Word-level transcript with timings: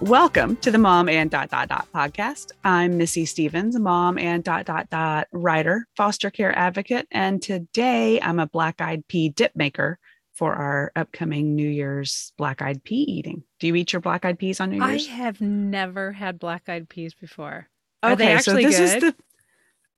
Welcome 0.00 0.56
to 0.56 0.70
the 0.70 0.78
Mom 0.78 1.08
and 1.08 1.30
Dot 1.30 1.50
Dot 1.50 1.68
Dot 1.68 1.88
podcast. 1.94 2.50
I'm 2.64 2.98
Missy 2.98 3.24
Stevens, 3.24 3.76
a 3.76 3.80
mom 3.80 4.18
and 4.18 4.42
dot 4.42 4.66
dot 4.66 4.90
dot 4.90 5.28
writer, 5.32 5.86
foster 5.96 6.30
care 6.30 6.56
advocate, 6.58 7.06
and 7.10 7.40
today 7.40 8.20
I'm 8.20 8.40
a 8.40 8.46
black 8.46 8.80
eyed 8.80 9.06
pea 9.08 9.28
dip 9.28 9.54
maker 9.54 9.98
for 10.34 10.54
our 10.54 10.90
upcoming 10.96 11.54
New 11.54 11.68
Year's 11.68 12.32
black 12.36 12.60
eyed 12.60 12.82
pea 12.82 13.02
eating. 13.02 13.44
Do 13.60 13.68
you 13.68 13.74
eat 13.76 13.92
your 13.92 14.00
black 14.00 14.24
eyed 14.24 14.38
peas 14.38 14.60
on 14.60 14.70
New 14.70 14.84
Year's? 14.84 15.08
I 15.08 15.12
have 15.12 15.40
never 15.40 16.12
had 16.12 16.38
black 16.38 16.68
eyed 16.68 16.88
peas 16.88 17.14
before. 17.14 17.68
Are 18.02 18.12
okay, 18.12 18.26
they 18.26 18.32
actually 18.32 18.64
so 18.64 18.68
this 18.68 18.78
good? 18.78 19.04
is 19.04 19.14
the 19.14 19.14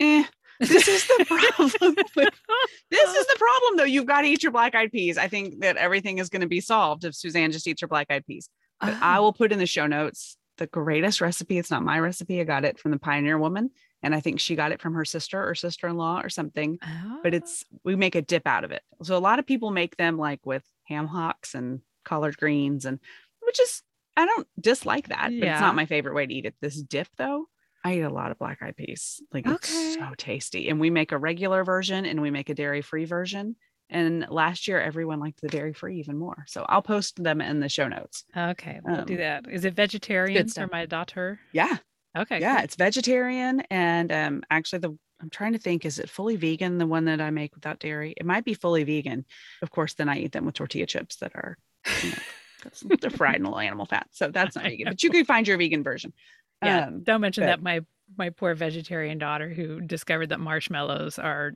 eh, 0.01 0.25
this 0.61 0.89
is 0.89 1.07
the 1.07 1.25
problem. 1.27 1.95
this 2.91 3.15
is 3.15 3.27
the 3.27 3.37
problem 3.39 3.77
though. 3.77 3.85
You've 3.85 4.07
got 4.07 4.23
to 4.23 4.29
eat 4.29 4.43
your 4.43 4.53
black 4.53 4.75
eyed 4.75 4.93
peas. 4.93 5.19
I 5.19 5.29
think 5.29 5.61
that 5.61 5.77
everything 5.77 6.19
is 6.19 6.29
going 6.29 6.43
to 6.43 6.49
be 6.49 6.61
solved 6.61 7.05
if 7.05 7.15
Suzanne 7.15 7.51
just 7.51 7.67
eats 7.67 7.81
her 7.81 7.89
black 7.89 8.07
eyed 8.11 8.27
peas. 8.27 8.49
But 8.81 8.95
ah. 8.95 9.15
I 9.15 9.19
Oh. 9.19 9.23
will 9.23 9.33
put 9.33 9.53
in 9.53 9.59
the 9.59 9.67
show 9.67 9.87
notes 9.87 10.37
the 10.59 10.67
greatest 10.67 11.21
recipe. 11.21 11.59
It's 11.59 11.71
not 11.71 11.83
my 11.83 11.99
recipe. 11.99 12.41
I 12.41 12.45
got 12.45 12.65
it 12.65 12.79
from 12.79 12.91
the 12.91 12.99
Pioneer 12.99 13.39
Woman, 13.39 13.71
and 14.03 14.15
I 14.15 14.21
think 14.21 14.41
she 14.41 14.57
got 14.57 14.73
it 14.73 14.81
from 14.81 14.95
her 14.95 15.05
sister 15.05 15.47
or 15.47 15.55
sister 15.55 15.87
in 15.89 15.97
law 15.97 16.21
or 16.23 16.29
something. 16.31 16.79
But 17.23 17.35
Oh. 17.35 17.37
it's 17.37 17.65
we 17.85 17.95
make 17.97 18.15
a 18.15 18.23
dip 18.23 18.47
out 18.47 18.65
of 18.65 18.71
it. 18.71 18.83
So 19.03 19.17
a 19.17 19.19
lot 19.19 19.39
of 19.39 19.47
people 19.47 19.71
make 19.71 19.97
them 19.97 20.17
like 20.19 20.45
with 20.47 20.65
ham 20.85 21.07
hocks 21.09 21.55
and 21.55 21.81
collard 22.05 22.37
greens, 22.39 22.85
and 22.87 22.99
which 23.43 23.61
is 23.61 23.83
I 24.17 24.25
don't 24.25 24.49
dislike 24.59 25.09
that, 25.09 25.27
but 25.29 25.47
it's 25.49 25.61
not 25.61 25.75
my 25.75 25.85
favorite 25.85 26.15
way 26.15 26.27
to 26.27 26.33
eat 26.33 26.47
it. 26.47 26.55
This 26.63 26.81
dip 26.81 27.09
though, 27.19 27.49
I 27.85 27.97
eat 27.99 28.01
a 28.03 28.09
lot 28.09 28.31
of 28.31 28.39
black 28.39 28.63
eyed 28.63 28.77
peas. 28.77 29.21
Like 29.33 29.47
it's 29.47 29.69
so 29.95 30.15
tasty, 30.17 30.71
and 30.71 30.81
we 30.81 30.89
make 30.89 31.13
a 31.13 31.19
regular 31.19 31.65
version 31.65 32.07
and 32.07 32.23
we 32.23 32.31
make 32.31 32.49
a 32.49 32.55
dairy 32.55 32.81
free 32.81 33.05
version. 33.05 33.57
And 33.89 34.27
last 34.29 34.67
year, 34.67 34.81
everyone 34.81 35.21
liked 35.21 35.41
the 35.41 35.49
dairy 35.49 35.73
free 35.73 35.99
even 36.01 36.19
more. 36.19 36.45
So 36.49 36.67
I'll 36.69 36.83
post 36.83 37.23
them 37.23 37.41
in 37.41 37.61
the 37.61 37.69
show 37.69 37.87
notes. 37.87 38.25
okay. 38.37 38.81
We'll 38.83 39.05
do 39.05 39.15
um, 39.15 39.21
that. 39.21 39.47
Is 39.49 39.65
it 39.65 39.75
vegetarian 39.75 40.49
for 40.49 40.69
my 40.71 40.87
daughter? 40.87 41.39
Yeah. 41.53 41.77
Okay. 42.17 42.41
yeah 42.41 42.57
cool. 42.57 42.65
it's 42.65 42.77
vegetarian 42.77 43.61
and 43.71 44.11
um 44.11 44.43
actually 44.51 44.79
the 44.79 44.97
i'm 45.21 45.29
trying 45.29 45.53
to 45.53 45.59
think 45.59 45.85
is 45.85 45.99
it 45.99 46.09
fully 46.09 46.37
vegan 46.37 46.79
the 46.79 46.87
one 46.87 47.05
that 47.05 47.21
i 47.21 47.29
make 47.29 47.55
without 47.55 47.79
dairy 47.79 48.15
it 48.17 48.25
might 48.25 48.43
be 48.43 48.55
fully 48.55 48.85
vegan 48.85 49.27
of 49.61 49.71
course 49.71 49.93
then 49.93 50.09
i 50.09 50.17
eat 50.17 50.33
them 50.33 50.47
with 50.47 50.55
tortilla 50.55 50.87
chips 50.87 51.17
that 51.17 51.33
are 51.35 51.59
you 52.03 52.11
know 52.13 52.97
they're 53.03 53.11
fried 53.11 53.37
in 53.37 53.43
a 53.45 53.49
little 53.49 53.61
animal 53.61 53.85
fat 53.85 54.07
so 54.13 54.29
that's 54.31 54.57
not 54.57 54.65
vegan 54.65 54.87
but 54.89 55.03
you 55.03 55.11
can 55.11 55.27
find 55.27 55.47
your 55.47 55.59
vegan 55.59 55.83
version 55.83 56.15
Yeah. 56.63 56.87
um, 56.87 57.03
Don't 57.03 57.21
mention 57.21 57.43
but- 57.43 57.49
that 57.49 57.63
my 57.63 57.81
my 58.17 58.31
poor 58.31 58.55
vegetarian 58.55 59.19
daughter 59.19 59.51
who 59.51 59.83
discovered 59.83 60.31
that 60.31 60.41
marshmallows 60.41 61.19
are 61.19 61.53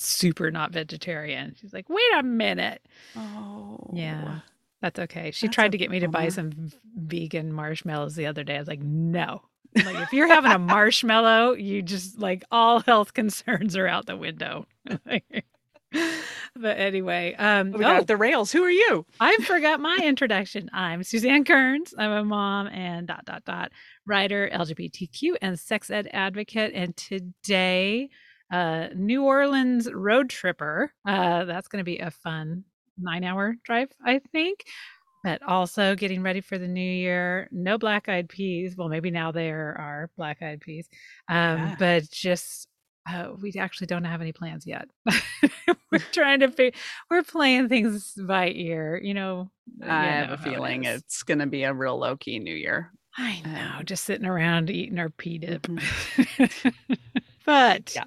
super 0.00 0.50
not 0.50 0.72
vegetarian. 0.72 1.54
She's 1.60 1.72
like, 1.72 1.88
wait 1.88 2.02
a 2.16 2.22
minute. 2.22 2.82
oh 3.16 3.78
Yeah. 3.92 4.40
That's 4.80 4.98
okay. 4.98 5.30
She 5.30 5.46
That's 5.46 5.54
tried 5.54 5.72
to 5.72 5.78
get 5.78 5.90
me 5.90 6.00
to 6.00 6.08
buy 6.08 6.28
some 6.28 6.70
vegan 6.94 7.54
marshmallows 7.54 8.16
the 8.16 8.26
other 8.26 8.44
day. 8.44 8.56
I 8.56 8.58
was 8.58 8.68
like, 8.68 8.82
no. 8.82 9.40
I'm 9.76 9.86
like 9.86 10.02
if 10.02 10.12
you're 10.12 10.28
having 10.28 10.52
a 10.52 10.58
marshmallow, 10.58 11.54
you 11.54 11.80
just 11.80 12.18
like 12.18 12.44
all 12.50 12.80
health 12.80 13.14
concerns 13.14 13.76
are 13.76 13.86
out 13.86 14.04
the 14.04 14.16
window. 14.16 14.66
but 14.84 16.78
anyway, 16.78 17.34
um, 17.38 17.72
we 17.72 17.80
got 17.80 18.02
oh, 18.02 18.04
the 18.04 18.16
rails 18.16 18.52
who 18.52 18.62
are 18.62 18.70
you 18.70 19.06
I 19.20 19.36
forgot 19.38 19.80
my 19.80 19.98
introduction. 20.02 20.68
I'm 20.72 21.02
Suzanne 21.02 21.44
Kearns. 21.44 21.94
I'm 21.96 22.10
a 22.10 22.24
mom 22.24 22.66
and 22.66 23.06
dot 23.06 23.24
dot 23.24 23.44
dot 23.44 23.72
writer, 24.06 24.50
LGBTQ 24.52 25.36
and 25.40 25.58
sex 25.58 25.90
ed 25.90 26.08
advocate. 26.12 26.72
And 26.74 26.96
today, 26.96 28.10
uh, 28.50 28.88
New 28.94 29.24
Orleans 29.24 29.92
road 29.92 30.30
tripper. 30.30 30.92
Uh, 31.06 31.44
that's 31.44 31.68
going 31.68 31.80
to 31.80 31.84
be 31.84 31.98
a 31.98 32.10
fun 32.10 32.64
nine 32.98 33.24
hour 33.24 33.56
drive, 33.64 33.88
I 34.04 34.20
think. 34.32 34.64
But 35.22 35.42
also 35.42 35.94
getting 35.94 36.22
ready 36.22 36.42
for 36.42 36.58
the 36.58 36.68
new 36.68 36.80
year. 36.80 37.48
No 37.50 37.78
black 37.78 38.08
eyed 38.10 38.28
peas. 38.28 38.76
Well, 38.76 38.88
maybe 38.90 39.10
now 39.10 39.32
there 39.32 39.74
are 39.78 40.10
black 40.18 40.42
eyed 40.42 40.60
peas. 40.60 40.86
Um, 41.28 41.58
Yeah. 41.58 41.76
But 41.78 42.10
just 42.10 42.68
uh, 43.08 43.32
we 43.40 43.52
actually 43.58 43.86
don't 43.86 44.04
have 44.04 44.20
any 44.20 44.32
plans 44.32 44.66
yet. 44.66 44.86
we're 45.90 45.98
trying 46.12 46.40
to 46.40 46.50
figure. 46.50 46.78
We're 47.10 47.22
playing 47.22 47.68
things 47.68 48.12
by 48.14 48.48
ear. 48.50 49.00
You 49.02 49.14
know. 49.14 49.50
you 49.80 49.86
i 49.88 50.04
have 50.06 50.28
know 50.28 50.34
a 50.34 50.36
how 50.36 50.42
it 50.42 50.54
feeling 50.54 50.84
it's 50.84 51.22
going 51.22 51.38
to 51.38 51.46
be 51.46 51.64
a 51.64 51.72
real 51.72 51.98
low-key 51.98 52.38
new 52.38 52.54
year 52.54 52.92
I 53.16 53.40
know, 53.44 53.78
um, 53.78 53.84
just 53.84 54.04
sitting 54.04 54.26
around 54.26 54.70
eating 54.70 54.98
our 54.98 55.08
pea 55.08 55.38
dip. 55.38 55.62
Mhm. 55.62 56.74
but 57.46 57.92
Yeah. 57.94 58.04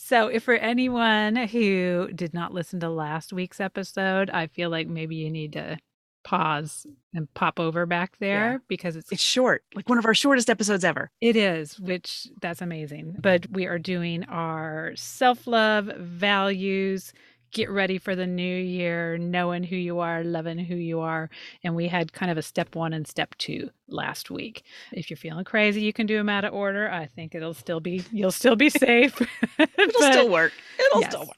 So, 0.00 0.28
if 0.28 0.44
for 0.44 0.54
anyone 0.54 1.34
who 1.34 2.08
did 2.14 2.32
not 2.32 2.54
listen 2.54 2.78
to 2.80 2.88
last 2.88 3.32
week's 3.32 3.60
episode, 3.60 4.30
I 4.30 4.46
feel 4.46 4.70
like 4.70 4.86
maybe 4.86 5.16
you 5.16 5.28
need 5.28 5.54
to 5.54 5.76
pause 6.24 6.86
and 7.14 7.32
pop 7.34 7.58
over 7.58 7.84
back 7.86 8.18
there 8.18 8.52
Yeah. 8.52 8.58
because 8.68 8.96
it's 8.96 9.10
it's 9.10 9.22
short 9.22 9.64
like 9.74 9.88
one 9.88 9.98
of 9.98 10.04
our 10.04 10.12
shortest 10.14 10.50
episodes 10.50 10.84
ever 10.84 11.10
it 11.20 11.36
is, 11.36 11.80
which 11.80 12.28
that's 12.42 12.60
amazing. 12.60 13.16
But 13.18 13.46
we 13.50 13.66
are 13.66 13.78
doing 13.78 14.24
our 14.24 14.92
self 14.94 15.46
love 15.46 15.86
values. 15.96 17.12
Get 17.50 17.70
ready 17.70 17.98
for 17.98 18.14
the 18.14 18.26
new 18.26 18.56
year, 18.58 19.16
knowing 19.18 19.62
who 19.62 19.76
you 19.76 20.00
are, 20.00 20.22
loving 20.22 20.58
who 20.58 20.74
you 20.76 21.00
are. 21.00 21.30
And 21.64 21.74
we 21.74 21.88
had 21.88 22.12
kind 22.12 22.30
of 22.30 22.36
a 22.38 22.42
step 22.42 22.74
one 22.74 22.92
and 22.92 23.06
step 23.06 23.34
two 23.38 23.70
last 23.88 24.30
week. 24.30 24.64
If 24.92 25.08
you're 25.10 25.16
feeling 25.16 25.44
crazy, 25.44 25.80
you 25.80 25.92
can 25.92 26.06
do 26.06 26.16
them 26.16 26.28
out 26.28 26.44
of 26.44 26.52
order. 26.52 26.90
I 26.90 27.06
think 27.06 27.34
it'll 27.34 27.54
still 27.54 27.80
be, 27.80 28.04
you'll 28.12 28.32
still 28.32 28.56
be 28.56 28.68
safe. 28.70 29.18
it'll 29.58 29.66
But- 29.98 30.12
still 30.12 30.28
work 30.30 30.52
it'll 30.78 31.00
yes. 31.00 31.10
still 31.10 31.22
work 31.26 31.34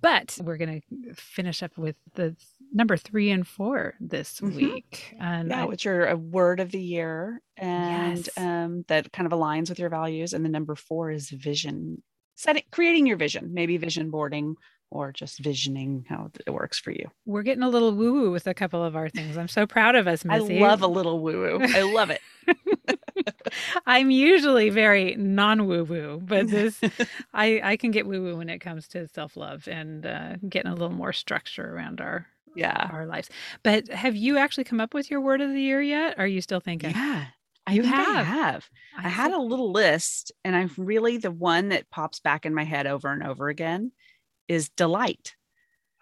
but 0.00 0.36
we're 0.42 0.56
going 0.56 0.82
to 0.90 1.14
finish 1.14 1.62
up 1.62 1.78
with 1.78 1.94
the 2.14 2.34
number 2.72 2.96
three 2.96 3.30
and 3.30 3.46
four 3.46 3.94
this 4.00 4.40
Mhm. 4.40 4.54
week. 4.56 5.14
And 5.20 5.50
yeah, 5.50 5.62
I- 5.62 5.66
which 5.66 5.86
are 5.86 6.08
a 6.08 6.16
word 6.16 6.58
of 6.58 6.72
the 6.72 6.82
year 6.82 7.40
and 7.56 8.16
Yes. 8.18 8.28
um, 8.36 8.84
that 8.88 9.12
kind 9.12 9.32
of 9.32 9.38
aligns 9.38 9.68
with 9.68 9.78
your 9.78 9.90
values. 9.90 10.32
And 10.32 10.44
the 10.44 10.48
number 10.48 10.74
four 10.74 11.12
is 11.12 11.30
vision, 11.30 12.02
setting, 12.34 12.64
creating 12.72 13.06
your 13.06 13.16
vision, 13.16 13.54
maybe 13.54 13.76
vision 13.76 14.10
boarding 14.10 14.56
or 14.92 15.10
just 15.10 15.38
visioning 15.38 16.04
how 16.08 16.30
it 16.46 16.50
works 16.50 16.78
for 16.78 16.90
you. 16.90 17.10
we're 17.24 17.42
getting 17.42 17.62
a 17.62 17.68
little 17.68 17.92
woo 17.92 18.12
woo 18.12 18.30
with 18.30 18.46
a 18.46 18.54
couple 18.54 18.84
of 18.84 18.94
our 18.94 19.08
things. 19.08 19.38
I'm 19.38 19.48
so 19.48 19.66
proud 19.66 19.94
of 19.94 20.06
us, 20.06 20.24
Missy. 20.24 20.62
I 20.62 20.68
love 20.68 20.82
a 20.82 20.86
little 20.86 21.18
woo 21.18 21.40
woo. 21.40 21.60
I 21.62 21.82
love 21.82 22.10
it. 22.10 22.20
I'm 23.86 24.10
usually 24.10 24.68
very 24.70 25.16
non 25.16 25.66
woo 25.66 25.84
woo, 25.84 26.20
but 26.22 26.48
this 26.50 26.80
I 27.32 27.60
I 27.62 27.76
can 27.76 27.90
get 27.90 28.06
woo 28.06 28.22
woo 28.22 28.36
when 28.36 28.50
it 28.50 28.58
comes 28.58 28.86
to 28.88 29.08
self 29.08 29.36
love 29.36 29.66
and 29.66 30.04
uh, 30.04 30.36
getting 30.48 30.70
a 30.70 30.74
little 30.74 30.94
more 30.94 31.12
structure 31.12 31.74
around 31.74 32.00
our 32.00 32.26
yeah. 32.54 32.90
our 32.92 33.06
lives. 33.06 33.30
But 33.62 33.88
have 33.88 34.14
you 34.14 34.36
actually 34.36 34.64
come 34.64 34.80
up 34.80 34.92
with 34.92 35.10
your 35.10 35.20
word 35.20 35.40
of 35.40 35.50
the 35.50 35.60
year 35.60 35.80
yet? 35.80 36.18
Are 36.18 36.26
you 36.26 36.42
still 36.42 36.60
thinking? 36.60 36.90
Yeah. 36.90 37.26
I 37.64 37.74
think 37.78 37.86
I 37.94 38.22
have. 38.22 38.26
have. 38.26 38.70
I 38.98 39.08
had 39.08 39.30
a 39.30 39.38
little 39.38 39.70
list, 39.70 40.32
and 40.44 40.56
I've 40.56 40.76
really 40.76 41.16
the 41.16 41.30
one 41.30 41.68
that 41.68 41.90
pops 41.90 42.18
back 42.18 42.44
in 42.44 42.52
my 42.52 42.64
head 42.64 42.88
over 42.88 43.12
and 43.12 43.22
over 43.22 43.48
again 43.48 43.92
is 44.52 44.68
delight. 44.70 45.34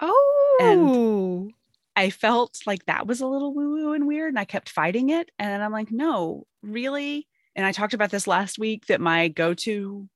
oh 0.00 0.58
And 0.60 1.52
I 1.96 2.10
felt 2.10 2.60
like 2.66 2.86
that 2.86 3.06
was 3.06 3.20
a 3.20 3.26
little 3.26 3.54
woo 3.54 3.70
woo 3.72 3.92
and 3.92 4.06
weird, 4.06 4.30
and 4.30 4.38
I 4.38 4.44
kept 4.44 4.68
fighting 4.68 5.10
it. 5.10 5.30
And 5.38 5.50
then 5.50 5.62
I'm 5.62 5.72
like, 5.72 5.90
no, 5.90 6.46
really. 6.62 7.26
And 7.56 7.66
I 7.66 7.72
talked 7.72 7.94
about 7.94 8.10
this 8.10 8.26
last 8.26 8.58
week 8.58 8.86
that 8.86 9.00
my 9.00 9.28
go 9.28 9.54
to 9.54 10.08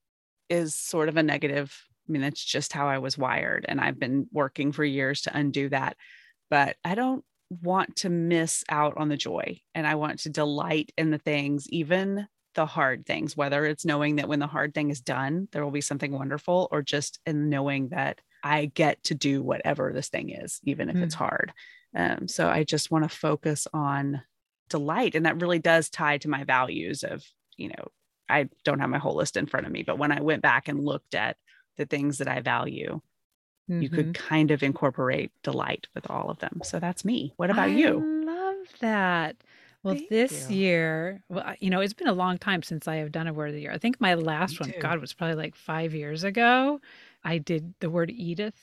is 0.48 0.74
sort 0.74 1.08
of 1.08 1.16
a 1.16 1.22
negative. 1.22 1.76
I 2.08 2.12
mean, 2.12 2.22
that's 2.22 2.44
just 2.44 2.72
how 2.72 2.86
I 2.86 2.98
was 2.98 3.18
wired. 3.18 3.66
And 3.68 3.80
I've 3.80 3.98
been 3.98 4.26
working 4.32 4.72
for 4.72 4.84
years 4.84 5.22
to 5.22 5.36
undo 5.36 5.68
that. 5.70 5.96
But 6.50 6.76
I 6.84 6.94
don't 6.94 7.24
want 7.62 7.96
to 7.96 8.10
miss 8.10 8.64
out 8.68 8.96
on 8.96 9.08
the 9.08 9.16
joy. 9.16 9.60
And 9.74 9.86
I 9.86 9.94
want 9.96 10.20
to 10.20 10.30
delight 10.30 10.92
in 10.96 11.10
the 11.10 11.18
things, 11.18 11.68
even 11.70 12.26
the 12.54 12.66
hard 12.66 13.04
things, 13.04 13.36
whether 13.36 13.64
it's 13.64 13.84
knowing 13.84 14.16
that 14.16 14.28
when 14.28 14.38
the 14.38 14.46
hard 14.46 14.74
thing 14.74 14.90
is 14.90 15.00
done, 15.00 15.48
there 15.52 15.64
will 15.64 15.72
be 15.72 15.80
something 15.80 16.12
wonderful, 16.12 16.68
or 16.70 16.82
just 16.82 17.20
in 17.26 17.48
knowing 17.48 17.88
that 17.88 18.20
I 18.44 18.66
get 18.66 19.02
to 19.04 19.14
do 19.16 19.42
whatever 19.42 19.92
this 19.92 20.08
thing 20.10 20.30
is, 20.30 20.60
even 20.64 20.90
if 20.90 21.02
it's 21.02 21.16
Mm. 21.16 21.18
hard. 21.18 21.52
Um, 21.96 22.28
so 22.28 22.48
I 22.48 22.64
just 22.64 22.90
want 22.92 23.04
to 23.04 23.16
focus 23.16 23.66
on 23.72 24.22
delight. 24.68 25.14
And 25.16 25.26
that 25.26 25.40
really 25.40 25.58
does 25.58 25.90
tie 25.90 26.18
to 26.18 26.28
my 26.28 26.44
values 26.44 27.02
of, 27.04 27.24
you 27.56 27.68
know, 27.70 27.88
I 28.28 28.48
don't 28.64 28.80
have 28.80 28.90
my 28.90 28.98
whole 28.98 29.16
list 29.16 29.36
in 29.36 29.46
front 29.46 29.66
of 29.66 29.72
me, 29.72 29.82
but 29.82 29.98
when 29.98 30.12
I 30.12 30.20
went 30.20 30.42
back 30.42 30.68
and 30.68 30.84
looked 30.84 31.14
at 31.14 31.36
the 31.76 31.86
things 31.86 32.18
that 32.18 32.28
I 32.28 32.40
value, 32.40 33.00
you 33.80 33.88
Mhm. 33.88 33.94
could 33.94 34.14
kind 34.14 34.50
of 34.50 34.62
incorporate 34.62 35.32
delight 35.42 35.88
with 35.94 36.10
all 36.10 36.30
of 36.30 36.38
them. 36.38 36.60
So 36.64 36.80
that's 36.80 37.04
me. 37.04 37.32
What 37.36 37.50
about 37.50 37.70
I 37.70 37.78
you? 37.78 38.06
love 38.26 38.66
that. 38.80 39.36
Well, 39.82 39.94
Thank 39.94 40.08
this 40.10 40.48
you. 40.50 40.56
year, 40.56 41.22
well, 41.28 41.54
you 41.60 41.68
know, 41.70 41.80
it's 41.80 41.92
been 41.92 42.08
a 42.08 42.12
long 42.14 42.38
time 42.38 42.62
since 42.62 42.88
I 42.88 42.96
have 42.96 43.12
done 43.12 43.26
a 43.26 43.34
word 43.34 43.48
of 43.48 43.54
the 43.54 43.60
year. 43.60 43.72
I 43.72 43.78
think 43.78 44.00
my 44.00 44.14
last 44.14 44.52
Me 44.52 44.56
one, 44.60 44.72
too. 44.72 44.78
God, 44.78 44.98
was 45.00 45.12
probably 45.12 45.36
like 45.36 45.54
five 45.54 45.94
years 45.94 46.24
ago. 46.24 46.80
I 47.24 47.38
did 47.38 47.74
the 47.80 47.90
word 47.90 48.10
Edith. 48.10 48.54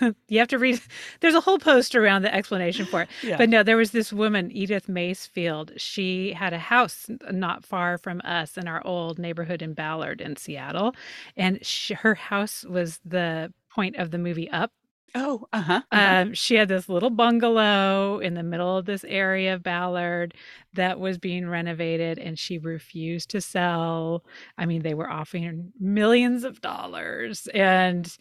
You 0.28 0.38
have 0.38 0.48
to 0.48 0.58
read 0.58 0.80
there's 1.20 1.34
a 1.34 1.40
whole 1.40 1.58
post 1.58 1.96
around 1.96 2.22
the 2.22 2.32
explanation 2.32 2.86
for 2.86 3.02
it. 3.02 3.08
Yeah. 3.22 3.36
but 3.36 3.48
no 3.48 3.64
there 3.64 3.76
was 3.76 3.90
this 3.90 4.12
woman 4.12 4.50
edith 4.52 4.86
macefield 4.86 5.72
she 5.76 6.32
had 6.32 6.52
a 6.52 6.58
house 6.58 7.06
not 7.32 7.64
far 7.64 7.98
from 7.98 8.20
us 8.24 8.56
in 8.56 8.68
our 8.68 8.84
old 8.86 9.18
neighborhood 9.18 9.62
in 9.62 9.74
ballard 9.74 10.20
in 10.20 10.36
seattle. 10.36 10.94
And 11.36 11.64
she, 11.66 11.94
her 11.94 12.14
house 12.14 12.64
was 12.64 13.00
the 13.04 13.52
point 13.70 13.96
of 13.96 14.12
the 14.12 14.18
movie 14.18 14.48
up 14.50 14.72
oh, 15.16 15.48
uh-huh. 15.52 15.80
um, 15.90 16.34
she 16.34 16.54
had 16.54 16.68
this 16.68 16.88
little 16.88 17.10
bungalow 17.10 18.18
in 18.18 18.34
the 18.34 18.42
middle 18.42 18.76
of 18.76 18.84
this 18.84 19.04
area 19.04 19.54
of 19.54 19.62
Ballard 19.62 20.34
that 20.74 21.00
was 21.00 21.18
being 21.18 21.48
renovated, 21.48 22.18
and 22.18 22.38
she 22.38 22.58
refused 22.58 23.30
to 23.30 23.40
sell. 23.40 24.24
I 24.58 24.66
mean, 24.66 24.82
they 24.82 24.94
were 24.94 25.10
offering 25.10 25.72
millions 25.80 26.44
of 26.44 26.60
dollars. 26.60 27.48
And 27.54 28.14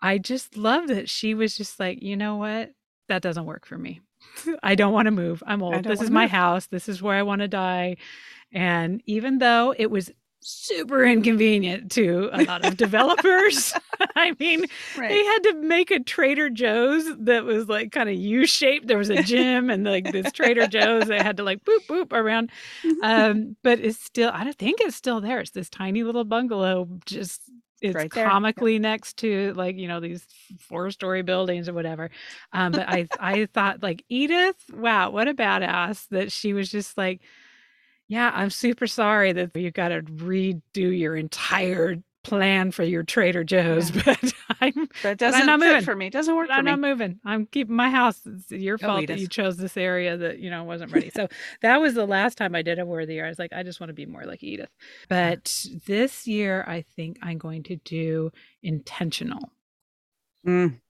I 0.00 0.18
just 0.18 0.56
love 0.56 0.88
that 0.88 1.10
she 1.10 1.34
was 1.34 1.56
just 1.56 1.80
like, 1.80 2.02
you 2.02 2.16
know 2.16 2.36
what? 2.36 2.72
That 3.08 3.22
doesn't 3.22 3.44
work 3.44 3.66
for 3.66 3.76
me. 3.76 4.00
I 4.62 4.74
don't 4.74 4.92
want 4.92 5.06
to 5.06 5.12
move. 5.12 5.42
I'm 5.46 5.62
old. 5.62 5.84
This 5.84 6.00
is 6.00 6.10
my 6.10 6.22
move." 6.22 6.30
house. 6.30 6.66
This 6.66 6.88
is 6.88 7.02
where 7.02 7.16
I 7.16 7.22
want 7.22 7.40
to 7.40 7.48
die. 7.48 7.96
And 8.52 9.02
even 9.06 9.38
though 9.38 9.74
it 9.76 9.90
was 9.90 10.10
super 10.46 11.04
inconvenient 11.04 11.90
to 11.92 12.30
a 12.32 12.44
lot 12.44 12.64
of 12.64 12.76
developers, 12.76 13.74
I 14.16 14.34
mean, 14.38 14.66
right. 14.96 15.08
they 15.08 15.24
had 15.24 15.38
to 15.44 15.54
make 15.54 15.90
a 15.90 16.00
Trader 16.00 16.50
Joe's 16.50 17.04
that 17.18 17.44
was 17.44 17.68
like 17.68 17.92
kind 17.92 18.08
of 18.08 18.14
U 18.14 18.46
shaped. 18.46 18.86
There 18.86 18.98
was 18.98 19.10
a 19.10 19.22
gym 19.22 19.70
and 19.70 19.84
like 19.84 20.12
this 20.12 20.32
Trader 20.32 20.66
Joe's 20.68 21.08
that 21.08 21.22
had 21.22 21.36
to 21.38 21.42
like 21.42 21.64
boop 21.64 21.86
boop 21.88 22.12
around. 22.12 22.50
Um, 23.02 23.56
but 23.62 23.80
it's 23.80 23.98
still, 23.98 24.30
I 24.32 24.44
don't 24.44 24.56
think 24.56 24.80
it's 24.80 24.96
still 24.96 25.20
there. 25.20 25.40
It's 25.40 25.50
this 25.50 25.70
tiny 25.70 26.02
little 26.02 26.24
bungalow, 26.24 26.88
just 27.04 27.42
it's 27.82 27.94
right 27.94 28.10
comically 28.10 28.78
next 28.78 29.18
to 29.18 29.52
like 29.52 29.76
you 29.76 29.86
know 29.86 30.00
these 30.00 30.26
four 30.58 30.90
story 30.90 31.22
buildings 31.22 31.68
or 31.68 31.74
whatever. 31.74 32.10
Um, 32.52 32.72
but 32.72 32.88
I 32.88 33.06
I 33.20 33.46
thought 33.46 33.82
like 33.82 34.04
Edith, 34.08 34.56
wow, 34.72 35.10
what 35.10 35.28
a 35.28 35.34
badass 35.34 36.08
that 36.10 36.32
she 36.32 36.52
was 36.52 36.70
just 36.70 36.96
like. 36.96 37.20
Yeah, 38.08 38.30
I'm 38.34 38.50
super 38.50 38.86
sorry 38.86 39.32
that 39.32 39.56
you 39.56 39.70
got 39.70 39.88
to 39.88 40.02
redo 40.02 40.62
your 40.76 41.16
entire 41.16 41.96
plan 42.22 42.70
for 42.72 42.82
your 42.82 43.02
Trader 43.04 43.44
Joe's, 43.44 43.90
but 44.04 44.32
I'm 44.60 44.88
that 45.02 45.18
but 45.18 45.34
I'm 45.34 45.46
doesn't 45.46 45.46
not 45.46 45.60
moving. 45.60 45.82
for 45.82 45.94
me. 45.96 46.06
It 46.06 46.12
Doesn't 46.12 46.34
work 46.36 46.48
I'm 46.50 46.64
me. 46.64 46.70
not 46.72 46.80
moving. 46.80 47.20
I'm 47.24 47.46
keeping 47.46 47.74
my 47.76 47.90
house. 47.90 48.20
It's 48.26 48.50
your 48.50 48.78
fault 48.78 49.06
that 49.08 49.18
you 49.18 49.28
chose 49.28 49.56
this 49.56 49.76
area 49.76 50.16
that 50.16 50.38
you 50.38 50.50
know 50.50 50.64
wasn't 50.64 50.92
ready. 50.92 51.10
So 51.10 51.28
that 51.62 51.80
was 51.80 51.94
the 51.94 52.06
last 52.06 52.36
time 52.38 52.54
I 52.54 52.62
did 52.62 52.78
a 52.78 52.86
worthy 52.86 53.14
year. 53.14 53.26
I 53.26 53.28
was 53.28 53.38
like, 53.38 53.52
I 53.52 53.62
just 53.62 53.80
want 53.80 53.88
to 53.90 53.94
be 53.94 54.06
more 54.06 54.24
like 54.24 54.42
Edith. 54.42 54.70
But 55.08 55.64
this 55.86 56.26
year, 56.26 56.64
I 56.66 56.82
think 56.96 57.18
I'm 57.22 57.38
going 57.38 57.62
to 57.64 57.76
do 57.76 58.30
intentional 58.62 59.52
Mm, 60.46 60.80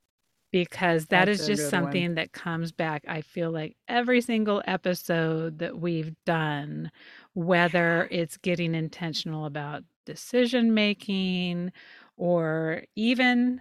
because 0.52 1.06
that 1.06 1.26
That's 1.26 1.40
is 1.40 1.46
just 1.46 1.62
good 1.62 1.64
one. 1.64 1.70
something 1.70 2.14
that 2.14 2.32
comes 2.32 2.72
back. 2.72 3.04
I 3.08 3.20
feel 3.20 3.50
like 3.50 3.76
every 3.88 4.20
single 4.20 4.62
episode 4.66 5.58
that 5.58 5.78
we've 5.78 6.14
done, 6.24 6.90
whether 7.34 8.08
it's 8.10 8.36
getting 8.36 8.74
intentional 8.74 9.44
about 9.46 9.84
decision 10.04 10.74
making 10.74 11.72
or 12.16 12.84
even. 12.94 13.60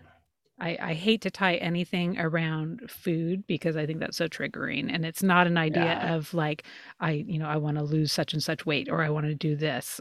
I, 0.58 0.78
I 0.82 0.94
hate 0.94 1.20
to 1.24 1.30
tie 1.32 1.56
anything 1.56 2.18
around 2.18 2.90
food 2.90 3.46
because 3.46 3.76
I 3.76 3.86
think 3.86 4.00
that's 4.00 4.16
so 4.16 4.30
triggering. 4.30 4.90
And 4.94 5.06
it's 5.06 5.22
not 5.22 5.48
an 5.48 5.58
idea 5.58 5.96
Yeah. 5.96 6.16
of 6.16 6.34
like, 6.34 6.64
I, 7.02 7.12
you 7.12 7.38
know, 7.38 7.48
I 7.48 7.58
want 7.58 7.78
to 7.78 7.84
lose 7.84 8.14
such 8.14 8.32
and 8.32 8.42
such 8.42 8.66
weight 8.66 8.88
or 8.90 9.04
I 9.04 9.10
want 9.10 9.26
to 9.26 9.36
do 9.36 9.58
this. 9.58 10.00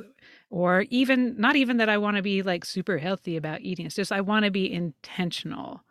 Or 0.50 0.82
even, 0.90 1.34
not 1.40 1.56
even 1.56 1.78
that 1.78 1.88
I 1.88 1.98
want 1.98 2.18
to 2.18 2.22
be 2.22 2.42
like 2.42 2.64
super 2.64 2.98
healthy 2.98 3.36
about 3.36 3.62
eating. 3.62 3.84
It's 3.86 3.96
just 3.96 4.12
I 4.12 4.20
want 4.20 4.44
to 4.44 4.52
be 4.52 4.72
intentional. 4.72 5.82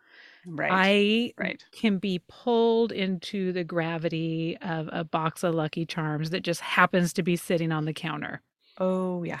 Right. 0.46 0.70
I 0.72 1.32
right. 1.42 1.64
can 1.72 1.98
be 1.98 2.20
pulled 2.28 2.92
into 2.92 3.52
the 3.52 3.64
gravity 3.64 4.56
of 4.62 4.88
a 4.92 5.04
box 5.04 5.42
of 5.42 5.54
Lucky 5.54 5.86
Charms 5.86 6.30
that 6.30 6.40
just 6.42 6.60
happens 6.60 7.12
to 7.14 7.22
be 7.22 7.36
sitting 7.36 7.72
on 7.72 7.84
the 7.84 7.92
counter. 7.92 8.40
Oh 8.78 9.22
yeah. 9.22 9.40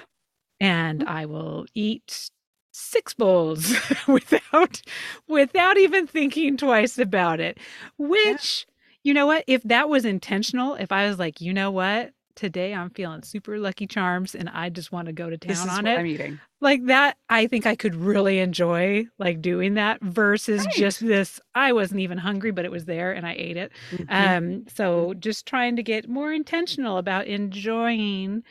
And 0.60 1.04
I 1.04 1.26
will 1.26 1.66
eat 1.74 2.30
six 2.72 3.14
bowls 3.14 3.74
without 4.08 4.82
without 5.28 5.78
even 5.78 6.06
thinking 6.06 6.56
twice 6.56 6.98
about 6.98 7.40
it. 7.40 7.58
Which, 7.98 8.66
you 9.02 9.14
know 9.14 9.26
what? 9.26 9.44
If 9.46 9.62
that 9.64 9.88
was 9.88 10.04
intentional, 10.04 10.74
if 10.74 10.92
I 10.92 11.06
was 11.08 11.18
like, 11.18 11.40
you 11.40 11.52
know 11.52 11.70
what? 11.70 12.12
Today 12.36 12.74
I'm 12.74 12.90
feeling 12.90 13.22
super 13.22 13.58
lucky 13.58 13.86
charms 13.86 14.34
and 14.34 14.48
I 14.48 14.68
just 14.68 14.90
want 14.90 15.06
to 15.06 15.12
go 15.12 15.30
to 15.30 15.36
This 15.36 15.58
town 15.58 15.68
is 15.68 15.78
on 15.78 15.84
what 15.84 15.92
it 15.92 15.98
I'm 16.00 16.06
eating. 16.06 16.40
like 16.60 16.84
that 16.86 17.16
i 17.28 17.46
think 17.46 17.66
i 17.66 17.74
could 17.76 17.94
really 17.94 18.38
enjoy 18.38 19.04
like 19.18 19.40
doing 19.42 19.74
that 19.74 20.00
versus 20.02 20.64
Right. 20.64 20.74
just 20.74 21.00
this 21.00 21.38
i 21.54 21.72
wasn't 21.72 22.00
even 22.00 22.16
hungry 22.18 22.50
but 22.52 22.64
it 22.64 22.70
was 22.70 22.86
there 22.86 23.12
and 23.12 23.26
i 23.26 23.34
ate 23.34 23.56
it 23.58 23.70
Mhm. 23.92 24.06
um 24.08 24.64
so 24.68 25.12
just 25.14 25.44
trying 25.46 25.76
to 25.76 25.82
get 25.82 26.08
more 26.08 26.32
intentional 26.32 26.96
about 26.98 27.26
enjoying 27.26 28.42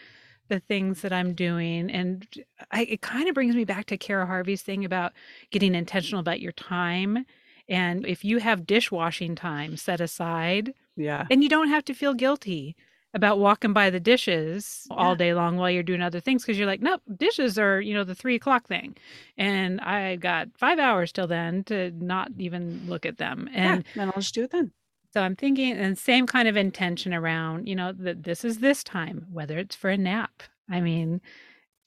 the 0.49 0.59
things 0.59 1.01
that 1.01 1.11
i'm 1.13 1.33
doing 1.33 1.89
and 1.89 2.27
I, 2.71 2.83
it 2.83 3.01
kind 3.01 3.27
of 3.27 3.33
brings 3.33 3.55
me 3.55 3.63
back 3.65 3.85
to 3.87 3.97
kara 3.97 4.25
harvey's 4.27 4.61
thing 4.61 4.85
about 4.85 5.13
getting 5.51 5.73
intentional 5.73 6.19
about 6.19 6.39
your 6.41 6.51
time 6.51 7.25
and 7.67 8.05
if 8.05 8.23
you 8.23 8.37
have 8.39 8.67
dishwashing 8.67 9.35
time 9.35 9.75
set 9.77 9.99
aside 10.01 10.73
yeah. 10.95 11.25
and 11.31 11.41
you 11.41 11.49
don't 11.49 11.69
have 11.69 11.85
to 11.85 11.93
feel 11.95 12.13
guilty 12.13 12.75
about 13.13 13.37
walking 13.39 13.73
by 13.73 13.89
the 13.89 13.99
dishes 13.99 14.87
all 14.89 15.15
day 15.15 15.33
long 15.33 15.57
while 15.57 15.69
you're 15.69 15.83
doing 15.83 16.01
other 16.01 16.19
things 16.19 16.43
because 16.43 16.57
you're 16.57 16.67
like, 16.67 16.81
nope, 16.81 17.01
dishes 17.15 17.59
are, 17.59 17.79
you 17.79 17.93
know, 17.93 18.03
the 18.03 18.15
three 18.15 18.35
o'clock 18.35 18.67
thing. 18.67 18.95
And 19.37 19.79
I 19.81 20.15
got 20.15 20.47
five 20.57 20.79
hours 20.79 21.11
till 21.11 21.27
then 21.27 21.63
to 21.65 21.91
not 21.91 22.31
even 22.39 22.81
look 22.87 23.05
at 23.05 23.17
them. 23.17 23.47
And 23.53 23.83
yeah. 23.85 23.91
Then 23.95 24.07
I'll 24.07 24.21
just 24.21 24.33
do 24.33 24.43
it 24.43 24.51
then. 24.51 24.71
so 25.13 25.21
I'm 25.21 25.35
thinking, 25.35 25.73
and 25.73 25.95
same 25.97 26.25
kind 26.25 26.47
of 26.47 26.57
intention 26.57 27.13
around, 27.13 27.67
you 27.67 27.75
know, 27.75 27.91
that 27.91 28.23
this 28.23 28.43
is 28.43 28.59
this 28.59 28.83
time, 28.83 29.27
whether 29.31 29.59
it's 29.59 29.75
for 29.75 29.91
a 29.91 29.97
nap. 29.97 30.41
I 30.69 30.81
mean, 30.81 31.21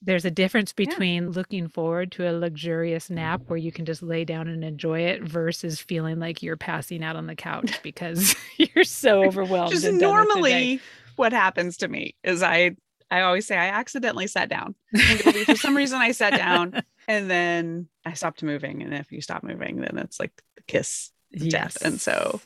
there's 0.01 0.23
a 0.25 0.31
difference 0.31 0.73
Yeah. 0.77 0.85
between 0.85 1.31
looking 1.31 1.67
forward 1.67 2.11
to 2.13 2.29
a 2.29 2.31
luxurious 2.31 3.09
nap 3.09 3.41
where 3.47 3.57
you 3.57 3.71
can 3.73 3.83
just 3.83 4.01
lay 4.03 4.23
down 4.23 4.47
and 4.47 4.63
enjoy 4.63 5.01
it 5.01 5.23
versus 5.23 5.81
feeling 5.81 6.19
like 6.19 6.41
you're 6.43 6.55
passing 6.55 7.03
out 7.03 7.15
on 7.17 7.27
the 7.27 7.35
couch 7.35 7.81
because 7.83 8.33
you're 8.57 8.83
so 8.85 9.23
overwhelmed. 9.25 9.71
Just 9.71 9.83
and 9.85 9.99
done 9.99 10.15
with 10.15 10.27
the 10.27 10.33
day. 10.35 10.39
normally 10.41 10.81
what 11.17 11.33
happens 11.33 11.77
to 11.77 11.87
me 11.87 12.15
is 12.23 12.41
I 12.41 12.75
I 13.09 13.21
always 13.21 13.45
say 13.47 13.57
I 13.57 13.67
accidentally 13.69 14.27
sat 14.27 14.49
down. 14.49 14.75
And 14.93 15.19
it'll 15.19 15.33
be 15.33 15.45
for 15.45 15.55
some 15.55 15.77
reason 15.77 15.99
I 15.99 16.11
sat 16.11 16.33
down 16.33 16.81
and 17.07 17.29
then 17.29 17.87
I 18.05 18.13
stopped 18.13 18.43
moving. 18.43 18.83
And 18.83 18.93
if 18.93 19.11
you 19.11 19.21
stop 19.21 19.43
moving, 19.43 19.77
then 19.77 19.97
it's 19.97 20.19
like 20.19 20.31
the 20.55 20.63
kiss 20.63 21.11
of 21.33 21.47
death. 21.49 21.77
And 21.81 22.01
so 22.01 22.41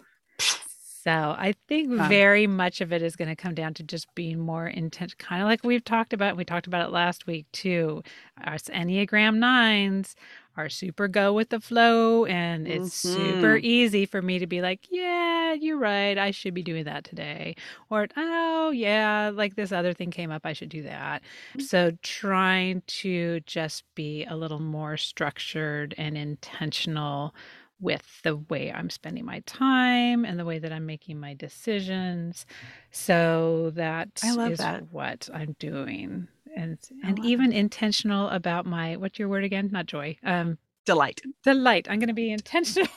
So 1.03 1.11
I 1.11 1.55
think 1.67 1.99
Um, 1.99 2.09
very 2.09 2.45
much 2.45 2.79
of 2.79 2.93
it 2.93 3.01
is 3.01 3.15
going 3.15 3.29
to 3.29 3.35
come 3.35 3.55
down 3.55 3.73
to 3.75 3.83
just 3.83 4.13
being 4.13 4.39
more 4.39 4.67
intent, 4.67 5.17
kind 5.17 5.41
of 5.41 5.47
like 5.47 5.63
we've 5.63 5.83
talked 5.83 6.13
about. 6.13 6.37
We 6.37 6.45
talked 6.45 6.67
about 6.67 6.87
it 6.87 6.91
last 6.91 7.25
week 7.25 7.47
too. 7.51 8.03
Us 8.43 8.63
Enneagram 8.63 9.37
nines 9.37 10.15
are 10.57 10.69
super 10.69 11.07
go 11.07 11.33
with 11.33 11.49
the 11.49 11.59
flow, 11.61 12.25
and 12.25 12.67
it's 12.67 12.89
super 12.89 13.55
Mhm. 13.55 13.63
easy 13.63 14.05
for 14.05 14.21
me 14.21 14.39
to 14.39 14.47
be 14.47 14.61
like, 14.61 14.87
"Yeah, 14.91 15.53
you're 15.53 15.77
right. 15.77 16.17
I 16.17 16.31
should 16.31 16.53
be 16.53 16.63
doing 16.63 16.83
that 16.85 17.03
today," 17.03 17.55
or 17.89 18.07
"Oh, 18.17 18.71
yeah, 18.71 19.31
like 19.33 19.55
this 19.55 19.71
other 19.71 19.93
thing 19.93 20.11
came 20.11 20.31
up. 20.31 20.45
I 20.45 20.53
should 20.53 20.69
do 20.69 20.83
that." 20.83 21.23
So 21.57 21.91
trying 22.03 22.81
to 22.87 23.39
just 23.41 23.83
be 23.95 24.25
a 24.25 24.35
little 24.35 24.59
more 24.59 24.97
structured 24.97 25.93
and 25.97 26.17
intentional 26.17 27.33
with 27.79 28.21
the 28.23 28.35
way 28.37 28.71
I'm 28.71 28.89
spending 28.89 29.25
my 29.25 29.39
time 29.41 30.23
and 30.25 30.39
the 30.39 30.45
way 30.45 30.59
that 30.59 30.71
I'm 30.71 30.85
making 30.85 31.19
my 31.19 31.33
decisions. 31.33 32.45
So 32.91 33.71
that 33.71 34.23
I 34.23 34.31
love 34.31 34.57
is 34.57 34.57
that. 34.57 34.85
what 34.89 35.29
I'm 35.33 35.53
doing. 35.59 36.27
And 36.55 36.77
and 37.03 37.19
even 37.23 37.51
intentional 37.53 38.29
about 38.29 38.65
my 38.65 38.97
what's 38.97 39.19
your 39.19 39.29
word 39.29 39.43
again? 39.43 39.69
Not 39.71 39.85
joy. 39.85 40.17
Um 40.23 40.57
delight. 40.85 41.21
delight. 41.43 41.87
I'm 41.89 41.99
going 41.99 42.07
to 42.07 42.13
be 42.13 42.31
intentional. 42.31 42.89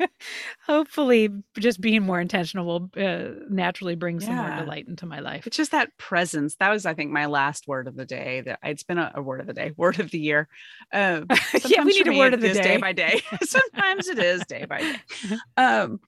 Hopefully 0.66 1.30
just 1.58 1.80
being 1.80 2.02
more 2.02 2.20
intentional 2.20 2.66
will 2.66 2.90
uh, 2.96 3.44
naturally 3.48 3.94
bring 3.94 4.20
some 4.20 4.36
more 4.36 4.54
delight 4.56 4.86
into 4.86 5.06
my 5.06 5.20
life. 5.20 5.46
It's 5.46 5.56
just 5.56 5.70
that 5.72 5.96
presence. 5.98 6.56
That 6.56 6.70
was, 6.70 6.86
I 6.86 6.94
think, 6.94 7.10
my 7.10 7.26
last 7.26 7.66
word 7.66 7.88
of 7.88 7.96
the 7.96 8.04
day. 8.04 8.42
That 8.42 8.58
it's 8.62 8.82
been 8.82 8.98
a, 8.98 9.12
a 9.14 9.22
word 9.22 9.40
of 9.40 9.46
the 9.46 9.54
day, 9.54 9.72
word 9.76 10.00
of 10.00 10.10
the 10.10 10.18
year. 10.18 10.48
Uh, 10.92 11.22
yeah, 11.66 11.84
we 11.84 11.92
need 11.92 12.08
a 12.08 12.18
word 12.18 12.34
of 12.34 12.40
the 12.40 12.52
day. 12.52 12.62
day 12.62 12.76
by 12.76 12.92
day. 12.92 13.22
Sometimes 13.42 14.08
it 14.08 14.18
is 14.18 14.44
day 14.46 14.66
by 14.66 14.80
day. 14.80 15.36
Um, 15.56 16.00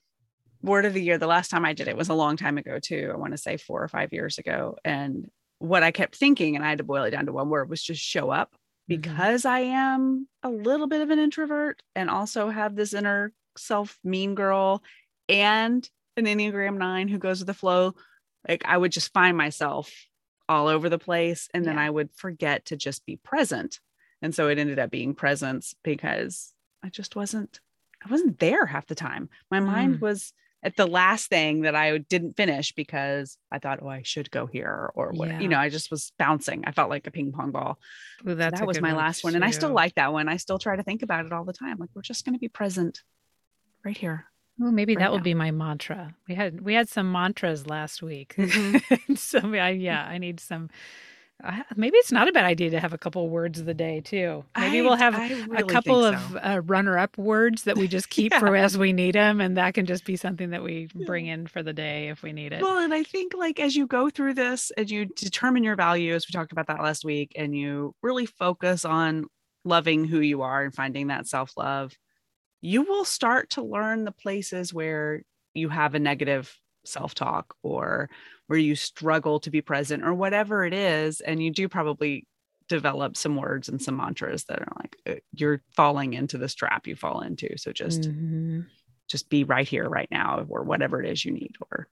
word 0.62 0.84
of 0.84 0.94
the 0.94 1.02
year. 1.02 1.18
The 1.18 1.26
last 1.26 1.50
time 1.50 1.64
I 1.64 1.72
did 1.72 1.88
it 1.88 1.96
was 1.96 2.08
a 2.08 2.14
long 2.14 2.36
time 2.36 2.58
ago 2.58 2.78
too. 2.78 3.10
I 3.12 3.16
want 3.16 3.32
to 3.32 3.38
say 3.38 3.56
four 3.56 3.82
or 3.82 3.88
five 3.88 4.12
years 4.12 4.38
ago. 4.38 4.76
And 4.84 5.30
what 5.58 5.82
I 5.82 5.90
kept 5.90 6.16
thinking, 6.16 6.56
and 6.56 6.64
I 6.64 6.68
had 6.68 6.78
to 6.78 6.84
boil 6.84 7.04
it 7.04 7.10
down 7.10 7.26
to 7.26 7.32
one 7.32 7.48
word, 7.50 7.68
was 7.70 7.82
just 7.82 8.02
show 8.02 8.30
up. 8.30 8.52
Mhm. 8.54 8.58
Because 8.88 9.44
I 9.44 9.60
am 9.60 10.28
a 10.42 10.50
little 10.50 10.86
bit 10.86 11.00
of 11.00 11.10
an 11.10 11.18
introvert 11.18 11.82
and 11.94 12.10
also 12.10 12.50
have 12.50 12.76
this 12.76 12.92
inner 12.92 13.32
self 13.56 13.98
mean 14.04 14.34
girl 14.34 14.82
and 15.28 15.88
an 16.16 16.24
Enneagram 16.26 16.76
nine 16.76 17.08
who 17.08 17.18
goes 17.18 17.38
with 17.40 17.46
the 17.46 17.54
flow. 17.54 17.94
Like 18.48 18.64
I 18.66 18.76
would 18.76 18.92
just 18.92 19.12
find 19.12 19.36
myself 19.36 19.90
all 20.48 20.68
over 20.68 20.88
the 20.90 20.98
place 20.98 21.48
and 21.54 21.64
then 21.64 21.76
Yeah. 21.76 21.84
I 21.84 21.90
would 21.90 22.10
forget 22.14 22.66
to 22.66 22.76
just 22.76 23.06
be 23.06 23.16
present. 23.16 23.80
And 24.20 24.34
so 24.34 24.48
it 24.48 24.58
ended 24.58 24.78
up 24.78 24.90
being 24.90 25.14
presence 25.14 25.74
because 25.82 26.52
I 26.82 26.90
just 26.90 27.16
wasn't 27.16 27.60
I 28.04 28.10
wasn't 28.10 28.38
there 28.38 28.66
half 28.66 28.86
the 28.86 28.94
time. 28.94 29.30
My 29.50 29.60
mind 29.60 29.96
Mm. 29.96 30.00
was 30.02 30.34
at 30.64 30.76
the 30.76 30.86
last 30.86 31.28
thing 31.28 31.60
that 31.62 31.76
I 31.76 31.98
didn't 31.98 32.36
finish 32.36 32.72
because 32.72 33.36
I 33.52 33.58
thought, 33.58 33.80
oh, 33.82 33.88
I 33.88 34.00
should 34.02 34.30
go 34.30 34.46
here 34.46 34.90
or 34.94 35.12
what. 35.12 35.28
Yeah. 35.28 35.40
You 35.40 35.48
know, 35.48 35.58
I 35.58 35.68
just 35.68 35.90
was 35.90 36.10
bouncing. 36.18 36.64
I 36.66 36.72
felt 36.72 36.88
like 36.90 37.06
a 37.06 37.10
ping 37.10 37.32
pong 37.32 37.50
ball. 37.52 37.78
Ooh, 38.26 38.30
So 38.30 38.34
that 38.36 38.66
was 38.66 38.80
my 38.80 38.94
last 38.94 39.22
one. 39.24 39.34
And 39.34 39.44
I 39.44 39.50
still 39.50 39.72
like 39.72 39.94
that 39.96 40.12
one. 40.12 40.28
I 40.28 40.38
still 40.38 40.58
try 40.58 40.74
to 40.74 40.82
think 40.82 41.02
about 41.02 41.26
it 41.26 41.32
all 41.32 41.44
the 41.44 41.52
time. 41.52 41.76
Like 41.78 41.90
we're 41.94 42.02
just 42.02 42.24
going 42.24 42.32
to 42.34 42.40
be 42.40 42.48
present 42.48 43.02
right 43.84 43.96
here. 43.96 44.24
Well, 44.58 44.72
maybe 44.72 44.94
right 44.96 45.02
that 45.02 45.10
will 45.10 45.18
now. 45.18 45.24
be 45.24 45.34
my 45.34 45.50
mantra. 45.50 46.14
We 46.28 46.34
had 46.34 46.60
we 46.60 46.74
had 46.74 46.88
some 46.88 47.10
mantras 47.12 47.66
last 47.66 48.02
week, 48.02 48.34
Mhm. 48.38 49.18
so 49.18 49.40
I, 49.54 49.70
yeah, 49.70 50.02
I 50.04 50.18
need 50.18 50.40
some. 50.40 50.70
Maybe 51.76 51.96
it's 51.98 52.12
not 52.12 52.28
a 52.28 52.32
bad 52.32 52.44
idea 52.44 52.70
to 52.70 52.80
have 52.80 52.92
a 52.94 52.98
couple 52.98 53.28
words 53.28 53.58
of 53.60 53.66
the 53.66 53.74
day 53.74 54.00
too. 54.00 54.44
Maybe 54.56 54.78
I- 54.78 54.82
we'll 54.82 54.94
have 54.96 55.14
I 55.14 55.26
a 55.28 55.46
really 55.46 55.64
couple 55.72 56.02
think 56.02 56.16
of 56.16 56.36
uh, 56.36 56.60
runner-up 56.64 57.18
words 57.18 57.64
that 57.64 57.76
we 57.76 57.86
just 57.86 58.08
keep 58.10 58.32
Yeah. 58.32 58.38
for 58.38 58.56
as 58.56 58.78
we 58.78 58.92
need 58.92 59.14
them, 59.14 59.40
and 59.40 59.56
that 59.56 59.74
can 59.74 59.84
just 59.84 60.04
be 60.06 60.16
something 60.16 60.50
that 60.50 60.62
we 60.62 60.88
bring 61.06 61.26
in 61.26 61.46
for 61.46 61.62
the 61.62 61.72
day 61.72 62.08
if 62.08 62.22
we 62.22 62.32
need 62.32 62.52
it. 62.52 62.62
Well, 62.62 62.78
and 62.78 62.94
I 62.94 63.02
think 63.02 63.34
like 63.34 63.60
as 63.60 63.76
you 63.76 63.86
go 63.86 64.08
through 64.08 64.34
this, 64.34 64.70
as 64.78 64.90
you 64.90 65.06
determine 65.06 65.64
your 65.64 65.76
values, 65.76 66.26
we 66.28 66.32
talked 66.32 66.52
about 66.52 66.68
that 66.68 66.82
last 66.82 67.04
week, 67.04 67.32
and 67.36 67.54
you 67.54 67.94
really 68.02 68.26
focus 68.26 68.84
on 68.84 69.26
loving 69.64 70.04
who 70.04 70.20
you 70.20 70.42
are 70.42 70.62
and 70.62 70.74
finding 70.74 71.08
that 71.08 71.26
self 71.26 71.52
love, 71.56 71.92
you 72.62 72.82
will 72.82 73.04
start 73.04 73.50
to 73.50 73.62
learn 73.62 74.04
the 74.04 74.12
places 74.12 74.72
where 74.72 75.22
you 75.52 75.68
have 75.68 75.94
a 75.94 75.98
negative 75.98 76.56
self 76.86 77.14
talk 77.14 77.54
or 77.62 78.08
where 78.46 78.58
you 78.58 78.74
struggle 78.74 79.40
to 79.40 79.50
be 79.50 79.62
present 79.62 80.04
or 80.04 80.12
whatever 80.14 80.64
it 80.64 80.74
is. 80.74 81.20
And 81.20 81.42
you 81.42 81.50
do 81.50 81.68
probably 81.68 82.26
develop 82.68 83.16
some 83.16 83.36
words 83.36 83.68
and 83.68 83.80
some 83.80 83.96
mantras 83.96 84.44
that 84.44 84.60
are 84.60 84.72
like, 84.78 84.96
uh, 85.06 85.20
you're 85.32 85.62
falling 85.76 86.14
into 86.14 86.38
this 86.38 86.54
trap 86.54 86.86
you 86.86 86.96
fall 86.96 87.20
into. 87.20 87.56
So 87.58 87.72
just, 87.72 88.02
Mhm. 88.02 88.66
just 89.06 89.28
be 89.28 89.44
right 89.44 89.68
here, 89.68 89.88
right 89.88 90.10
now, 90.10 90.46
or 90.48 90.62
whatever 90.62 91.02
it 91.02 91.08
is 91.10 91.24
you 91.24 91.32
need 91.32 91.56
or 91.70 91.88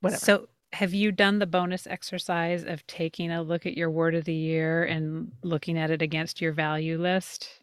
whatever. 0.00 0.20
So, 0.20 0.48
have 0.72 0.94
you 0.94 1.12
done 1.12 1.38
the 1.38 1.46
bonus 1.46 1.86
exercise 1.86 2.64
of 2.64 2.84
taking 2.88 3.30
a 3.30 3.42
look 3.42 3.64
at 3.66 3.76
your 3.76 3.90
word 3.90 4.14
of 4.16 4.24
the 4.24 4.34
year 4.34 4.84
and 4.84 5.30
looking 5.42 5.78
at 5.78 5.90
it 5.90 6.02
against 6.02 6.40
your 6.40 6.52
value 6.52 6.98
list? 6.98 7.60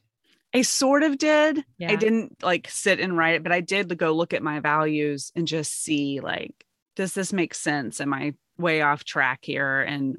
I 0.54 0.62
sort 0.64 1.04
of 1.04 1.18
did. 1.18 1.64
Yeah. 1.78 1.92
I 1.92 1.96
didn't 1.96 2.44
like 2.44 2.70
sit 2.70 3.00
and 3.00 3.18
write 3.18 3.36
it, 3.36 3.44
but 3.44 3.52
I 3.54 3.62
did 3.62 3.98
go 3.98 4.14
look 4.14 4.34
at 4.34 4.44
my 4.44 4.60
values 4.60 5.32
and 5.36 5.48
just 5.48 5.84
see 5.84 6.20
like, 6.20 6.66
does 6.96 7.14
this 7.14 7.34
make 7.34 7.54
sense? 7.54 8.02
Am 8.02 8.14
I 8.14 8.34
way 8.58 8.82
off 8.82 9.04
track 9.04 9.40
here? 9.44 9.82
And 9.82 10.18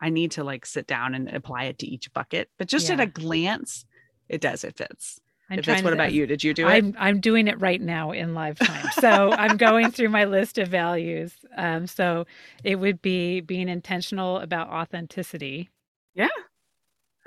I 0.00 0.10
need 0.10 0.32
to 0.32 0.44
like 0.44 0.66
sit 0.66 0.86
down 0.86 1.14
and 1.14 1.28
apply 1.28 1.64
it 1.64 1.78
to 1.80 1.86
each 1.86 2.12
bucket. 2.12 2.48
But 2.58 2.68
just 2.68 2.90
at 2.90 3.00
a 3.00 3.06
glance, 3.06 3.84
it 4.28 4.40
does. 4.40 4.64
It 4.64 4.76
fits. 4.76 5.20
I'm 5.50 5.62
trying. 5.62 5.82
What 5.82 5.90
to- 5.90 5.96
about 5.96 6.12
you? 6.12 6.26
Did 6.26 6.44
you 6.44 6.52
do 6.52 6.66
it? 6.66 6.70
I'm 6.70 6.94
I'm 6.98 7.20
doing 7.20 7.48
it 7.48 7.60
right 7.60 7.80
now 7.80 8.10
in 8.12 8.34
live 8.34 8.58
time. 8.58 8.86
So 9.00 9.32
I'm 9.32 9.56
going 9.56 9.90
through 9.90 10.10
my 10.10 10.24
list 10.24 10.58
of 10.58 10.68
values. 10.68 11.32
Um, 11.56 11.86
so 11.86 12.26
it 12.64 12.76
would 12.76 13.00
be 13.00 13.40
being 13.40 13.68
intentional 13.68 14.38
about 14.38 14.68
authenticity. 14.68 15.70
Yeah. 16.14 16.28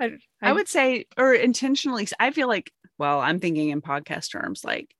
I, 0.00 0.18
I 0.40 0.52
would 0.52 0.68
say, 0.68 1.06
or 1.16 1.32
intentionally, 1.32 2.08
I 2.18 2.32
feel 2.32 2.48
like, 2.48 2.72
well, 2.98 3.20
I'm 3.20 3.38
thinking 3.38 3.70
in 3.70 3.80
podcast 3.80 4.32
terms, 4.32 4.64
like 4.64 4.94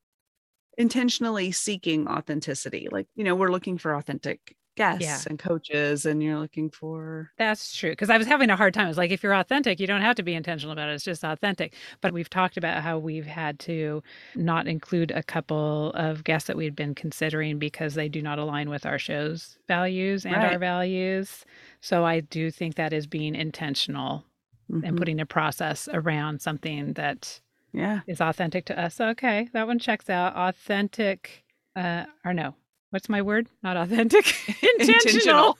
intentionally 0.78 1.52
seeking 1.52 2.08
authenticity. 2.08 2.88
Like, 2.90 3.08
you 3.14 3.24
know, 3.24 3.34
we're 3.34 3.50
looking 3.50 3.78
for 3.78 3.94
authentic 3.94 4.56
guests 4.74 5.02
Yeah. 5.02 5.18
and 5.28 5.38
coaches, 5.38 6.06
and 6.06 6.22
you're 6.22 6.38
looking 6.38 6.70
for 6.70 7.30
That's 7.36 7.76
true. 7.76 7.90
Because 7.90 8.08
I 8.08 8.16
was 8.16 8.26
having 8.26 8.48
a 8.48 8.56
hard 8.56 8.72
time. 8.72 8.88
It's 8.88 8.96
like 8.96 9.10
if 9.10 9.22
you're 9.22 9.34
authentic, 9.34 9.78
you 9.78 9.86
don't 9.86 10.00
have 10.00 10.16
to 10.16 10.22
be 10.22 10.32
intentional 10.32 10.72
about 10.72 10.88
it. 10.88 10.94
It's 10.94 11.04
just 11.04 11.24
authentic. 11.24 11.74
But 12.00 12.14
we've 12.14 12.30
talked 12.30 12.56
about 12.56 12.82
how 12.82 12.98
we've 12.98 13.26
had 13.26 13.58
to 13.60 14.02
not 14.34 14.66
include 14.66 15.10
a 15.10 15.22
couple 15.22 15.90
of 15.92 16.24
guests 16.24 16.46
that 16.46 16.56
we'd 16.56 16.74
been 16.74 16.94
considering 16.94 17.58
because 17.58 17.94
they 17.94 18.08
do 18.08 18.22
not 18.22 18.38
align 18.38 18.70
with 18.70 18.86
our 18.86 18.98
show's 18.98 19.58
values 19.68 20.24
and 20.24 20.34
our 20.36 20.58
values. 20.58 21.44
So 21.82 22.04
I 22.06 22.20
do 22.20 22.50
think 22.50 22.76
that 22.76 22.94
is 22.94 23.06
being 23.06 23.34
intentional 23.34 24.24
and 24.70 24.96
Mhm. 24.96 24.96
putting 24.96 25.20
a 25.20 25.26
process 25.26 25.86
around 25.92 26.40
something 26.40 26.94
that 26.94 27.42
yeah. 27.72 28.00
is 28.06 28.20
authentic 28.20 28.64
to 28.66 28.80
us. 28.80 29.00
Okay, 29.00 29.48
that 29.52 29.66
one 29.66 29.78
checks 29.78 30.08
out. 30.10 30.34
Authentic, 30.36 31.44
uh, 31.76 32.04
or 32.24 32.32
no, 32.34 32.54
what's 32.90 33.08
my 33.08 33.22
word? 33.22 33.48
Not 33.62 33.76
authentic. 33.76 34.26
intentional. 34.78 35.58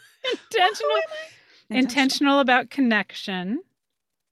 Intentional. 0.51 0.97
Intentional 1.71 2.41
about 2.41 2.71
connection. 2.71 3.63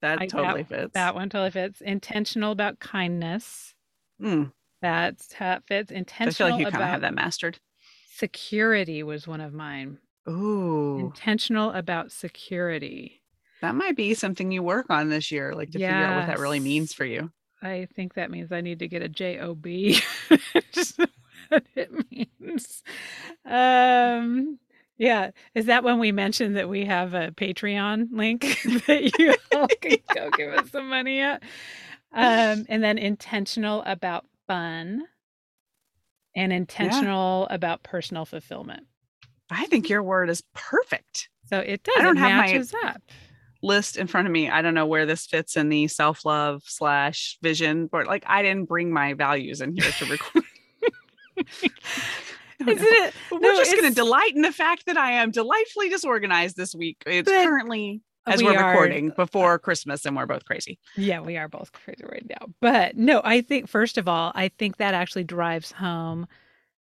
That 0.01 0.21
I- 0.21 0.27
totally 0.27 0.63
fits. 0.63 0.93
That 0.93 1.15
one 1.15 1.29
totally 1.29 1.51
fits. 1.51 1.81
Intentional 1.81 2.51
about 2.51 2.79
kindness. 2.79 3.73
Mm, 4.21 4.51
That 4.81 5.15
ha- 5.37 5.59
fits. 5.67 5.91
I 5.91 5.95
Intentional 5.95 6.33
feel 6.33 6.47
like 6.55 6.59
you 6.59 6.65
kind 6.65 6.75
of 6.75 6.81
about 6.81 6.89
have 6.91 7.01
that 7.01 7.13
mastered. 7.15 7.59
security 8.15 9.01
was 9.03 9.27
one 9.27 9.41
of 9.41 9.53
mine. 9.53 9.97
Ooh, 10.29 10.99
Intentional 10.99 11.71
about 11.71 12.11
security. 12.11 13.21
that 13.61 13.73
might 13.73 13.95
be 13.95 14.13
something 14.13 14.51
you 14.51 14.61
work 14.61 14.85
on 14.89 15.09
this 15.09 15.31
year, 15.31 15.53
like 15.55 15.69
to 15.71 15.79
figure 15.79 15.89
out 15.89 16.17
what 16.19 16.27
that 16.27 16.39
really 16.39 16.59
means 16.59 16.93
for 16.93 17.05
you. 17.05 17.31
I 17.61 17.87
think 17.93 18.15
that 18.15 18.31
means 18.31 18.51
I 18.51 18.61
need 18.61 18.79
to 18.79 18.87
get 18.87 19.01
a 19.01 19.09
job. 19.09 19.65
Just 20.71 20.99
what 21.49 21.63
it 21.75 21.91
means. 22.11 22.83
Um, 23.45 24.57
yeah, 24.97 25.31
is 25.55 25.65
that 25.65 25.83
when 25.83 25.99
we 25.99 26.11
mentioned 26.11 26.55
that 26.57 26.69
we 26.69 26.85
have 26.85 27.13
a 27.13 27.31
Patreon 27.31 28.09
link 28.11 28.41
that 28.87 29.17
you 29.19 29.35
all 29.55 29.67
can 29.67 29.97
go 30.15 30.29
give 30.31 30.53
us 30.53 30.69
some 30.71 30.89
money 30.89 31.19
at? 31.19 31.43
Um, 32.13 32.65
and 32.67 32.83
then 32.83 32.97
intentional 32.97 33.83
about 33.85 34.25
fun 34.47 35.03
and 36.35 36.51
intentional 36.53 37.47
about 37.49 37.83
personal 37.83 38.25
fulfillment. 38.25 38.83
I 39.49 39.65
think 39.67 39.89
your 39.89 40.03
word 40.03 40.29
is 40.29 40.43
perfect. 40.53 41.29
So 41.49 41.59
it 41.59 41.83
does. 41.83 41.95
I 41.97 42.01
don't 42.03 42.17
it 42.17 42.21
have 42.21 42.73
my- 42.73 42.89
up. 42.89 43.01
List 43.61 43.97
in 43.97 44.07
front 44.07 44.27
of 44.27 44.31
me. 44.31 44.49
I 44.49 44.61
don't 44.61 44.73
know 44.73 44.87
where 44.87 45.05
this 45.05 45.25
fits 45.25 45.55
in 45.55 45.69
the 45.69 45.87
self 45.87 46.25
love 46.25 46.63
slash 46.65 47.37
vision, 47.41 47.87
but 47.87 48.07
like 48.07 48.23
I 48.27 48.41
didn't 48.41 48.67
bring 48.67 48.91
my 48.91 49.13
values 49.13 49.61
in 49.61 49.75
here 49.75 49.91
to 49.91 50.05
record. 50.05 50.43
Isn't 52.67 52.87
it? 52.87 53.13
We're 53.31 53.39
no, 53.39 53.55
just 53.55 53.71
going 53.71 53.89
to 53.89 53.95
delight 53.95 54.35
in 54.35 54.41
the 54.41 54.51
fact 54.51 54.85
that 54.85 54.97
I 54.97 55.11
am 55.13 55.31
delightfully 55.31 55.89
disorganized 55.89 56.55
this 56.55 56.75
week. 56.75 56.97
It's 57.05 57.29
currently 57.29 58.01
uh, 58.27 58.31
as 58.31 58.43
we 58.43 58.55
are 58.55 58.63
are- 58.63 58.71
recording 58.71 59.11
uh, 59.11 59.15
before 59.15 59.57
Christmas, 59.57 60.05
and 60.05 60.15
we're 60.15 60.27
both 60.27 60.45
crazy. 60.45 60.77
Yeah, 60.95 61.21
we 61.21 61.37
are 61.37 61.47
both 61.47 61.71
crazy 61.71 62.03
right 62.03 62.25
now. 62.29 62.47
But 62.59 62.97
no, 62.97 63.21
I 63.23 63.41
think 63.41 63.67
first 63.67 63.97
of 63.97 64.07
all, 64.07 64.31
I 64.35 64.49
think 64.49 64.77
that 64.77 64.93
actually 64.93 65.23
drives 65.23 65.71
home 65.71 66.27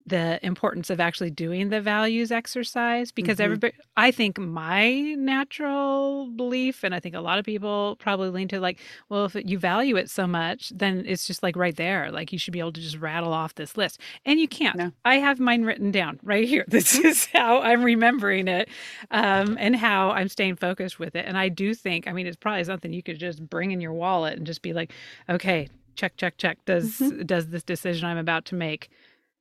the 0.08 0.40
importance 0.46 0.90
of 0.92 1.00
actually 1.00 1.32
doing 1.32 1.70
the 1.70 1.82
values 1.82 2.32
exercise 2.32 3.12
because 3.12 3.38
Mhm. 3.40 3.44
everybody 3.46 3.74
I 3.98 4.12
think 4.12 4.38
my 4.38 4.92
natural 5.18 6.28
belief 6.36 6.84
and 6.84 6.94
I 6.94 7.00
think 7.00 7.16
a 7.16 7.20
lot 7.22 7.40
of 7.40 7.46
people 7.46 7.96
probably 8.00 8.30
lean 8.30 8.48
to 8.50 8.60
like, 8.60 8.80
well, 9.10 9.26
if 9.26 9.36
you 9.36 9.58
value 9.58 9.96
it 9.96 10.10
so 10.10 10.28
much, 10.28 10.70
then 10.76 11.04
it's 11.08 11.26
just 11.26 11.42
like 11.42 11.56
right 11.56 11.76
there. 11.76 12.12
Like 12.12 12.32
you 12.32 12.38
should 12.40 12.54
be 12.54 12.60
able 12.60 12.74
to 12.74 12.82
just 12.82 12.98
rattle 12.98 13.34
off 13.34 13.56
this 13.56 13.78
list. 13.78 14.00
And 14.26 14.40
you 14.40 14.48
can't. 14.48 14.76
No. 14.76 14.92
I 15.06 15.16
have 15.16 15.40
mine 15.40 15.64
written 15.64 15.92
down 15.92 16.20
right 16.24 16.48
here. 16.48 16.66
This 16.76 17.00
is 17.00 17.26
how 17.28 17.62
I'm 17.62 17.84
remembering 17.84 18.48
it 18.48 18.70
um, 19.12 19.58
and 19.60 19.76
how 19.76 20.12
I'm 20.12 20.28
staying 20.28 20.58
focused 20.58 21.00
with 21.00 21.16
it. 21.16 21.26
And 21.26 21.38
I 21.38 21.50
do 21.50 21.74
think, 21.74 22.08
I 22.08 22.12
mean, 22.12 22.28
it's 22.28 22.36
probably 22.36 22.64
something 22.66 22.92
you 22.94 23.02
could 23.02 23.18
just 23.18 23.48
bring 23.50 23.72
in 23.72 23.82
your 23.82 23.94
wallet 23.94 24.38
and 24.38 24.46
just 24.46 24.62
be 24.62 24.74
like, 24.74 24.92
okay, 25.30 25.70
check, 25.96 26.18
check, 26.18 26.38
check. 26.38 26.58
Does 26.66 27.00
does 27.26 27.48
this 27.50 27.64
decision 27.64 28.06
I'm 28.08 28.18
about 28.18 28.44
to 28.46 28.56
make, 28.56 28.90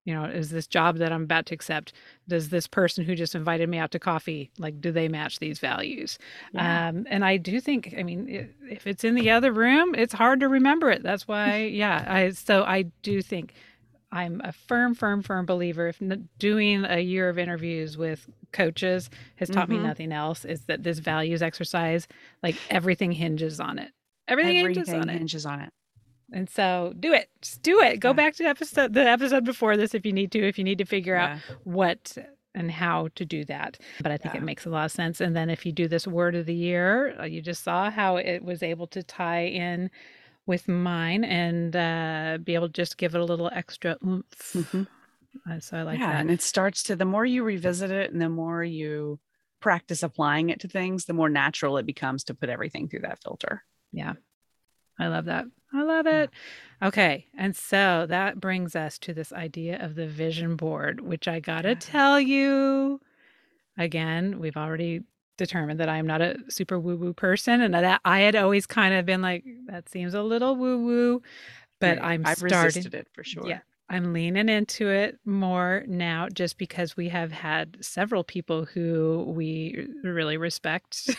you 0.04 0.14
know, 0.14 0.24
is 0.24 0.50
this 0.50 0.66
job 0.66 0.98
that 0.98 1.12
I'm 1.12 1.22
about 1.22 1.46
to 1.46 1.54
accept, 1.54 1.92
does 2.28 2.50
this 2.50 2.66
person 2.66 3.04
who 3.04 3.14
just 3.14 3.34
invited 3.34 3.68
me 3.68 3.78
out 3.78 3.90
to 3.92 3.98
coffee, 3.98 4.50
like, 4.58 4.80
do 4.80 4.92
they 4.92 5.08
match 5.08 5.38
these 5.38 5.58
values? 5.58 6.18
Yeah. 6.52 6.88
Um, 6.88 7.06
and 7.08 7.24
I 7.24 7.36
do 7.38 7.60
think, 7.60 7.94
I 7.98 8.02
mean, 8.02 8.48
if 8.70 8.86
it's 8.86 9.04
in 9.04 9.14
the 9.14 9.30
other 9.30 9.50
room, 9.50 9.94
it's 9.94 10.12
hard 10.12 10.40
to 10.40 10.48
remember 10.48 10.90
it. 10.90 11.02
That's 11.02 11.26
why, 11.26 11.56
yeah. 11.72 12.04
I 12.06 12.30
so 12.30 12.64
I 12.64 12.82
do 13.02 13.22
think 13.22 13.54
I'm 14.12 14.40
a 14.44 14.52
firm, 14.52 14.94
firm, 14.94 15.22
firm 15.22 15.46
believer. 15.46 15.88
If 15.88 16.00
doing 16.38 16.84
a 16.84 17.00
year 17.00 17.28
of 17.28 17.38
interviews 17.38 17.96
with 17.96 18.28
coaches 18.52 19.10
has 19.36 19.50
taught 19.50 19.68
me 19.68 19.78
Mhm. 19.78 19.82
nothing 19.82 20.12
else, 20.12 20.44
is 20.44 20.60
that 20.66 20.82
this 20.84 21.00
values 21.00 21.42
exercise, 21.42 22.06
like 22.42 22.56
everything 22.70 23.10
hinges 23.10 23.58
on 23.58 23.78
it. 23.78 23.90
Everything, 24.28 24.54
hinges 24.56 24.88
on 24.90 25.08
it. 25.08 25.18
hinges 25.18 25.46
on 25.46 25.60
it. 25.60 25.72
And 26.32 26.48
so 26.48 26.94
do 26.98 27.12
it. 27.12 27.28
Just 27.42 27.62
do 27.62 27.80
it. 27.80 28.00
Go 28.00 28.10
Yeah. 28.10 28.14
back 28.14 28.34
to 28.36 28.44
episode 28.44 28.92
the 28.94 29.08
episode 29.08 29.44
before 29.44 29.76
this 29.76 29.94
if 29.94 30.04
you 30.06 30.12
need 30.12 30.32
to, 30.32 30.38
if 30.46 30.58
you 30.58 30.64
need 30.64 30.78
to 30.78 30.84
figure 30.84 31.16
out 31.16 31.38
what 31.64 32.16
and 32.54 32.70
how 32.70 33.08
to 33.16 33.24
do 33.24 33.44
that. 33.44 33.78
But 34.00 34.12
I 34.12 34.16
think 34.16 34.34
Yeah. 34.34 34.40
it 34.40 34.44
makes 34.44 34.64
a 34.64 34.70
lot 34.70 34.84
of 34.86 34.92
sense. 34.92 35.20
And 35.20 35.34
then 35.36 35.50
if 35.50 35.66
you 35.66 35.72
do 35.72 35.88
this 35.88 36.06
word 36.06 36.34
of 36.36 36.46
the 36.46 36.54
year, 36.54 37.18
uh, 37.20 37.24
you 37.24 37.42
just 37.42 37.62
saw 37.64 37.90
how 37.90 38.16
it 38.16 38.42
was 38.44 38.62
able 38.62 38.86
to 38.88 39.02
tie 39.02 39.44
in 39.46 39.90
with 40.46 40.68
mine 40.68 41.24
and 41.24 41.74
uh, 41.74 42.38
be 42.42 42.54
able 42.54 42.68
to 42.68 42.72
just 42.72 42.96
give 42.96 43.14
it 43.14 43.20
a 43.20 43.24
little 43.24 43.50
extra 43.52 43.96
oomph. 44.06 44.52
Mhm. 44.54 44.86
Uh, 45.50 45.58
so 45.58 45.76
I 45.78 45.82
like 45.82 45.98
yeah, 45.98 46.12
that. 46.12 46.20
and 46.20 46.30
it 46.30 46.40
starts 46.42 46.82
to 46.84 46.94
the 46.96 47.04
more 47.04 47.26
you 47.26 47.42
revisit 47.42 47.90
it 47.90 48.12
and 48.12 48.20
the 48.22 48.28
more 48.28 48.62
you 48.62 49.18
practice 49.60 50.02
applying 50.04 50.50
it 50.50 50.60
to 50.60 50.68
things, 50.68 51.06
the 51.06 51.12
more 51.12 51.28
natural 51.28 51.76
it 51.78 51.86
becomes 51.86 52.22
to 52.24 52.34
put 52.34 52.48
everything 52.50 52.88
through 52.88 53.00
that 53.00 53.20
filter. 53.22 53.64
Yeah. 53.90 54.12
I 54.98 55.08
love 55.08 55.24
that. 55.26 55.46
I 55.72 55.82
love 55.82 56.06
it. 56.06 56.30
Okay. 56.82 57.26
And 57.36 57.56
so 57.56 58.06
that 58.08 58.40
brings 58.40 58.76
us 58.76 58.98
to 59.00 59.12
this 59.14 59.32
idea 59.32 59.82
of 59.84 59.94
the 59.96 60.06
vision 60.06 60.54
board, 60.56 61.00
which 61.00 61.26
I 61.26 61.40
got 61.40 61.62
to 61.62 61.74
tell 61.74 62.20
you 62.20 63.00
again, 63.76 64.38
we've 64.38 64.56
already 64.56 65.02
determined 65.36 65.80
that 65.80 65.88
I'm 65.88 66.06
not 66.06 66.20
a 66.22 66.36
super 66.48 66.78
woo 66.78 66.96
woo 66.96 67.12
person 67.12 67.60
and 67.60 67.74
that 67.74 68.00
I 68.04 68.20
had 68.20 68.36
always 68.36 68.66
kind 68.66 68.94
of 68.94 69.04
been 69.04 69.20
like, 69.20 69.44
that 69.66 69.88
seems 69.88 70.14
a 70.14 70.22
little 70.22 70.54
woo 70.54 70.84
woo. 70.84 71.22
But 71.80 71.98
Right. 71.98 72.12
I'm 72.12 72.26
I've 72.26 72.38
starting. 72.38 72.66
resisted 72.66 72.94
it 72.94 73.08
for 73.12 73.24
sure. 73.24 73.48
Yeah. 73.48 73.60
I'm 73.90 74.12
leaning 74.14 74.48
into 74.48 74.88
it 74.88 75.18
more 75.26 75.84
now 75.86 76.28
just 76.32 76.56
because 76.56 76.96
we 76.96 77.08
have 77.10 77.30
had 77.32 77.76
several 77.84 78.24
people 78.24 78.64
who 78.64 79.24
we 79.28 79.86
really 80.02 80.36
respect 80.38 81.10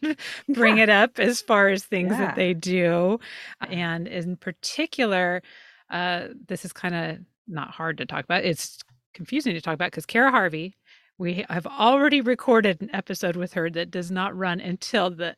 bring 0.48 0.78
Yeah. 0.78 0.82
it 0.84 0.88
up 0.88 1.18
as 1.20 1.40
far 1.40 1.68
as 1.68 1.84
things 1.84 2.10
Yeah. 2.12 2.26
that 2.26 2.36
they 2.36 2.54
do. 2.54 3.20
And 3.68 4.08
in 4.08 4.36
particular, 4.36 5.42
uh, 5.90 6.28
this 6.48 6.64
is 6.64 6.72
kind 6.72 6.94
of 6.94 7.18
not 7.46 7.70
hard 7.70 7.98
to 7.98 8.06
talk 8.06 8.24
about. 8.24 8.44
It's 8.44 8.78
confusing 9.14 9.54
to 9.54 9.60
talk 9.60 9.74
about 9.74 9.92
because 9.92 10.06
Kara 10.06 10.30
Harvey, 10.30 10.74
we 11.18 11.44
have 11.48 11.66
already 11.66 12.20
recorded 12.20 12.80
an 12.82 12.90
episode 12.92 13.36
with 13.36 13.52
her 13.54 13.70
that 13.70 13.90
does 13.90 14.10
not 14.10 14.36
run 14.36 14.60
until 14.60 15.10
the 15.10 15.36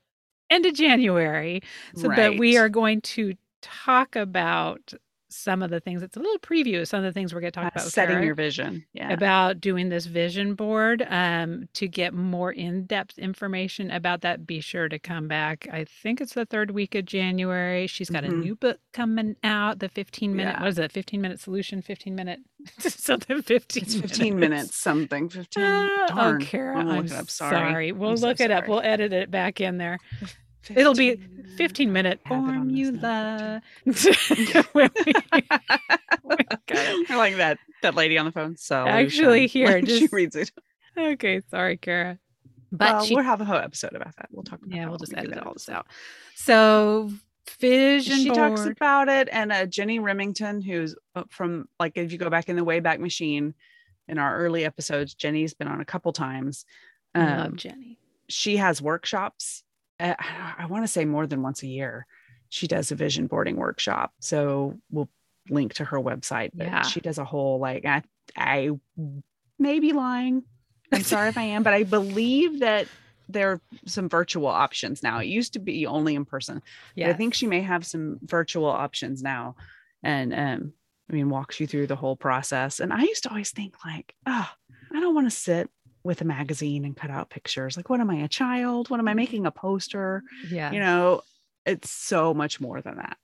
end 0.51 0.67
of 0.67 0.75
January 0.75 1.63
so 1.95 2.09
that 2.09 2.39
we 2.39 2.57
are 2.57 2.69
going 2.69 3.01
to 3.03 3.35
talk 3.63 4.17
about 4.17 4.93
some 5.33 5.63
of 5.63 5.71
the 5.71 5.81
things. 5.81 6.03
It's 6.03 6.17
a 6.17 6.21
little 6.21 6.39
preview 6.39 6.81
of 6.81 6.89
some 6.89 6.99
of 6.99 7.05
the 7.05 7.13
things 7.13 7.33
we're 7.35 7.41
going 7.41 7.53
to 7.53 7.61
talk 7.61 7.67
Uh, 7.67 7.81
about. 7.81 7.89
setting 7.91 8.15
Kara 8.17 8.27
your 8.27 8.35
vision. 8.35 8.85
Yeah. 8.93 9.13
about 9.13 9.61
doing 9.61 9.89
this 9.89 10.07
vision 10.07 10.55
board. 10.55 11.07
Um, 11.09 11.69
to 11.75 11.89
get 11.89 12.15
more 12.15 12.53
in-depth 12.53 13.19
information 13.19 13.91
about 13.91 14.21
that, 14.23 14.47
be 14.47 14.61
sure 14.61 14.89
to 14.89 14.99
come 14.99 15.29
back. 15.29 15.67
I 15.73 15.85
think 15.85 16.21
it's 16.21 16.35
the 16.35 16.45
third 16.47 16.71
week 16.73 16.95
of 16.95 17.05
January. 17.05 17.87
She's 17.87 18.11
got 18.11 18.25
a 18.25 18.29
Mhm. 18.29 18.43
new 18.43 18.55
book 18.57 18.79
coming 18.93 19.37
out. 19.45 19.79
The 19.79 19.89
15 19.89 20.35
minute. 20.37 20.57
Yeah. 20.57 20.61
What 20.61 20.69
is 20.69 20.79
it? 20.79 20.93
15 20.93 21.21
minute 21.21 21.41
solution. 21.41 21.83
15 21.83 22.15
minute 22.15 22.41
something. 22.79 23.43
15. 23.43 23.83
it's 23.83 23.95
15 23.95 24.39
minutes 24.39 24.77
something. 24.77 25.29
15. 25.29 25.63
Ah, 25.65 25.89
oh, 26.11 26.15
Darn. 26.17 26.41
Kara, 26.45 26.79
I'm 26.79 26.89
I'm, 26.89 26.97
look 27.03 27.07
it 27.07 27.13
up. 27.13 27.31
sorry. 27.31 27.57
Sorry. 27.57 27.93
We'll 27.93 28.11
I'm 28.11 28.17
so 28.19 28.27
look 28.29 28.41
it 28.41 28.51
up. 28.51 28.69
We'll 28.69 28.81
edit 28.83 29.13
it 29.13 29.31
back 29.31 29.61
in 29.61 29.79
there. 29.79 29.99
It'll 30.69 30.95
be 30.95 31.17
15 31.17 31.55
15 31.57 31.93
minute 31.93 32.21
I 32.27 32.35
have 32.35 32.45
it 32.45 32.57
on 32.57 32.69
this 32.75 32.91
note. 32.91 33.01
formula. 33.01 34.63
When 34.73 34.91
we- 35.07 35.15
I 37.09 37.17
like 37.17 37.37
that 37.37 37.59
that 37.83 37.95
lady 37.95 38.19
on 38.19 38.27
the 38.27 38.33
phone. 38.33 38.57
So 38.57 38.87
Actually, 38.87 39.47
here, 39.47 39.81
she 39.81 40.01
just- 40.01 40.13
reads 40.13 40.37
it. 40.37 40.51
okay, 40.99 41.41
sorry, 41.51 41.77
Kara. 41.77 42.19
But 42.73 42.93
well, 42.93 43.05
she 43.05 43.15
we'll 43.15 43.25
have 43.25 43.41
a 43.41 43.45
whole 43.45 43.57
episode 43.57 43.95
about 43.95 44.15
that. 44.17 44.29
We'll 44.31 44.45
talk. 44.45 44.61
About 44.63 44.75
Yeah, 44.75 44.89
we'll 44.89 44.99
just 44.99 45.13
we 45.13 45.19
edit 45.19 45.39
all 45.45 45.53
this 45.55 45.69
out. 45.69 45.87
So 46.37 47.11
vision 47.59 48.19
She 48.19 48.29
board. 48.31 48.37
talks 48.57 48.65
about 48.67 49.09
it, 49.09 49.29
and 49.33 49.51
uh, 49.51 49.67
Jenny 49.67 49.99
Remington, 49.99 50.61
who's 50.63 50.95
uh, 51.17 51.25
from 51.31 51.69
like 51.81 51.93
if 51.97 52.13
you 52.13 52.19
go 52.19 52.31
back 52.31 52.49
in 52.49 52.57
the 52.57 52.65
Wayback 52.65 53.01
Machine, 53.01 53.55
in 54.09 54.19
our 54.19 54.37
early 54.39 54.65
episodes, 54.65 55.15
Jenny's 55.15 55.53
been 55.55 55.69
on 55.69 55.81
a 55.81 55.85
couple 55.85 56.13
times. 56.13 56.65
I 57.15 57.21
love 57.25 57.47
Um, 57.47 57.57
Jenny. 57.57 57.99
she 58.29 58.57
has 58.59 58.81
workshops. 58.81 59.65
Uh, 60.01 60.15
I, 60.19 60.55
I 60.61 60.67
want 60.67 60.85
to 60.85 60.89
say 60.89 61.05
more 61.05 61.27
than 61.27 61.43
once 61.43 61.63
a 61.63 61.67
year. 61.67 62.07
She 62.49 62.67
does 62.67 62.91
a 62.91 62.95
vision 62.97 63.27
boarding 63.27 63.57
workshop. 63.57 64.13
So 64.21 64.79
we'll 64.91 65.09
link 65.49 65.75
to 65.75 65.85
her 65.85 65.99
website. 66.01 66.51
But 66.55 66.67
Yeah. 66.67 66.83
she 66.83 67.01
does 67.01 67.19
a 67.19 67.25
whole 67.25 67.59
like 67.59 67.85
I 67.85 68.03
I 68.37 68.71
may 69.59 69.79
be 69.81 69.93
lying. 69.93 70.43
I'm 70.93 71.03
sorry 71.03 71.29
if 71.29 71.39
I 71.39 71.43
am, 71.43 71.63
but 71.63 71.73
I 71.75 71.85
believe 71.85 72.61
that 72.61 72.89
there 73.29 73.53
are 73.53 73.61
some 73.87 74.09
virtual 74.09 74.49
options 74.49 75.03
now. 75.05 75.19
It 75.21 75.27
used 75.27 75.53
to 75.53 75.61
be 75.61 75.87
only 75.87 76.17
in 76.17 76.25
person. 76.25 76.63
Yeah, 76.97 77.11
I 77.11 77.13
think 77.13 77.35
she 77.35 77.47
may 77.47 77.61
have 77.61 77.87
some 77.87 78.19
virtual 78.23 78.67
options 78.67 79.23
now. 79.23 79.55
And 80.03 80.35
um, 80.35 80.73
I 81.09 81.13
mean, 81.13 81.29
walks 81.29 81.61
you 81.61 81.69
through 81.69 81.87
the 81.87 81.95
whole 81.97 82.17
process. 82.17 82.81
And 82.81 82.93
I 82.93 83.03
used 83.03 83.23
to 83.25 83.29
always 83.29 83.53
think 83.53 83.75
like, 83.85 84.15
oh, 84.27 84.49
I 84.93 84.99
don't 85.01 85.15
want 85.15 85.29
to 85.31 85.37
sit 85.37 85.71
with 86.03 86.21
a 86.21 86.25
magazine 86.25 86.85
and 86.85 86.97
cut 86.97 87.11
out 87.11 87.31
pictures. 87.31 87.77
Like, 87.77 87.91
what 87.91 88.01
am 88.01 88.11
I, 88.11 88.17
a 88.17 88.29
child? 88.29 88.91
What 88.91 89.01
am 89.01 89.09
I 89.09 89.11
mm-hmm. 89.11 89.17
making 89.17 89.47
a 89.47 89.51
poster? 89.51 90.23
yeah. 90.51 90.73
You 90.73 90.81
know, 90.81 91.23
it's 91.67 91.91
so 91.91 92.35
much 92.35 92.61
more 92.61 92.81
than 92.81 92.97
that. 92.97 93.19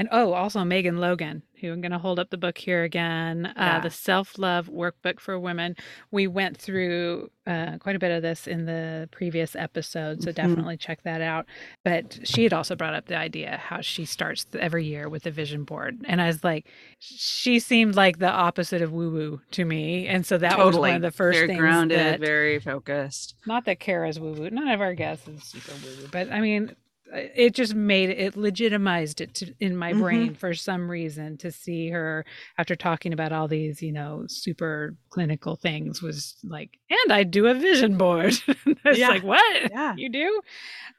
And 0.00 0.08
oh, 0.12 0.32
also 0.32 0.64
Megan 0.64 0.96
Logan, 0.96 1.42
who 1.60 1.70
I'm 1.70 1.82
going 1.82 1.92
to 1.92 1.98
hold 1.98 2.18
up 2.18 2.30
the 2.30 2.38
book 2.38 2.56
here 2.56 2.84
again, 2.84 3.52
uh, 3.54 3.80
the 3.80 3.90
Self 3.90 4.38
Love 4.38 4.66
Workbook 4.70 5.20
for 5.20 5.38
Women. 5.38 5.76
We 6.10 6.26
went 6.26 6.56
through 6.56 7.30
uh, 7.46 7.76
quite 7.76 7.96
a 7.96 7.98
bit 7.98 8.10
of 8.10 8.22
this 8.22 8.46
in 8.46 8.64
the 8.64 9.10
previous 9.12 9.54
episode, 9.54 10.22
so 10.22 10.30
Mhm. 10.30 10.34
definitely 10.36 10.76
check 10.78 11.02
that 11.02 11.20
out. 11.20 11.44
But 11.84 12.18
she 12.24 12.44
had 12.44 12.54
also 12.54 12.76
brought 12.76 12.94
up 12.94 13.08
the 13.08 13.16
idea 13.18 13.58
how 13.62 13.82
she 13.82 14.06
starts 14.06 14.46
every 14.58 14.86
year 14.86 15.06
with 15.06 15.26
a 15.26 15.30
vision 15.30 15.64
board, 15.64 15.98
and 16.04 16.22
I 16.22 16.28
was 16.28 16.42
like, 16.42 16.64
she 16.98 17.58
seemed 17.58 17.94
like 17.94 18.20
the 18.20 18.30
opposite 18.30 18.80
of 18.80 18.92
woo 18.92 19.10
woo 19.10 19.40
to 19.50 19.66
me, 19.66 20.06
and 20.06 20.24
so 20.24 20.38
that 20.38 20.56
was 20.56 20.78
one 20.78 20.94
of 20.96 21.02
the 21.02 21.10
first 21.10 21.36
very 21.36 21.48
things 21.48 21.60
grounded, 21.60 21.98
that 21.98 22.20
very 22.20 22.58
focused. 22.58 23.34
not 23.44 23.66
that 23.66 23.80
Kara's 23.80 24.18
woo 24.18 24.32
woo. 24.32 24.48
None 24.48 24.68
of 24.68 24.80
our 24.80 24.94
guests 24.94 25.28
is 25.28 25.42
super 25.44 25.72
woo 25.72 25.94
woo, 26.04 26.08
but 26.10 26.32
I 26.32 26.40
mean, 26.40 26.74
it 27.12 27.54
just 27.54 27.74
made 27.74 28.10
it 28.10 28.36
legitimized 28.36 29.20
it 29.20 29.34
to, 29.34 29.54
in 29.60 29.76
my 29.76 29.92
Mhm. 29.92 29.98
brain 30.00 30.34
for 30.34 30.54
some 30.54 30.90
reason 30.90 31.36
to 31.38 31.50
see 31.50 31.88
her 31.90 32.24
after 32.58 32.76
talking 32.76 33.12
about 33.12 33.32
all 33.32 33.48
these, 33.48 33.82
you 33.82 33.92
know, 33.92 34.24
super 34.28 34.96
clinical 35.10 35.56
things 35.56 36.00
was 36.02 36.36
like, 36.44 36.78
and 36.88 37.12
I 37.12 37.24
do 37.24 37.46
a 37.48 37.54
vision 37.54 37.96
board. 37.96 38.34
it's 38.66 38.98
Yeah. 38.98 39.08
like, 39.08 39.22
what? 39.24 39.70
Yeah. 39.70 39.94
You 39.96 40.08
do? 40.10 40.40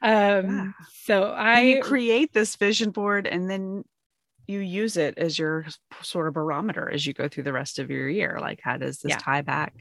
Um, 0.02 0.44
Yeah. 0.46 0.72
So 1.04 1.24
I, 1.32 1.60
you 1.60 1.82
create 1.82 2.32
this 2.32 2.56
vision 2.56 2.90
board 2.90 3.26
and 3.26 3.50
then 3.50 3.84
you 4.46 4.58
use 4.58 4.96
it 4.96 5.16
as 5.18 5.38
your 5.38 5.66
sort 6.02 6.28
of 6.28 6.34
barometer 6.34 6.90
as 6.90 7.06
you 7.06 7.14
go 7.14 7.28
through 7.28 7.44
the 7.44 7.52
rest 7.52 7.78
of 7.78 7.90
your 7.90 8.08
year. 8.08 8.38
Like, 8.40 8.60
how 8.62 8.76
does 8.76 8.98
this 8.98 9.10
Yeah. 9.10 9.18
tie 9.18 9.42
back 9.42 9.72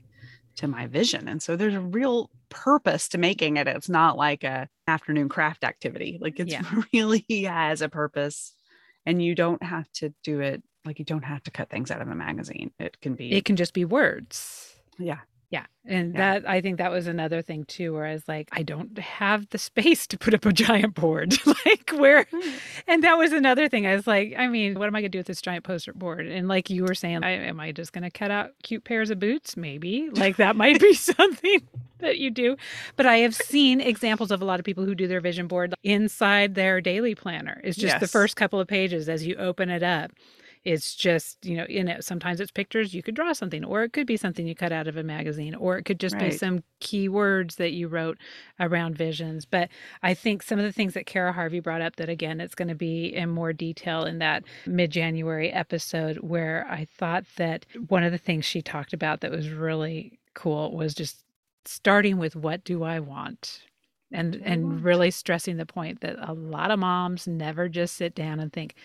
to 0.58 0.68
my 0.68 0.88
vision? 0.88 1.28
And 1.28 1.42
so 1.42 1.56
there's 1.56 1.74
a 1.76 1.80
real 1.80 2.30
purpose 2.50 3.08
to 3.10 3.18
making 3.18 3.58
it. 3.58 3.68
It's 3.68 3.90
not 3.90 4.18
like 4.18 4.44
a 4.44 4.68
afternoon 4.88 5.30
craft 5.30 5.64
activity. 5.64 6.18
Like 6.22 6.40
it's 6.40 6.52
Yeah. 6.52 6.64
really 6.94 7.26
has 7.46 7.82
a 7.82 7.90
purpose. 7.90 8.54
And 9.06 9.22
you 9.24 9.34
don't 9.36 9.64
have 9.64 9.92
to 9.94 10.14
do 10.24 10.42
it 10.42 10.62
like 10.86 11.00
you 11.00 11.06
don't 11.06 11.24
have 11.24 11.44
to 11.44 11.52
cut 11.52 11.70
things 11.70 11.92
out 11.92 12.02
of 12.02 12.08
a 12.08 12.16
magazine. 12.16 12.72
It 12.80 13.00
can 13.02 13.16
be 13.16 13.32
it 13.32 13.46
can 13.46 13.56
just 13.56 13.74
be 13.74 13.86
words. 13.86 14.76
yeah. 15.00 15.20
Yeah. 15.52 15.66
And 15.86 16.14
Yeah. 16.14 16.40
that, 16.40 16.50
I 16.50 16.62
think 16.62 16.78
that 16.78 16.92
was 16.92 17.08
another 17.08 17.42
thing 17.42 17.66
too, 17.66 17.94
where 17.94 18.06
I 18.06 18.14
was 18.14 18.28
like, 18.28 18.48
I 18.54 18.64
don't 18.64 18.98
have 18.98 19.50
the 19.50 19.58
space 19.70 20.08
to 20.08 20.18
put 20.18 20.34
up 20.34 20.46
a 20.46 20.54
giant 20.54 20.96
board. 20.96 21.34
like, 21.66 21.92
where, 21.92 22.26
hmm. 22.32 22.50
and 22.88 23.04
that 23.04 23.18
was 23.18 23.34
another 23.34 23.68
thing. 23.68 23.86
I 23.86 23.96
was 23.96 24.08
like, 24.08 24.34
I 24.38 24.48
mean, 24.48 24.80
what 24.80 24.88
am 24.88 24.96
I 24.96 25.02
going 25.02 25.12
to 25.12 25.18
do 25.18 25.20
with 25.20 25.28
this 25.28 25.42
giant 25.42 25.66
poster 25.66 25.94
board? 25.94 26.26
And 26.26 26.48
like 26.48 26.70
you 26.70 26.84
were 26.84 26.96
saying, 26.96 27.24
I, 27.24 27.32
am 27.32 27.60
I 27.60 27.72
just 27.74 27.92
going 27.94 28.04
to 28.04 28.12
cut 28.12 28.32
out 28.32 28.52
cute 28.64 28.86
pairs 28.86 29.10
of 29.10 29.20
boots? 29.20 29.58
Maybe. 29.58 30.10
Like, 30.10 30.38
that 30.38 30.56
might 30.56 30.80
be 30.80 30.94
something 30.96 31.60
that 32.00 32.18
you 32.18 32.32
do. 32.32 32.56
But 32.96 33.06
I 33.06 33.18
have 33.18 33.36
seen 33.36 33.82
examples 33.82 34.32
of 34.32 34.42
a 34.42 34.46
lot 34.46 34.60
of 34.60 34.66
people 34.66 34.86
who 34.86 34.96
do 34.96 35.08
their 35.08 35.22
vision 35.22 35.48
board 35.48 35.76
inside 35.84 36.56
their 36.56 36.80
daily 36.80 37.14
planner. 37.14 37.60
It's 37.64 37.78
just 37.78 38.00
the 38.00 38.08
first 38.08 38.36
couple 38.38 38.60
of 38.60 38.68
pages 38.68 39.10
as 39.10 39.26
you 39.28 39.36
open 39.36 39.70
it 39.70 39.84
up 39.84 40.12
it's 40.64 40.94
just 40.94 41.44
you 41.44 41.56
know 41.56 41.66
in 41.66 41.88
it 41.88 42.04
sometimes 42.04 42.40
it's 42.40 42.52
pictures 42.52 42.94
you 42.94 43.02
could 43.02 43.16
draw 43.16 43.34
something 43.34 43.64
or 43.66 43.84
it 43.84 43.94
could 43.94 44.06
be 44.06 44.18
something 44.18 44.46
you 44.46 44.54
cut 44.54 44.72
out 44.72 44.88
of 44.88 44.96
a 44.96 45.04
magazine 45.04 45.56
or 45.56 45.78
it 45.78 45.84
could 45.84 46.00
just 46.00 46.18
be 46.18 46.30
some 46.30 46.64
key 46.80 47.10
words 47.10 47.56
that 47.56 47.72
you 47.72 47.88
wrote 47.88 48.18
around 48.60 48.96
visions 48.96 49.44
but 49.44 49.70
i 50.04 50.14
think 50.14 50.44
some 50.44 50.60
of 50.60 50.66
the 50.66 50.72
things 50.72 50.94
that 50.94 51.06
kara 51.06 51.32
harvey 51.32 51.60
brought 51.60 51.82
up 51.82 51.96
that 51.96 52.10
again 52.10 52.40
it's 52.40 52.56
going 52.56 52.68
to 52.68 52.76
be 52.76 53.06
in 53.08 53.30
more 53.30 53.54
detail 53.54 54.04
in 54.04 54.20
that 54.20 54.44
mid-january 54.68 55.52
episode 55.52 56.18
where 56.18 56.68
i 56.70 56.86
thought 56.86 57.26
that 57.38 57.66
one 57.88 58.04
of 58.04 58.12
the 58.12 58.18
things 58.18 58.46
she 58.46 58.62
talked 58.62 58.94
about 58.94 59.22
that 59.22 59.32
was 59.32 59.50
really 59.50 60.20
cool 60.36 60.76
was 60.76 60.94
just 60.94 61.24
starting 61.66 62.18
with 62.18 62.36
what 62.36 62.64
do 62.64 62.84
i 62.84 63.00
want? 63.00 63.62
and 64.12 64.42
and 64.44 64.84
really 64.84 65.10
stressing 65.10 65.58
the 65.58 65.66
point 65.66 66.02
that 66.02 66.18
a 66.20 66.34
lot 66.34 66.72
of 66.72 66.80
moms 66.80 67.28
never 67.28 67.70
just 67.70 67.96
sit 67.96 68.14
down 68.14 68.40
and 68.40 68.52
think 68.52 68.76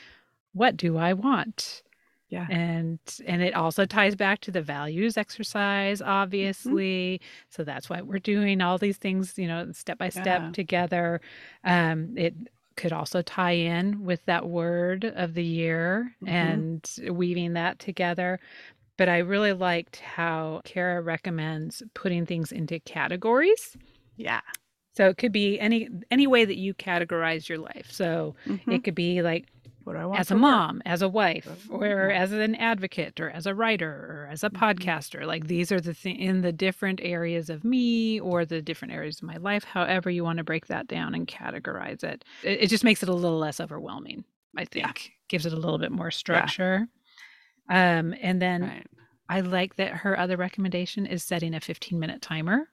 what 0.56 0.76
do 0.76 0.96
i 0.96 1.12
want 1.12 1.82
Yeah. 2.28 2.46
and 2.50 2.98
and 3.30 3.40
it 3.42 3.54
also 3.54 3.84
ties 3.86 4.16
back 4.16 4.38
to 4.42 4.50
the 4.50 4.62
values 4.62 5.16
exercise 5.16 6.00
Mm-hmm. 6.00 6.10
obviously 6.22 7.20
so 7.54 7.62
that's 7.64 7.88
why 7.90 8.00
we're 8.02 8.18
doing 8.34 8.60
all 8.60 8.78
these 8.78 8.96
things 9.06 9.24
you 9.38 9.48
know 9.48 9.70
step 9.72 9.98
by 9.98 10.08
step 10.10 10.42
Yeah. 10.42 10.50
together 10.52 11.20
um 11.64 12.16
it 12.16 12.34
could 12.80 12.92
also 12.92 13.22
tie 13.22 13.52
in 13.76 14.04
with 14.04 14.22
that 14.26 14.44
word 14.48 15.04
of 15.24 15.32
the 15.34 15.44
year 15.44 16.14
Mhm. 16.22 16.28
and 16.28 16.80
weaving 17.20 17.52
that 17.54 17.78
together 17.78 18.38
but 18.98 19.08
i 19.08 19.18
really 19.18 19.52
liked 19.52 19.96
how 20.00 20.60
kara 20.64 21.00
recommends 21.02 21.82
putting 21.94 22.24
things 22.26 22.50
into 22.52 22.80
categories 22.80 23.76
Yeah. 24.16 24.40
so 24.96 25.08
it 25.08 25.16
could 25.18 25.32
be 25.32 25.58
any 25.60 25.88
any 26.10 26.26
way 26.26 26.44
that 26.44 26.56
you 26.64 26.74
categorize 26.74 27.48
your 27.48 27.58
life 27.58 27.88
so 27.90 28.34
Mhm. 28.46 28.72
it 28.74 28.84
could 28.84 28.94
be 28.94 29.22
like 29.22 29.44
what 29.86 29.96
I 29.96 30.04
want 30.06 30.20
as 30.20 30.30
a 30.30 30.34
mom, 30.36 30.82
as 30.84 31.02
a 31.02 31.08
wife, 31.08 31.66
or 31.70 31.86
yeah. 31.86 32.10
as 32.10 32.32
an 32.32 32.54
advocate, 32.56 33.20
or 33.20 33.30
as 33.30 33.46
a 33.46 33.54
writer, 33.54 33.88
or 33.90 34.28
as 34.30 34.42
a 34.44 34.50
Mhm. 34.50 34.58
podcaster. 34.58 35.26
Like 35.26 35.46
these 35.46 35.70
are 35.72 35.80
the 35.80 35.94
th- 35.94 36.18
in 36.18 36.42
the 36.42 36.52
different 36.52 37.00
areas 37.02 37.48
of 37.50 37.64
me 37.64 38.20
or 38.20 38.44
the 38.44 38.60
different 38.62 38.92
areas 38.94 39.18
of 39.18 39.22
my 39.24 39.36
life. 39.36 39.64
However, 39.64 40.10
you 40.10 40.24
want 40.24 40.38
to 40.38 40.44
break 40.44 40.66
that 40.66 40.88
down 40.88 41.14
and 41.14 41.26
categorize 41.26 42.02
it. 42.04 42.24
It, 42.42 42.62
it 42.62 42.66
just 42.68 42.84
makes 42.84 43.02
it 43.02 43.08
a 43.08 43.14
little 43.14 43.38
less 43.38 43.60
overwhelming. 43.60 44.24
I 44.56 44.64
think 44.64 44.86
Yeah. 44.86 45.12
gives 45.28 45.46
it 45.46 45.52
a 45.52 45.56
little 45.56 45.78
bit 45.78 45.92
more 45.92 46.10
structure. 46.10 46.88
Um, 47.68 48.14
and 48.20 48.40
then 48.42 48.62
Right. 48.62 48.86
I 49.28 49.40
like 49.40 49.76
that 49.76 49.92
her 49.92 50.18
other 50.18 50.36
recommendation 50.36 51.06
is 51.06 51.22
setting 51.24 51.54
a 51.54 51.60
15 51.60 51.98
minute 51.98 52.22
timer. 52.22 52.68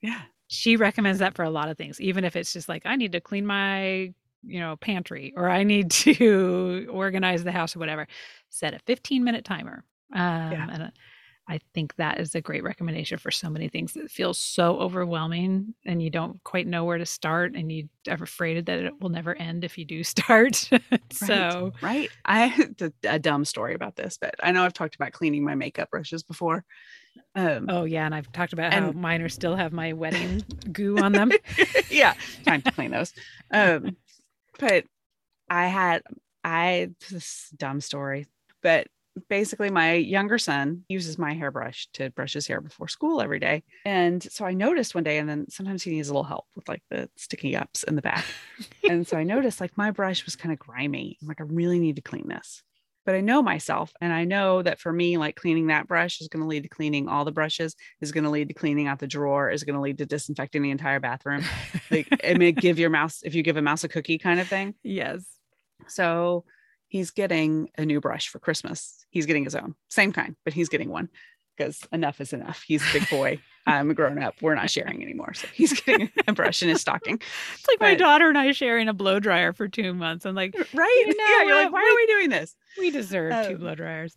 Yeah. 0.00 0.22
She 0.48 0.76
recommends 0.76 1.18
that 1.18 1.34
for 1.34 1.42
a 1.44 1.50
lot 1.50 1.68
of 1.68 1.76
things, 1.76 2.00
even 2.00 2.24
if 2.24 2.34
it's 2.36 2.52
just 2.52 2.68
like, 2.68 2.82
I 2.86 2.96
need 2.96 3.12
to 3.12 3.20
clean 3.20 3.44
my, 3.46 4.14
you 4.48 4.60
know, 4.60 4.76
pantry 4.76 5.32
or 5.36 5.48
I 5.48 5.62
need 5.62 5.90
to 6.02 6.88
organize 6.90 7.44
the 7.44 7.52
house 7.52 7.76
or 7.76 7.78
whatever. 7.78 8.06
Set 8.50 8.74
a 8.74 8.78
15 8.80 9.22
minute 9.24 9.44
timer. 9.44 9.84
Um, 10.12 10.20
Yeah. 10.52 10.66
And 10.70 10.92
I 11.50 11.60
think 11.72 11.94
that 11.96 12.20
is 12.20 12.34
a 12.34 12.42
great 12.42 12.62
recommendation 12.62 13.16
for 13.16 13.30
so 13.30 13.48
many 13.48 13.70
things 13.70 13.94
that 13.94 14.10
feels 14.10 14.36
so 14.36 14.78
overwhelming 14.80 15.74
and 15.86 16.02
you 16.02 16.10
don't 16.10 16.44
quite 16.44 16.66
know 16.66 16.84
where 16.84 16.98
to 16.98 17.06
start 17.06 17.54
and 17.54 17.72
you 17.72 17.88
are 18.06 18.22
afraid 18.22 18.66
that 18.66 18.78
it 18.80 19.00
will 19.00 19.08
never 19.08 19.34
end 19.34 19.64
if 19.64 19.78
you 19.78 19.86
do 19.86 20.04
start. 20.14 20.68
so, 21.10 21.72
Right. 21.80 22.10
I 22.26 22.66
a, 22.82 22.92
a 23.04 23.18
dumb 23.18 23.46
story 23.46 23.72
about 23.74 23.96
this, 23.96 24.18
but 24.20 24.34
I 24.42 24.52
know 24.52 24.62
I've 24.62 24.74
talked 24.74 24.94
about 24.94 25.12
cleaning 25.12 25.42
my 25.42 25.54
makeup 25.54 25.90
brushes 25.90 26.22
before. 26.22 26.66
Um, 27.34 27.66
oh, 27.70 27.84
yeah. 27.84 28.04
And 28.04 28.14
I've 28.14 28.30
talked 28.32 28.52
about 28.52 28.74
how 28.74 28.88
And- 28.88 28.96
mine 28.96 29.22
are 29.22 29.28
still 29.30 29.56
have 29.56 29.72
my 29.72 29.94
wedding 29.94 30.42
goo 30.70 30.98
on 30.98 31.12
them. 31.12 31.32
yeah, 31.90 32.12
time 32.44 32.60
to 32.62 32.70
clean 32.72 32.90
those. 32.90 33.14
Um, 33.50 33.96
but 34.58 34.84
I 35.48 35.66
had 35.66 36.02
I 36.44 36.90
this 37.10 37.50
dumb 37.56 37.80
story, 37.80 38.26
but 38.62 38.86
basically 39.28 39.70
my 39.70 39.94
younger 39.94 40.38
son 40.38 40.84
uses 40.88 41.18
my 41.18 41.32
hairbrush 41.34 41.88
to 41.94 42.10
brush 42.10 42.34
his 42.34 42.46
hair 42.46 42.60
before 42.60 42.88
school 42.88 43.20
every 43.20 43.38
day. 43.38 43.62
And 43.84 44.22
so 44.22 44.44
I 44.44 44.54
noticed 44.54 44.94
one 44.94 45.04
day, 45.04 45.18
and 45.18 45.28
then 45.28 45.50
sometimes 45.50 45.82
he 45.82 45.90
needs 45.90 46.08
a 46.08 46.12
little 46.12 46.24
help 46.24 46.46
with 46.54 46.68
like 46.68 46.82
the 46.90 47.08
sticky 47.16 47.56
ups 47.56 47.82
in 47.82 47.96
the 47.96 48.02
back. 48.02 48.24
and 48.88 49.06
so 49.06 49.16
I 49.16 49.24
noticed 49.24 49.60
like 49.60 49.76
my 49.76 49.90
brush 49.90 50.24
was 50.24 50.36
kind 50.36 50.52
of 50.52 50.58
grimy. 50.58 51.18
I'm 51.20 51.28
like, 51.28 51.40
I 51.40 51.44
really 51.44 51.78
need 51.78 51.96
to 51.96 52.02
clean 52.02 52.28
this. 52.28 52.62
But 53.08 53.14
I 53.14 53.22
know 53.22 53.40
myself, 53.40 53.90
and 54.02 54.12
I 54.12 54.24
know 54.24 54.60
that 54.60 54.78
for 54.78 54.92
me, 54.92 55.16
like 55.16 55.34
cleaning 55.34 55.68
that 55.68 55.88
brush 55.88 56.20
is 56.20 56.28
going 56.28 56.42
to 56.42 56.46
lead 56.46 56.64
to 56.64 56.68
cleaning 56.68 57.08
all 57.08 57.24
the 57.24 57.32
brushes, 57.32 57.74
is 58.02 58.12
going 58.12 58.24
to 58.24 58.28
lead 58.28 58.48
to 58.48 58.54
cleaning 58.54 58.86
out 58.86 58.98
the 58.98 59.06
drawer, 59.06 59.48
is 59.48 59.64
going 59.64 59.76
to 59.76 59.80
lead 59.80 59.96
to 59.96 60.04
disinfecting 60.04 60.60
the 60.60 60.70
entire 60.70 61.00
bathroom. 61.00 61.42
Like 61.90 62.06
it 62.22 62.36
may 62.36 62.52
give 62.52 62.78
your 62.78 62.90
mouse 62.90 63.22
if 63.24 63.34
you 63.34 63.42
give 63.42 63.56
a 63.56 63.62
mouse 63.62 63.82
a 63.82 63.88
cookie 63.88 64.18
kind 64.18 64.40
of 64.40 64.46
thing. 64.46 64.74
Yes. 64.82 65.24
so 65.86 66.44
he's 66.88 67.10
getting 67.10 67.70
a 67.78 67.86
new 67.86 67.98
brush 67.98 68.28
for 68.28 68.40
christmas. 68.40 69.06
He's 69.08 69.24
getting 69.24 69.44
his 69.44 69.54
own 69.54 69.74
same 69.88 70.12
kind 70.12 70.36
but 70.44 70.52
he's 70.52 70.68
getting 70.68 70.90
one 70.90 71.08
because 71.58 71.80
enough 71.92 72.20
is 72.20 72.32
enough. 72.32 72.62
He's 72.66 72.88
a 72.88 72.92
big 72.92 73.10
boy. 73.10 73.40
I'm 73.66 73.90
a 73.90 73.94
grown 73.94 74.22
up. 74.22 74.36
We're 74.40 74.54
not 74.54 74.70
sharing 74.70 75.02
anymore. 75.02 75.34
So 75.34 75.46
he's 75.52 75.78
getting 75.80 76.10
a 76.26 76.32
brush 76.32 76.62
in 76.62 76.68
his 76.70 76.80
stocking. 76.80 77.20
It's 77.54 77.68
like 77.68 77.80
my 77.80 77.94
daughter 77.94 78.28
and 78.28 78.38
I 78.38 78.52
sharing 78.52 78.88
a 78.88 78.94
blow 78.94 79.20
dryer 79.20 79.52
for 79.52 79.68
two 79.68 79.92
months. 79.92 80.24
I'm 80.24 80.34
like, 80.34 80.54
right? 80.72 81.04
You 81.06 81.16
know 81.16 81.24
yeah 81.24 81.42
you're 81.44 81.64
like 81.64 81.72
why 81.72 81.80
are 81.80 81.94
we 81.96 82.06
doing 82.06 82.30
this? 82.30 82.54
we 82.78 82.90
deserve 82.90 83.46
two 83.46 83.54
Um, 83.54 83.60
blow 83.60 83.74
dryers. 83.74 84.16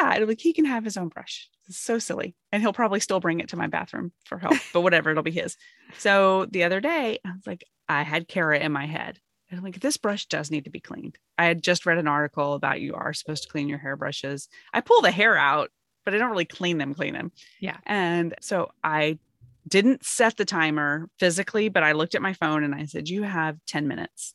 yeah 0.00 0.14
and, 0.14 0.26
like 0.28 0.40
he 0.40 0.52
can 0.52 0.64
have 0.66 0.84
his 0.84 0.96
own 0.96 1.08
brush. 1.08 1.48
It's 1.66 1.78
so 1.78 1.98
silly. 1.98 2.34
And 2.52 2.60
he'll 2.62 2.74
probably 2.74 3.00
still 3.00 3.20
bring 3.20 3.40
it 3.40 3.48
to 3.50 3.56
my 3.56 3.68
bathroom 3.68 4.12
for 4.26 4.36
help 4.36 4.56
but 4.74 4.82
whatever 4.82 5.10
it'll 5.10 5.22
be 5.22 5.30
his. 5.30 5.56
So 5.98 6.46
the 6.50 6.64
other 6.64 6.80
day 6.80 7.18
i 7.24 7.30
was 7.30 7.46
like 7.46 7.64
i 7.88 8.02
had 8.02 8.28
kara 8.28 8.58
in 8.58 8.72
my 8.72 8.86
head. 8.86 9.18
And 9.50 9.58
i'm 9.58 9.64
like 9.64 9.80
this 9.80 9.96
brush 9.96 10.26
does 10.26 10.50
need 10.50 10.64
to 10.64 10.70
be 10.70 10.80
cleaned. 10.80 11.16
I 11.38 11.46
had 11.46 11.62
just 11.62 11.86
read 11.86 11.96
an 11.98 12.08
article 12.08 12.52
about 12.54 12.80
you 12.82 12.94
are 12.94 13.14
supposed 13.14 13.44
to 13.44 13.48
clean 13.48 13.68
your 13.68 13.78
hairbrushes 13.78 14.48
i 14.74 14.82
pull 14.82 15.00
the 15.00 15.10
hair 15.10 15.36
out 15.38 15.70
but 16.04 16.14
i 16.14 16.18
don't 16.18 16.30
really 16.30 16.44
clean 16.44 16.78
them 16.78 16.94
clean 16.94 17.14
them. 17.14 17.32
Yeah. 17.60 17.78
and 17.86 18.34
so 18.40 18.70
i 18.82 19.18
didn't 19.66 20.04
set 20.04 20.36
the 20.36 20.44
timer 20.44 21.08
physically 21.18 21.68
but 21.68 21.82
i 21.82 21.92
looked 21.92 22.14
at 22.14 22.22
my 22.22 22.32
phone 22.34 22.64
and 22.64 22.74
i 22.74 22.84
said 22.84 23.08
you 23.08 23.22
have 23.22 23.58
10 23.66 23.88
minutes. 23.88 24.34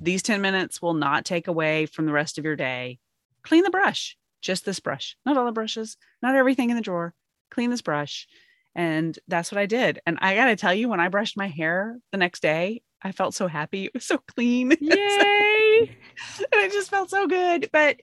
These 0.00 0.22
10 0.22 0.42
minutes 0.42 0.82
will 0.82 0.94
not 0.94 1.24
take 1.24 1.48
away 1.48 1.86
from 1.86 2.04
the 2.04 2.12
rest 2.12 2.36
of 2.36 2.44
your 2.44 2.56
day. 2.56 2.98
Clean 3.42 3.62
the 3.62 3.70
brush 3.70 4.16
just 4.42 4.64
this 4.64 4.80
brush. 4.80 5.16
Not 5.24 5.36
all 5.36 5.46
the 5.46 5.52
brushes 5.52 5.96
not 6.22 6.34
everything 6.34 6.70
in 6.70 6.76
the 6.76 6.82
drawer. 6.82 7.14
Clean 7.50 7.70
this 7.70 7.82
brush. 7.82 8.26
And 8.74 9.18
that's 9.28 9.50
what 9.50 9.58
i 9.58 9.66
did. 9.66 10.00
And 10.06 10.18
i 10.20 10.34
gotta 10.34 10.56
tell 10.56 10.74
you 10.74 10.88
when 10.88 11.00
i 11.00 11.08
brushed 11.08 11.36
my 11.36 11.48
hair 11.48 11.98
the 12.12 12.18
next 12.18 12.40
day 12.42 12.82
i 13.02 13.12
felt 13.12 13.34
so 13.34 13.46
happy. 13.46 13.84
It 13.86 13.94
was 13.94 14.04
so 14.04 14.18
clean. 14.18 14.70
Yay! 14.80 15.96
and 16.38 16.60
it 16.64 16.72
just 16.72 16.90
felt 16.90 17.10
so 17.10 17.26
good. 17.26 17.68
But 17.72 18.00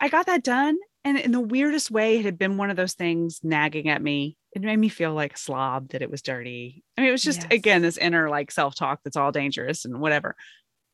i 0.00 0.08
got 0.08 0.26
that 0.26 0.44
done 0.44 0.78
and 1.06 1.18
in 1.18 1.32
the 1.32 1.40
weirdest 1.40 1.90
way 1.90 2.18
it 2.18 2.24
had 2.24 2.36
been 2.36 2.58
one 2.58 2.68
of 2.68 2.76
those 2.76 2.92
things 2.94 3.40
nagging 3.42 3.88
at 3.88 4.02
me 4.02 4.36
it 4.52 4.60
made 4.62 4.76
me 4.76 4.88
feel 4.88 5.14
like 5.14 5.34
a 5.34 5.38
slob 5.38 5.88
that 5.90 6.02
it 6.02 6.10
was 6.10 6.20
dirty 6.20 6.82
i 6.96 7.00
mean 7.00 7.08
it 7.08 7.12
was 7.12 7.22
just 7.22 7.42
Yes. 7.44 7.52
again 7.52 7.80
this 7.82 7.96
inner 7.96 8.28
like 8.28 8.50
self-talk 8.50 9.00
that's 9.04 9.16
all 9.16 9.32
dangerous 9.32 9.84
and 9.84 10.00
whatever 10.00 10.34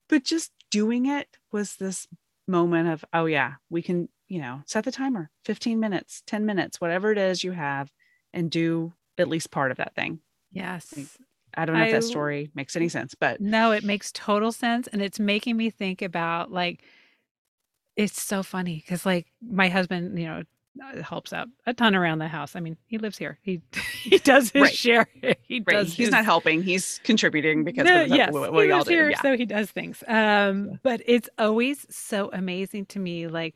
but 0.09 0.23
just 0.25 0.53
doing 0.71 1.07
it 1.07 1.27
was 1.51 1.77
this 1.77 2.07
moment 2.47 2.89
of 2.89 3.05
oh 3.13 3.27
yeah 3.27 3.55
we 3.71 3.83
can 3.83 4.09
you 4.29 4.41
know 4.41 4.61
set 4.67 4.85
the 4.85 4.93
timer 4.93 5.31
15 5.47 5.81
minutes 5.81 6.23
10 6.27 6.45
minutes 6.47 6.81
whatever 6.81 7.11
it 7.13 7.19
is 7.19 7.43
you 7.43 7.53
have 7.53 7.91
and 8.33 8.51
do 8.51 8.93
at 9.19 9.29
least 9.29 9.51
part 9.51 9.71
of 9.71 9.77
that 9.79 9.95
thing 9.95 10.19
yes. 10.51 10.93
i 11.55 11.65
don't 11.65 11.77
know 11.79 11.85
if 11.85 11.93
that 11.93 12.05
story 12.05 12.51
makes 12.55 12.77
any 12.77 12.89
sense 12.89 13.15
but 13.15 13.41
No, 13.41 13.73
it 13.73 13.85
makes 13.85 14.11
total 14.13 14.53
sense. 14.53 14.89
And 14.89 15.01
it's 15.03 15.21
making 15.21 15.57
me 15.57 15.71
think 15.71 16.03
about 16.03 16.51
like, 16.51 16.83
it's 17.97 18.21
so 18.21 18.43
funny 18.43 18.77
because 18.77 19.05
like 19.07 19.27
my 19.43 19.69
husband, 19.69 20.19
you 20.19 20.27
know, 20.27 20.43
uh, 20.83 21.03
helps 21.03 21.33
out 21.35 21.49
a 21.67 21.75
ton 21.75 21.95
around 21.95 22.19
the 22.19 22.29
house. 22.29 22.57
I 22.57 22.61
mean, 22.61 22.79
he 22.87 22.97
lives 22.99 23.19
here. 23.19 23.39
He 23.43 23.61
he 24.03 24.19
does 24.19 24.51
his 24.51 24.63
Right. 24.63 24.75
share. 24.75 25.07
He 25.47 25.59
right, 25.67 25.77
does. 25.77 25.89
he's 25.89 26.07
his- 26.07 26.11
not 26.13 26.25
helping 26.25 26.63
he's 26.63 26.99
contributing 27.05 27.63
because 27.65 27.85
No, 27.85 28.03
yes, 28.05 28.33
what, 28.33 28.53
what 28.55 28.65
he 28.65 28.73
lives 28.73 28.89
here, 28.89 29.11
yeah. 29.11 29.21
so 29.21 29.37
he 29.37 29.45
does 29.45 29.71
things. 29.71 30.03
Um, 30.09 30.79
but 30.83 31.03
it's 31.05 31.29
always 31.39 31.87
so 31.91 32.31
amazing 32.33 32.87
to 32.87 32.99
me. 32.99 33.29
Like, 33.29 33.55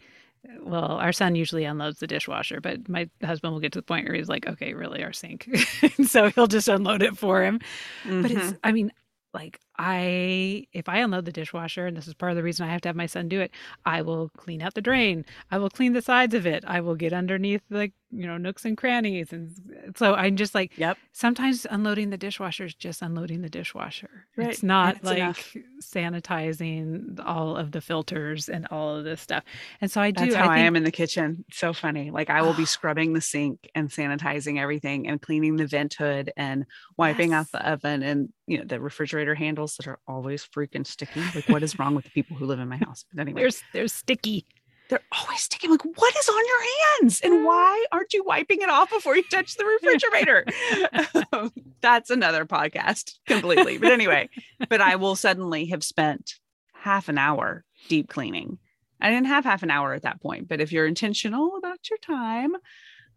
well, 0.60 0.92
our 0.92 1.12
son 1.12 1.34
usually 1.36 1.64
unloads 1.64 2.00
the 2.00 2.06
dishwasher, 2.06 2.60
but 2.60 2.86
my 2.86 3.08
husband 3.24 3.54
will 3.54 3.60
get 3.60 3.72
to 3.72 3.78
the 3.78 3.82
point 3.82 4.06
where 4.06 4.14
he's 4.14 4.28
like, 4.28 4.46
"Okay, 4.46 4.74
really, 4.74 5.02
our 5.02 5.12
sink," 5.14 5.48
so 6.06 6.28
he'll 6.28 6.46
just 6.46 6.68
unload 6.68 7.02
it 7.02 7.16
for 7.16 7.42
him. 7.42 7.60
But 8.04 8.30
it's, 8.30 8.50
Mhm. 8.52 8.58
I 8.62 8.72
mean, 8.72 8.92
like 9.32 9.58
I, 9.78 10.66
if 10.72 10.88
I 10.88 10.98
unload 10.98 11.24
the 11.24 11.32
dishwasher, 11.32 11.86
and 11.86 11.96
this 11.96 12.08
is 12.08 12.14
part 12.14 12.32
of 12.32 12.36
the 12.36 12.42
reason 12.42 12.66
I 12.66 12.72
have 12.72 12.80
to 12.82 12.88
have 12.88 12.96
my 12.96 13.06
son 13.06 13.28
do 13.28 13.40
it, 13.40 13.50
I 13.84 14.02
will 14.02 14.30
clean 14.36 14.62
out 14.62 14.74
the 14.74 14.80
drain. 14.80 15.24
I 15.50 15.58
will 15.58 15.70
clean 15.70 15.92
the 15.92 16.02
sides 16.02 16.34
of 16.34 16.46
it. 16.46 16.64
I 16.66 16.80
will 16.80 16.94
get 16.94 17.12
underneath 17.12 17.62
like 17.70 17.92
you 18.10 18.26
know 18.26 18.36
nooks 18.36 18.64
and 18.64 18.76
crannies, 18.76 19.32
and 19.32 19.50
uh, 19.70 19.90
so 19.96 20.14
I'm 20.14 20.36
just 20.36 20.54
like 20.54 20.76
yep 20.78 20.96
sometimes 21.12 21.66
unloading 21.70 22.10
the 22.10 22.16
dishwasher 22.16 22.64
is 22.64 22.74
just 22.74 23.02
unloading 23.02 23.42
the 23.42 23.48
dishwasher. 23.48 24.26
Right, 24.36 24.50
It's 24.50 24.62
not 24.62 24.96
it's 24.96 25.04
like 25.04 25.18
enough. 25.18 25.56
sanitizing 25.82 27.18
all 27.24 27.56
of 27.56 27.72
the 27.72 27.80
filters 27.80 28.48
and 28.48 28.66
all 28.70 28.96
of 28.96 29.04
this 29.04 29.20
stuff. 29.20 29.44
And 29.80 29.90
so 29.90 30.00
I 30.00 30.10
do. 30.10 30.24
That's 30.24 30.36
how 30.36 30.50
I, 30.50 30.56
think, 30.56 30.66
am 30.66 30.76
in 30.76 30.84
the 30.84 30.92
kitchen. 30.92 31.44
It's 31.48 31.58
so 31.58 31.72
funny. 31.72 32.10
Like 32.10 32.30
I 32.30 32.42
will 32.42 32.54
be 32.54 32.62
ah. 32.62 32.66
scrubbing 32.66 33.12
the 33.12 33.20
sink 33.20 33.70
and 33.74 33.88
sanitizing 33.88 34.60
everything 34.60 35.08
and 35.08 35.20
cleaning 35.20 35.56
the 35.56 35.66
vent 35.66 35.94
hood 35.94 36.32
and 36.36 36.66
wiping 36.96 37.32
out 37.32 37.46
Yes. 37.46 37.50
the 37.52 37.70
oven 37.70 38.02
and 38.02 38.28
you 38.46 38.58
know 38.58 38.64
the 38.64 38.80
refrigerator 38.80 39.34
that 39.76 39.88
are 39.88 39.98
always 40.06 40.46
freaking 40.46 40.86
sticky. 40.86 41.20
Like 41.34 41.48
what 41.48 41.64
is 41.64 41.76
wrong 41.80 41.96
with 41.96 42.04
the 42.04 42.10
people 42.12 42.36
who 42.36 42.46
live 42.46 42.60
in 42.60 42.68
my 42.68 42.76
house? 42.76 43.04
But 43.12 43.20
anyway, 43.22 43.40
There's 43.40 43.62
there's 43.72 43.92
sticky. 43.92 44.46
they're 44.88 45.02
always 45.10 45.40
sticky. 45.40 45.66
I'm 45.66 45.72
like, 45.72 45.84
what 45.98 46.16
is 46.16 46.28
on 46.28 46.44
your 46.46 46.62
hands? 47.00 47.20
And 47.24 47.44
why 47.44 47.84
aren't 47.90 48.12
you 48.12 48.22
wiping 48.24 48.60
it 48.62 48.68
off 48.68 48.90
before 48.90 49.16
you 49.16 49.24
touch 49.30 49.56
the 49.56 49.64
refrigerator? 49.64 50.44
Um, 51.32 51.50
That's 51.80 52.10
another 52.10 52.44
podcast 52.46 53.14
completely. 53.26 53.78
But 53.78 53.90
anyway, 53.90 54.28
but 54.68 54.80
I 54.80 54.94
will 54.96 55.16
suddenly 55.16 55.66
have 55.66 55.82
spent 55.82 56.34
half 56.72 57.08
an 57.08 57.18
hour 57.18 57.64
deep 57.88 58.08
cleaning. 58.08 58.58
I 59.00 59.10
didn't 59.10 59.26
have 59.26 59.44
half 59.44 59.62
an 59.64 59.70
hour 59.70 59.92
at 59.92 60.02
that 60.02 60.20
point, 60.22 60.48
but 60.48 60.60
if 60.60 60.70
you're 60.72 60.86
intentional 60.86 61.56
about 61.58 61.90
your 61.90 61.98
time, 61.98 62.52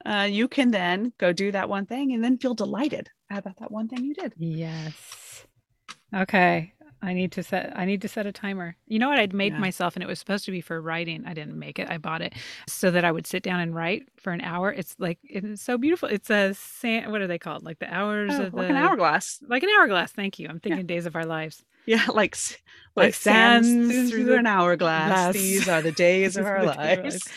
uh, 0.06 0.28
you 0.30 0.48
can 0.48 0.72
then 0.72 1.14
go 1.18 1.32
do 1.32 1.52
that 1.52 1.70
one 1.70 1.86
thing 1.86 2.14
and 2.14 2.24
then 2.24 2.38
feel 2.38 2.54
delighted 2.56 3.10
about 3.30 3.60
that 3.60 3.72
one 3.72 3.88
thing 3.88 4.04
you 4.04 4.14
did. 4.14 4.34
Yes. 4.38 4.94
Okay. 6.16 6.74
I 7.02 7.14
need 7.14 7.32
to 7.34 7.44
set 7.44 7.72
I 7.78 7.86
need 7.86 8.02
to 8.02 8.10
set 8.10 8.26
a 8.28 8.32
timer. 8.34 8.76
You 8.88 9.00
know 9.00 9.08
what 9.08 9.20
I'd 9.20 9.34
made 9.34 9.54
Yeah. 9.54 9.60
myself 9.60 9.96
and 9.96 10.04
it 10.04 10.08
was 10.08 10.20
supposed 10.20 10.44
to 10.46 10.52
be 10.52 10.60
for 10.60 10.82
writing. 10.82 11.24
I 11.26 11.34
didn't 11.34 11.58
make 11.58 11.80
it. 11.80 11.90
I 11.90 11.98
bought 11.98 12.22
it 12.22 12.34
so 12.68 12.92
that 12.92 13.06
I 13.06 13.12
would 13.14 13.26
sit 13.26 13.42
down 13.42 13.62
and 13.62 13.74
write 13.74 14.10
for 14.18 14.34
an 14.34 14.42
hour. 14.42 14.70
It's 14.74 14.96
like 15.00 15.18
it's 15.24 15.62
so 15.62 15.78
beautiful. 15.78 16.10
It's 16.10 16.30
a 16.30 16.54
sand 16.56 17.10
what 17.10 17.22
are 17.22 17.28
they 17.28 17.40
called? 17.40 17.64
Like 17.64 17.80
the 17.80 17.94
hours 17.94 18.32
Oh, 18.34 18.44
of 18.48 18.54
like 18.54 18.68
the 18.68 18.76
an 18.76 18.84
hourglass. 18.84 19.40
Like 19.48 19.64
an 19.64 19.70
hourglass. 19.80 20.12
Thank 20.12 20.40
you. 20.40 20.50
I'm 20.50 20.60
thinking 20.60 20.86
days 20.88 21.06
of 21.06 21.16
our 21.16 21.26
lives. 21.26 21.64
Yeah, 21.86 22.04
like 22.10 22.36
Like 22.36 23.06
like 23.06 23.14
sands 23.14 23.68
sands 23.70 24.12
through 24.12 24.36
an 24.36 24.46
hourglass. 24.46 25.08
glass. 25.08 25.34
These 25.34 25.70
are 25.70 25.82
the 25.82 25.94
days 25.94 26.36
of 26.36 26.46
our 26.48 26.66
the 26.66 26.74
days 26.74 26.76
of 26.76 26.80
our 26.80 27.04
lives. 27.04 27.28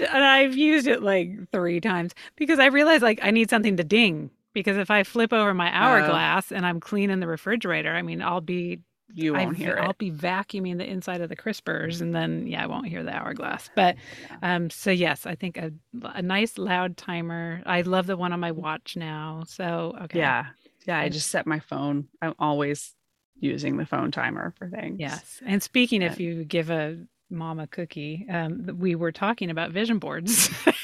and, 0.00 0.08
and 0.08 0.24
I've 0.24 0.56
used 0.56 0.88
it 0.88 1.04
like 1.04 1.30
three 1.52 1.80
times 1.80 2.14
because 2.34 2.58
I 2.58 2.66
realized 2.66 3.02
like 3.04 3.20
I 3.22 3.30
need 3.30 3.48
something 3.48 3.76
to 3.76 3.84
ding. 3.84 4.30
Because 4.56 4.78
if 4.78 4.90
I 4.90 5.02
flip 5.02 5.34
over 5.34 5.52
my 5.52 5.70
hourglass 5.70 6.50
and 6.50 6.64
I'm 6.64 6.80
cleaning 6.80 7.20
the 7.20 7.26
refrigerator, 7.26 7.94
I 7.94 8.00
mean, 8.00 8.22
I'll 8.22 8.40
be 8.40 8.80
You 9.12 9.36
I 9.36 9.44
won't 9.44 9.58
v- 9.58 9.64
hear 9.64 9.78
I'll 9.78 9.90
it. 9.90 9.98
be 9.98 10.10
vacuuming 10.10 10.78
the 10.78 10.88
inside 10.88 11.20
of 11.20 11.28
the 11.28 11.36
crispers, 11.36 12.00
and 12.00 12.14
then 12.14 12.46
yeah, 12.46 12.64
I 12.64 12.66
won't 12.66 12.86
hear 12.86 13.02
the 13.02 13.12
hourglass. 13.14 13.68
But 13.74 13.96
um, 14.42 14.70
so 14.70 14.90
yes, 14.90 15.26
I 15.26 15.34
think 15.34 15.58
a 15.58 15.72
a 16.14 16.22
nice 16.22 16.56
loud 16.56 16.96
timer. 16.96 17.62
I 17.66 17.82
love 17.82 18.06
the 18.06 18.16
one 18.16 18.32
on 18.32 18.40
my 18.40 18.50
watch 18.50 18.96
now. 18.96 19.44
So 19.46 19.94
okay, 20.04 20.20
Yeah. 20.20 20.46
Yeah. 20.86 21.00
I 21.00 21.10
just 21.10 21.28
set 21.30 21.46
my 21.46 21.58
phone. 21.60 22.08
I'm 22.22 22.34
always 22.38 22.94
using 23.38 23.76
the 23.76 23.84
phone 23.84 24.10
timer 24.10 24.54
for 24.56 24.70
things. 24.70 24.98
Yes. 24.98 25.42
And 25.44 25.62
speaking, 25.62 26.00
if 26.00 26.18
you 26.18 26.44
give 26.44 26.70
a 26.70 26.96
mom 27.28 27.60
a 27.60 27.66
cookie, 27.66 28.24
um, 28.30 28.74
we 28.78 28.94
were 28.94 29.12
talking 29.12 29.50
about 29.50 29.70
vision 29.72 29.98
boards. 29.98 30.48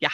Yeah. 0.00 0.10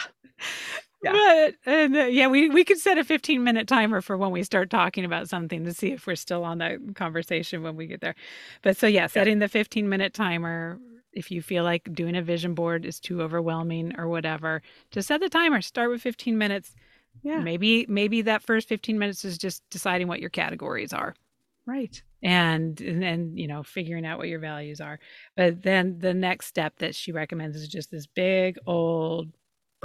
Yeah. 1.05 1.13
But 1.13 1.55
and 1.65 1.95
uh, 1.95 2.05
yeah, 2.05 2.27
we 2.27 2.49
we 2.49 2.63
could 2.65 2.79
set 2.79 2.97
a 2.97 3.03
15 3.03 3.43
minute 3.43 3.67
timer 3.67 4.01
for 4.01 4.17
when 4.17 4.31
we 4.31 4.43
start 4.43 4.69
talking 4.69 5.05
about 5.05 5.29
something 5.29 5.63
to 5.65 5.73
see 5.73 5.91
if 5.93 6.07
we're 6.07 6.15
still 6.15 6.43
on 6.43 6.57
that 6.59 6.79
conversation 6.95 7.63
when 7.63 7.75
we 7.75 7.87
get 7.87 8.01
there. 8.01 8.15
But 8.63 8.77
so 8.77 8.87
yeah, 8.87 9.07
setting 9.07 9.39
the 9.39 9.47
15 9.47 9.87
minute 9.89 10.13
timer 10.13 10.79
if 11.13 11.31
you 11.31 11.41
feel 11.41 11.63
like 11.63 11.93
doing 11.93 12.15
a 12.15 12.21
vision 12.21 12.53
board 12.55 12.85
is 12.85 12.99
too 12.99 13.21
overwhelming 13.21 13.97
or 13.97 14.07
whatever, 14.09 14.61
just 14.91 15.07
set 15.07 15.21
the 15.21 15.29
timer. 15.29 15.61
Start 15.61 15.89
with 15.89 16.01
15 16.01 16.37
minutes. 16.37 16.75
Yeah. 17.23 17.39
Maybe 17.39 17.85
maybe 17.87 18.21
that 18.23 18.41
first 18.43 18.67
15 18.67 18.99
minutes 18.99 19.23
is 19.23 19.37
just 19.37 19.63
deciding 19.69 20.07
what 20.07 20.19
your 20.19 20.29
categories 20.29 20.91
are 20.93 21.15
Right. 21.67 22.01
and 22.21 22.79
and 22.81 23.01
then 23.01 23.37
you 23.37 23.47
know 23.47 23.63
figuring 23.63 24.05
out 24.05 24.17
what 24.19 24.27
your 24.27 24.39
values 24.39 24.79
are 24.81 24.99
but 25.35 25.63
then 25.63 25.97
the 25.99 26.13
next 26.13 26.47
step 26.47 26.77
that 26.77 26.93
she 26.95 27.11
recommends 27.11 27.55
is 27.57 27.67
just 27.67 27.89
this 27.91 28.05
big 28.07 28.57
old 28.67 29.29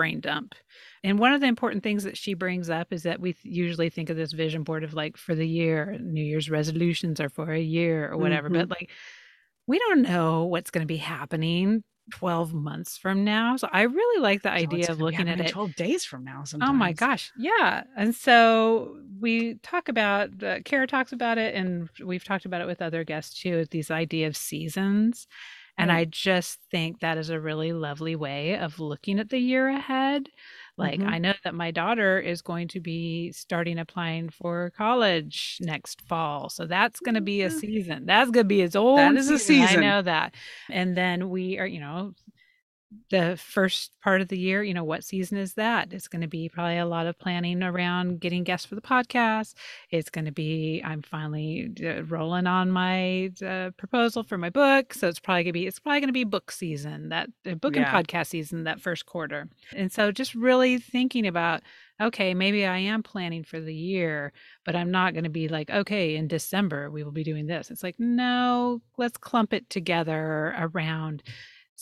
brain 0.00 0.20
dump 0.20 0.54
and 1.02 1.18
one 1.18 1.32
of 1.32 1.40
the 1.40 1.46
important 1.46 1.82
things 1.82 2.04
that 2.04 2.16
she 2.16 2.34
brings 2.34 2.70
up 2.70 2.92
is 2.92 3.02
that 3.02 3.20
we 3.20 3.36
usually 3.42 3.90
think 3.90 4.08
of 4.10 4.16
this 4.16 4.32
vision 4.32 4.62
board 4.62 4.82
of 4.84 4.94
like 4.94 5.16
for 5.16 5.34
the 5.34 5.46
year 5.46 5.98
new 6.00 6.24
year's 6.24 6.48
resolutions 6.48 7.20
are 7.20 7.28
for 7.28 7.52
a 7.52 7.60
year 7.60 8.10
or 8.10 8.16
whatever 8.16 8.48
but 8.48 8.70
like 8.70 8.90
we 9.66 9.78
don't 9.78 10.02
know 10.02 10.44
what's 10.44 10.70
going 10.70 10.86
to 10.86 10.94
be 10.94 10.96
happening 10.96 11.84
12 12.12 12.52
months 12.54 12.96
from 12.98 13.24
now 13.24 13.56
so 13.56 13.68
i 13.72 13.82
really 13.82 14.22
like 14.22 14.42
the 14.42 14.48
So 14.48 14.54
idea 14.54 14.90
of 14.90 15.00
looking 15.00 15.28
at 15.28 15.40
it 15.40 15.48
12 15.48 15.76
days 15.76 16.04
from 16.04 16.24
now. 16.24 16.42
Sometimes. 16.44 16.70
Oh 16.70 16.72
my 16.72 16.92
gosh. 16.92 17.30
Yeah. 17.38 17.84
And 17.96 18.14
so 18.14 18.96
we 19.20 19.54
talk 19.62 19.88
about, 19.88 20.42
uh, 20.42 20.58
Kara 20.64 20.86
talks 20.86 21.12
about 21.12 21.38
it, 21.38 21.54
and 21.54 21.88
we've 22.04 22.24
talked 22.24 22.46
about 22.46 22.60
it 22.62 22.66
with 22.66 22.82
other 22.82 23.04
guests 23.04 23.40
too, 23.40 23.64
these 23.70 23.90
idea 23.90 24.26
of 24.26 24.36
seasons. 24.36 25.26
And 25.78 25.90
I 25.92 26.04
just 26.04 26.60
think 26.70 27.00
that 27.00 27.18
is 27.18 27.30
a 27.30 27.40
really 27.40 27.72
lovely 27.72 28.16
way 28.16 28.56
of 28.58 28.78
looking 28.80 29.18
at 29.18 29.30
the 29.30 29.38
year 29.38 29.68
ahead. 29.68 30.28
Like, 30.76 31.02
Mhm. 31.02 31.06
I 31.06 31.18
know 31.18 31.34
that 31.44 31.54
my 31.54 31.70
daughter 31.70 32.18
is 32.18 32.42
going 32.42 32.68
to 32.68 32.80
be 32.80 33.32
starting 33.32 33.78
applying 33.78 34.30
for 34.30 34.70
college 34.76 35.58
next 35.60 36.00
fall. 36.08 36.48
So 36.50 36.66
that's 36.66 37.00
going 37.00 37.14
to 37.16 37.20
be 37.20 37.42
a 37.42 37.50
season. 37.50 38.06
That's 38.06 38.30
going 38.30 38.44
to 38.44 38.48
be 38.48 38.62
its 38.62 38.76
own 38.76 39.16
is 39.16 39.28
a 39.28 39.38
season. 39.38 39.62
I 39.62 39.76
know 39.76 40.02
that. 40.02 40.34
And 40.70 40.96
then 40.96 41.28
we 41.30 41.58
are, 41.58 41.66
you 41.66 41.80
know, 41.80 42.14
the 43.10 43.36
first 43.36 43.92
part 44.02 44.20
of 44.20 44.28
the 44.28 44.38
year, 44.38 44.62
you 44.64 44.74
know, 44.74 44.82
what 44.84 45.04
season 45.04 45.38
is 45.38 45.54
that? 45.54 45.92
It's 45.92 46.08
going 46.08 46.22
to 46.22 46.28
be 46.28 46.48
probably 46.48 46.78
a 46.78 46.86
lot 46.86 47.06
of 47.06 47.18
planning 47.18 47.62
around 47.62 48.20
getting 48.20 48.42
guests 48.42 48.66
for 48.66 48.74
the 48.74 48.80
podcast. 48.80 49.54
It's 49.90 50.10
going 50.10 50.24
to 50.24 50.32
be 50.32 50.82
I'm 50.84 51.02
finally 51.02 51.70
uh, 51.84 52.02
rolling 52.04 52.46
on 52.48 52.70
my 52.70 53.30
uh, 53.46 53.70
proposal 53.76 54.24
for 54.24 54.38
my 54.38 54.50
book, 54.50 54.92
so 54.94 55.08
it's 55.08 55.20
probably 55.20 55.44
going 55.44 55.52
to 55.52 55.60
be 55.60 55.66
it's 55.66 55.78
probably 55.78 56.00
going 56.00 56.08
to 56.08 56.12
be 56.12 56.24
book 56.24 56.50
season, 56.50 57.10
that 57.10 57.28
uh, 57.48 57.54
book 57.54 57.76
Yeah. 57.76 57.94
and 57.96 58.08
podcast 58.08 58.26
season 58.28 58.64
that 58.64 58.80
first 58.80 59.06
quarter. 59.06 59.48
And 59.74 59.92
so 59.92 60.10
just 60.10 60.34
really 60.34 60.78
thinking 60.78 61.26
about 61.26 61.62
okay, 62.00 62.32
maybe 62.32 62.64
I 62.64 62.78
am 62.78 63.02
planning 63.02 63.44
for 63.44 63.60
the 63.60 63.74
year, 63.74 64.32
but 64.64 64.74
I'm 64.74 64.90
not 64.90 65.12
going 65.12 65.24
to 65.24 65.28
be 65.30 65.48
like, 65.48 65.68
okay, 65.70 66.16
in 66.16 66.28
December 66.28 66.90
we 66.90 67.04
will 67.04 67.12
be 67.12 67.24
doing 67.24 67.46
this. 67.46 67.70
It's 67.70 67.82
like, 67.82 67.96
no, 67.98 68.80
let's 68.96 69.18
clump 69.18 69.52
it 69.52 69.68
together 69.68 70.54
around 70.58 71.22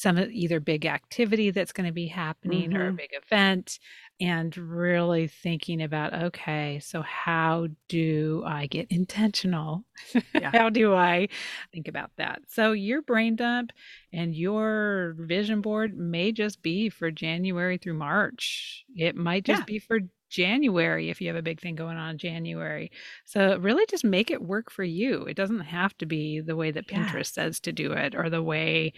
some 0.00 0.16
of- 0.16 0.30
either 0.30 0.60
big 0.60 0.86
activity 0.86 1.50
that's 1.50 1.72
going 1.72 1.86
to 1.86 1.92
be 1.92 2.06
happening 2.06 2.72
or 2.72 2.86
a 2.88 2.92
Mhm. 2.92 2.96
big 2.98 3.10
event 3.20 3.80
and 4.20 4.56
really 4.56 5.26
thinking 5.26 5.82
about 5.82 6.12
okay 6.14 6.78
so 6.80 7.02
how 7.02 7.66
do 7.88 8.42
i 8.46 8.66
get 8.66 8.86
intentional 8.90 9.84
Yeah. 10.34 10.50
how 10.52 10.70
do 10.70 10.94
i 10.94 11.28
think 11.72 11.88
about 11.88 12.10
that 12.16 12.42
so 12.46 12.70
your 12.72 13.02
brain 13.02 13.34
dump 13.36 13.72
and 14.12 14.34
your 14.36 15.14
vision 15.18 15.60
board 15.62 15.96
may 15.96 16.30
just 16.32 16.62
be 16.62 16.88
for 16.90 17.10
january 17.10 17.76
through 17.78 17.94
march 17.94 18.84
it 18.94 19.16
might 19.16 19.44
just 19.44 19.62
Yeah. 19.62 19.66
be 19.66 19.78
for 19.80 19.98
january 20.30 21.10
if 21.10 21.20
you 21.20 21.26
have 21.28 21.36
a 21.36 21.42
big 21.42 21.60
thing 21.60 21.74
going 21.74 21.96
on 21.96 22.10
in 22.10 22.18
january 22.18 22.90
so 23.24 23.56
really 23.58 23.84
just 23.88 24.04
make 24.04 24.30
it 24.30 24.42
work 24.42 24.70
for 24.70 24.84
you 24.84 25.24
it 25.24 25.34
doesn't 25.36 25.60
have 25.60 25.96
to 25.98 26.06
be 26.06 26.40
the 26.40 26.54
way 26.56 26.70
that 26.70 26.84
Yeah. 26.88 26.98
pinterest 27.08 27.32
says 27.32 27.58
to 27.60 27.72
do 27.72 27.92
it 27.92 28.14
or 28.14 28.30
the 28.30 28.42
way 28.42 28.92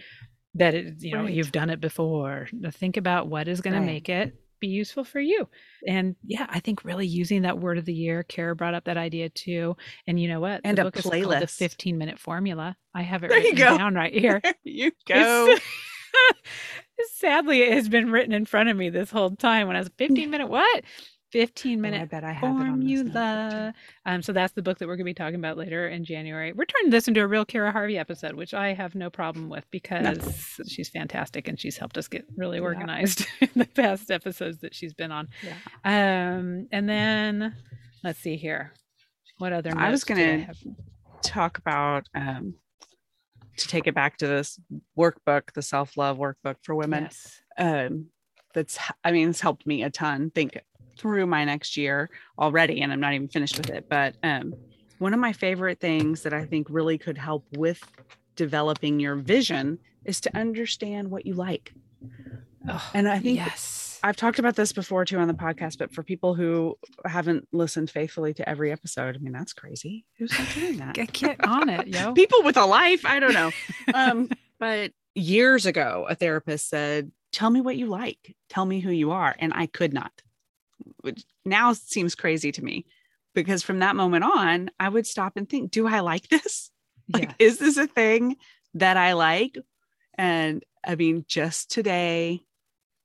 that 0.55 0.73
it, 0.73 1.01
you 1.01 1.13
know 1.15 1.23
Right. 1.23 1.33
you've 1.33 1.51
done 1.51 1.69
it 1.69 1.79
before 1.79 2.47
think 2.71 2.97
about 2.97 3.27
what 3.27 3.47
is 3.47 3.61
going 3.61 3.73
Right. 3.73 3.79
to 3.79 3.85
make 3.85 4.09
it 4.09 4.35
be 4.59 4.67
useful 4.67 5.03
for 5.03 5.19
you. 5.19 5.49
And 5.87 6.15
yeah 6.23 6.45
i 6.49 6.59
think 6.59 6.83
really 6.85 7.07
using 7.07 7.41
that 7.43 7.57
word 7.59 7.77
of 7.79 7.85
the 7.85 7.93
year 7.93 8.21
kara 8.23 8.55
brought 8.55 8.73
up 8.75 8.83
that 8.85 8.97
idea 8.97 9.29
too. 9.29 9.75
And 10.07 10.19
you 10.19 10.27
know 10.27 10.39
what? 10.39 10.61
And 10.63 10.77
the 10.77 10.87
a 10.87 10.91
called 10.91 11.13
the 11.41 11.47
15 11.47 11.97
minute 11.97 12.19
formula. 12.19 12.77
I 12.93 13.01
have 13.01 13.23
it 13.23 13.29
There 13.29 13.39
written 13.39 13.55
down 13.77 13.95
right 13.95 14.13
here. 14.13 14.39
There 14.43 14.53
you 14.63 14.91
go. 15.07 15.55
sadly 17.15 17.61
it 17.63 17.73
has 17.73 17.89
been 17.89 18.11
written 18.11 18.33
in 18.33 18.45
front 18.45 18.69
of 18.69 18.77
me 18.77 18.89
this 18.89 19.09
whole 19.09 19.31
time 19.35 19.67
when 19.67 19.75
i 19.75 19.79
was 19.79 19.89
15 19.97 20.29
minute 20.29 20.47
what 20.49 20.83
15 21.31 21.71
Oh, 21.71 21.73
I 21.73 21.81
minute 21.81 22.09
bet 22.09 22.23
I 22.23 22.31
have 22.31 22.41
formula. 22.41 23.73
Um, 24.05 24.21
so 24.21 24.33
that's 24.33 24.53
the 24.53 24.61
book 24.61 24.77
that 24.79 24.87
we're 24.87 24.95
going 24.95 25.05
to 25.05 25.09
be 25.09 25.13
talking 25.13 25.35
about 25.39 25.57
later 25.57 25.87
in 25.87 26.03
January. 26.03 26.53
We're 26.53 26.65
turning 26.65 26.89
this 26.91 27.07
into 27.07 27.21
a 27.21 27.27
real 27.27 27.45
Kara 27.45 27.71
Harvey 27.71 27.97
episode, 27.97 28.33
which 28.35 28.53
I 28.53 28.73
have 28.73 28.95
no 28.95 29.09
problem 29.09 29.49
with 29.49 29.65
because 29.71 30.57
she's 30.67 30.89
fantastic 30.89 31.47
and 31.47 31.59
she's 31.59 31.77
helped 31.77 31.97
us 31.97 32.07
get 32.07 32.25
really 32.35 32.57
Yeah. 32.57 32.63
organized 32.63 33.25
in 33.39 33.49
the 33.55 33.65
past 33.65 34.11
episodes 34.11 34.59
that 34.59 34.75
she's 34.75 34.93
been 34.93 35.11
on. 35.11 35.29
Yeah. 35.43 35.55
Um, 36.35 36.67
and 36.71 36.87
then 36.89 37.55
let's 38.03 38.19
see 38.19 38.35
here. 38.35 38.73
What 39.37 39.53
other? 39.53 39.71
I 39.75 39.89
was 39.89 40.03
gonna 40.03 40.49
talk 41.23 41.57
about 41.57 42.07
um, 42.13 42.55
to 43.57 43.67
take 43.67 43.87
it 43.87 43.95
back 43.95 44.17
to 44.17 44.27
this 44.27 44.59
workbook, 44.97 45.53
the 45.53 45.61
self 45.61 45.97
love 45.97 46.17
workbook 46.17 46.57
for 46.63 46.75
women. 46.75 47.03
Yes. 47.03 47.41
Um, 47.57 48.07
that's 48.53 48.77
I 49.03 49.11
mean, 49.11 49.29
it's 49.29 49.41
helped 49.41 49.65
me 49.65 49.81
a 49.83 49.89
ton 49.89 50.29
think 50.29 50.59
through 51.01 51.25
my 51.25 51.43
next 51.43 51.75
year 51.77 52.09
already, 52.37 52.81
and 52.81 52.93
I'm 52.93 52.99
not 52.99 53.13
even 53.13 53.27
finished 53.27 53.57
with 53.57 53.69
it. 53.69 53.87
But 53.89 54.15
um, 54.23 54.53
one 54.99 55.13
of 55.13 55.19
my 55.19 55.33
favorite 55.33 55.79
things 55.79 56.21
that 56.21 56.33
I 56.33 56.45
think 56.45 56.67
really 56.69 56.97
could 56.99 57.17
help 57.17 57.45
with 57.57 57.81
developing 58.35 58.99
your 58.99 59.15
vision 59.15 59.79
is 60.05 60.21
to 60.21 60.37
understand 60.37 61.09
what 61.09 61.25
you 61.25 61.33
like. 61.33 61.73
Oh, 62.69 62.91
And 62.93 63.07
I 63.07 63.19
think 63.19 63.37
yes. 63.37 63.99
I've 64.03 64.15
talked 64.15 64.39
about 64.39 64.55
this 64.55 64.73
before 64.73 65.03
too 65.05 65.17
on 65.17 65.27
the 65.27 65.33
podcast, 65.33 65.79
but 65.79 65.91
for 65.91 66.03
people 66.03 66.35
who 66.35 66.77
haven't 67.05 67.47
listened 67.51 67.89
faithfully 67.89 68.33
to 68.35 68.47
every 68.47 68.71
episode, 68.71 69.15
I 69.15 69.19
mean, 69.19 69.33
that's 69.33 69.53
crazy. 69.53 70.05
Who's 70.17 70.37
not 70.37 70.47
doing 70.53 70.77
that? 70.77 70.93
Get, 70.93 71.13
get 71.13 71.43
on 71.47 71.69
it, 71.69 71.87
yo. 71.87 72.13
people 72.15 72.43
with 72.43 72.57
a 72.57 72.65
life. 72.65 73.05
I 73.05 73.19
don't 73.19 73.33
know. 73.33 73.51
Um, 73.93 74.29
but 74.59 74.91
years 75.15 75.65
ago, 75.65 76.05
a 76.07 76.15
therapist 76.15 76.69
said, 76.69 77.11
Tell 77.31 77.49
me 77.49 77.61
what 77.61 77.77
you 77.77 77.87
like, 77.87 78.35
tell 78.49 78.65
me 78.65 78.79
who 78.81 78.91
you 78.91 79.11
are. 79.11 79.33
And 79.39 79.53
I 79.55 79.65
could 79.65 79.93
not, 79.93 80.11
which 81.01 81.23
now 81.45 81.73
seems 81.73 82.15
crazy 82.15 82.51
to 82.53 82.63
me 82.63 82.85
because 83.33 83.63
from 83.63 83.79
that 83.79 83.95
moment 83.95 84.23
on, 84.23 84.69
I 84.79 84.89
would 84.89 85.07
stop 85.07 85.33
and 85.37 85.47
think, 85.49 85.71
Do 85.71 85.87
I 85.87 85.99
like 86.01 86.27
this? 86.29 86.71
Like, 87.13 87.23
Yeah. 87.23 87.33
is 87.39 87.57
this 87.57 87.77
a 87.77 87.87
thing 87.87 88.37
that 88.75 88.95
I 88.95 89.13
like? 89.13 89.57
And 90.17 90.63
I 90.85 90.95
mean, 90.95 91.25
just 91.27 91.69
today, 91.71 92.41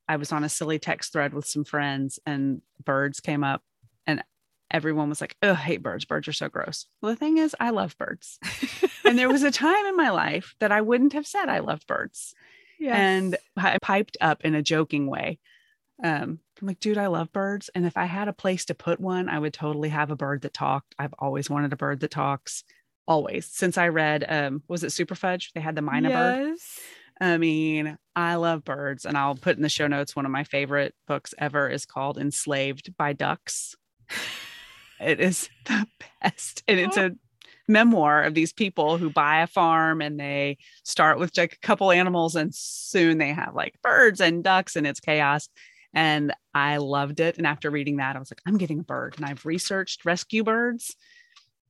I 0.07 0.15
was 0.15 0.31
on 0.31 0.43
a 0.45 0.49
silly 0.49 0.79
text 0.79 1.11
thread 1.11 1.33
with 1.33 1.45
some 1.45 1.65
friends, 1.65 2.17
and 2.25 2.61
birds 2.83 3.19
came 3.19 3.43
up, 3.43 3.63
and 4.05 4.23
everyone 4.71 5.09
was 5.09 5.19
like, 5.19 5.35
Oh, 5.43 5.51
I 5.51 5.55
hate 5.55 5.83
birds. 5.83 6.05
Birds 6.05 6.27
are 6.27 6.33
so 6.33 6.47
gross. 6.47 6.85
Well, 7.01 7.11
the 7.11 7.17
thing 7.17 7.37
is, 7.37 7.55
I 7.59 7.71
love 7.71 7.97
birds. 7.97 8.39
and 9.05 9.17
there 9.17 9.29
was 9.29 9.43
a 9.43 9.51
time 9.51 9.85
in 9.87 9.97
my 9.97 10.09
life 10.11 10.55
that 10.59 10.71
I 10.71 10.81
wouldn't 10.81 11.13
have 11.13 11.27
said 11.27 11.49
I 11.49 11.59
love 11.59 11.81
birds. 11.87 12.33
And 12.79 13.35
I 13.57 13.77
piped 13.81 14.15
up 14.21 14.45
in 14.45 14.55
a 14.55 14.61
joking 14.61 15.07
way. 15.07 15.39
Um, 16.03 16.39
I'm 16.59 16.67
like, 16.67 16.79
dude, 16.79 16.97
I 16.97 17.07
love 17.07 17.31
birds. 17.31 17.69
And 17.75 17.85
if 17.85 17.97
I 17.97 18.05
had 18.05 18.27
a 18.27 18.33
place 18.33 18.65
to 18.65 18.75
put 18.75 18.99
one, 18.99 19.29
I 19.29 19.39
would 19.39 19.53
totally 19.53 19.89
have 19.89 20.11
a 20.11 20.15
bird 20.15 20.41
that 20.41 20.53
talked. 20.53 20.95
I've 20.97 21.13
always 21.19 21.49
wanted 21.49 21.73
a 21.73 21.77
bird 21.77 21.99
that 22.01 22.11
talks. 22.11 22.63
Always. 23.07 23.45
Since 23.45 23.77
I 23.77 23.87
read 23.87 24.25
um, 24.27 24.63
was 24.67 24.83
it 24.83 24.91
Super 24.91 25.15
Fudge? 25.15 25.51
They 25.53 25.61
had 25.61 25.75
the 25.75 25.81
myna 25.81 26.09
bird. 26.09 26.47
yes. 26.47 26.79
I 27.19 27.37
mean, 27.37 27.97
I 28.15 28.35
love 28.35 28.63
birds. 28.63 29.05
And 29.05 29.17
I'll 29.17 29.35
put 29.35 29.55
in 29.55 29.63
the 29.63 29.69
show 29.69 29.87
notes 29.87 30.15
one 30.15 30.25
of 30.25 30.31
my 30.31 30.43
favorite 30.43 30.93
books 31.07 31.33
ever 31.37 31.69
is 31.69 31.85
called 31.85 32.17
Enslaved 32.17 32.95
by 32.97 33.13
Ducks. 33.13 33.75
It 34.99 35.19
is 35.19 35.49
the 35.65 35.87
best. 36.21 36.63
And 36.67 36.79
it's 36.79 36.97
a 36.97 37.15
memoir 37.67 38.23
of 38.23 38.33
these 38.33 38.53
people 38.53 38.97
who 38.97 39.09
buy 39.09 39.41
a 39.41 39.47
farm 39.47 40.01
and 40.01 40.19
they 40.19 40.57
start 40.83 41.19
with 41.19 41.37
like 41.37 41.53
a 41.53 41.65
couple 41.67 41.91
animals 41.91 42.35
and 42.35 42.53
soon 42.55 43.17
they 43.17 43.33
have 43.33 43.53
like 43.53 43.75
birds 43.81 44.21
and 44.21 44.43
ducks 44.43 44.75
and 44.75 44.87
it's 44.87 44.99
chaos. 44.99 45.49
And 45.97 46.31
I 46.53 46.77
loved 46.77 47.19
it. 47.19 47.39
And 47.39 47.47
after 47.47 47.71
reading 47.71 47.97
that, 47.97 48.15
I 48.15 48.19
was 48.19 48.29
like, 48.29 48.41
I'm 48.45 48.59
getting 48.59 48.81
a 48.81 48.83
bird. 48.83 49.15
And 49.17 49.25
I've 49.25 49.47
researched 49.47 50.05
rescue 50.05 50.43
birds, 50.43 50.95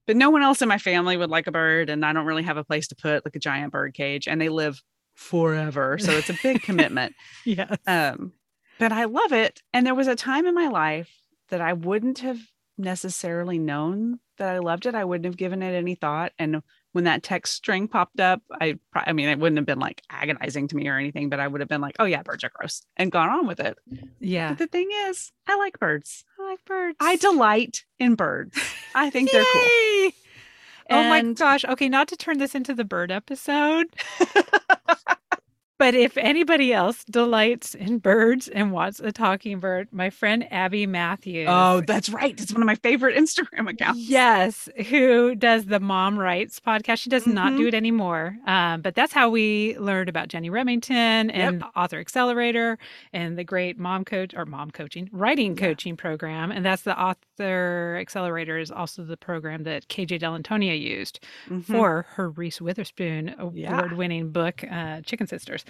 but 0.05 0.17
no 0.17 0.31
one 0.31 0.43
else 0.43 0.61
in 0.61 0.67
my 0.67 0.79
family 0.79 1.15
would 1.15 1.29
like 1.29 1.47
a 1.47 1.51
bird. 1.53 1.89
And 1.89 2.05
I 2.05 2.11
don't 2.11 2.25
really 2.25 2.43
have 2.43 2.57
a 2.57 2.63
place 2.65 2.89
to 2.89 2.95
put 2.97 3.23
like 3.23 3.37
a 3.37 3.39
giant 3.39 3.71
bird 3.71 3.93
cage 3.93 4.27
and 4.27 4.41
they 4.41 4.49
live 4.49 4.83
forever. 5.15 5.97
So 5.97 6.11
it's 6.11 6.29
a 6.29 6.37
big 6.43 6.61
commitment. 6.61 7.15
yeah. 7.45 7.73
Um, 7.87 8.33
but 8.79 8.91
I 8.91 9.05
love 9.05 9.31
it. 9.31 9.61
And 9.71 9.87
there 9.87 9.95
was 9.95 10.07
a 10.07 10.15
time 10.15 10.45
in 10.45 10.53
my 10.53 10.67
life 10.67 11.09
that 11.47 11.61
I 11.61 11.71
wouldn't 11.71 12.19
have 12.19 12.39
necessarily 12.77 13.59
known 13.59 14.19
that 14.39 14.53
I 14.53 14.59
loved 14.59 14.87
it, 14.87 14.93
I 14.93 15.05
wouldn't 15.05 15.25
have 15.25 15.37
given 15.37 15.63
it 15.63 15.73
any 15.73 15.95
thought. 15.95 16.33
And 16.37 16.61
when 16.93 17.03
that 17.03 17.23
text 17.23 17.53
string 17.53 17.87
popped 17.87 18.19
up, 18.19 18.41
I, 18.59 18.77
I 18.93 19.13
mean, 19.13 19.29
it 19.29 19.39
wouldn't 19.39 19.57
have 19.57 19.65
been 19.65 19.79
like 19.79 20.01
agonizing 20.09 20.67
to 20.69 20.75
me 20.75 20.87
or 20.87 20.97
anything, 20.97 21.29
but 21.29 21.39
I 21.39 21.47
would 21.47 21.61
have 21.61 21.69
been 21.69 21.81
like, 21.81 21.95
oh 21.99 22.05
yeah, 22.05 22.23
birds 22.23 22.43
are 22.43 22.51
gross 22.53 22.81
and 22.95 23.11
gone 23.11 23.29
on 23.29 23.47
with 23.47 23.59
it. 23.59 23.77
Yeah. 24.19 24.49
But 24.49 24.57
the 24.59 24.67
thing 24.67 24.89
is, 25.07 25.31
I 25.47 25.57
like 25.57 25.79
birds. 25.79 26.25
I 26.39 26.43
like 26.49 26.65
birds. 26.65 26.97
I 26.99 27.15
delight 27.17 27.85
in 27.99 28.15
birds. 28.15 28.57
I 28.95 29.09
think 29.11 29.31
they're 29.31 29.45
cool. 29.53 29.61
Yay! 29.61 30.13
Oh 30.89 31.03
my 31.09 31.21
gosh. 31.33 31.65
Okay, 31.65 31.89
not 31.89 32.07
to 32.09 32.15
turn 32.15 32.37
this 32.37 32.55
into 32.55 32.73
the 32.73 32.85
bird 32.85 33.11
episode, 33.11 33.87
but 35.77 35.93
if 35.93 36.17
anybody 36.17 36.73
else 36.73 37.03
delights 37.05 37.75
in 37.75 37.99
birds 37.99 38.47
and 38.47 38.71
wants 38.71 38.99
a 38.99 39.11
talking 39.11 39.59
bird, 39.59 39.87
my 39.91 40.09
friend 40.09 40.51
Abby 40.51 40.85
Matthews. 40.87 41.47
Oh, 41.49 41.81
that's 41.81 42.09
right. 42.09 42.39
It's 42.39 42.51
one 42.51 42.61
of 42.61 42.65
my 42.65 42.75
favorite 42.75 43.15
Instagram 43.17 43.69
accounts. 43.69 43.99
Yes, 43.99 44.69
who 44.89 45.35
does 45.35 45.65
the 45.65 45.79
Mom 45.79 46.17
Writes 46.17 46.59
podcast. 46.59 46.99
She 46.99 47.09
does 47.09 47.27
not 47.27 47.53
Mhm. 47.53 47.57
do 47.57 47.67
it 47.67 47.73
anymore. 47.73 48.37
Um, 48.45 48.81
but 48.81 48.95
that's 48.95 49.13
how 49.13 49.29
we 49.29 49.77
learned 49.77 50.09
about 50.09 50.27
Jenny 50.29 50.49
Remington 50.49 51.29
and 51.31 51.63
Author 51.75 51.99
Accelerator 51.99 52.77
and 53.13 53.37
the 53.37 53.43
great 53.43 53.77
mom 53.77 54.05
coach 54.05 54.33
or 54.35 54.45
mom 54.45 54.71
coaching, 54.71 55.09
writing 55.11 55.55
Yeah. 55.57 55.67
coaching 55.67 55.95
program. 55.97 56.51
And 56.51 56.65
that's 56.65 56.81
the 56.83 56.99
Author 56.99 57.19
Their 57.37 57.97
accelerator 57.97 58.57
is 58.57 58.69
also 58.71 59.03
the 59.03 59.17
program 59.17 59.63
that 59.63 59.87
KJ 59.87 60.19
Dell'Antonia 60.19 60.79
used 60.79 61.19
Mhm. 61.49 61.63
for 61.65 62.05
her 62.11 62.29
Reese 62.29 62.59
Witherspoon 62.61 63.33
Yeah. 63.53 63.77
award 63.79 63.93
winning 63.93 64.31
book, 64.31 64.63
uh, 64.69 65.01
Chicken 65.01 65.27
Sisters. 65.27 65.63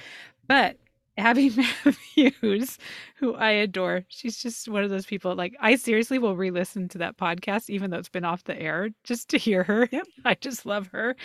But 0.48 0.78
Abby 1.20 1.50
Matthews, 2.16 2.78
who 3.16 3.34
I 3.36 3.50
adore, 3.50 4.04
she's 4.08 4.38
just 4.38 4.68
one 4.70 4.84
of 4.84 4.90
those 4.92 5.06
people. 5.08 5.36
Like, 5.36 5.56
I 5.60 5.76
seriously 5.76 6.20
will 6.20 6.36
re 6.36 6.52
listen 6.52 6.88
to 6.90 6.98
that 7.00 7.18
podcast, 7.18 7.70
even 7.72 7.90
though 7.90 7.98
it's 7.98 8.08
been 8.10 8.24
off 8.26 8.44
the 8.44 8.60
air, 8.60 8.90
just 9.04 9.30
to 9.30 9.38
hear 9.38 9.64
her. 9.64 9.90
Yep. 9.92 10.08
I 10.26 10.36
just 10.36 10.66
love 10.66 10.88
her. 10.88 11.16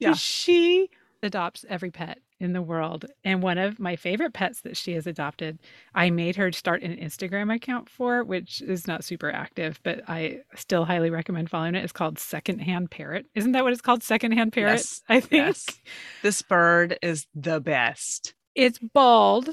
Yeah. 0.00 0.14
She 0.14 0.90
adopts 1.22 1.64
every 1.68 1.90
pet 1.90 2.18
in 2.38 2.52
the 2.52 2.62
world. 2.62 3.06
And 3.24 3.42
one 3.42 3.58
of 3.58 3.78
my 3.78 3.96
favorite 3.96 4.32
pets 4.34 4.60
that 4.62 4.76
she 4.76 4.92
has 4.92 5.06
adopted, 5.06 5.58
I 5.94 6.10
made 6.10 6.36
her 6.36 6.52
start 6.52 6.82
an 6.82 6.96
Instagram 6.96 7.54
account 7.54 7.88
for, 7.88 8.22
which 8.24 8.60
is 8.62 8.86
not 8.86 9.04
super 9.04 9.30
active, 9.30 9.80
but 9.82 10.02
I 10.08 10.40
still 10.54 10.84
highly 10.84 11.10
recommend 11.10 11.48
following 11.50 11.74
it. 11.74 11.84
It's 11.84 11.92
called 11.92 12.18
Secondhand 12.18 12.90
Parrot. 12.90 13.26
Isn't 13.34 13.52
that 13.52 13.64
what 13.64 13.72
it's 13.72 13.80
called? 13.82 14.02
Secondhand 14.02 14.52
Parrot? 14.52 14.72
Yes, 14.72 15.02
I 15.08 15.20
think 15.20 15.32
Yes. 15.46 15.66
This 16.22 16.42
bird 16.42 16.98
is 17.02 17.26
the 17.34 17.60
best. 17.60 18.34
it's 18.54 18.78
bald. 18.78 19.48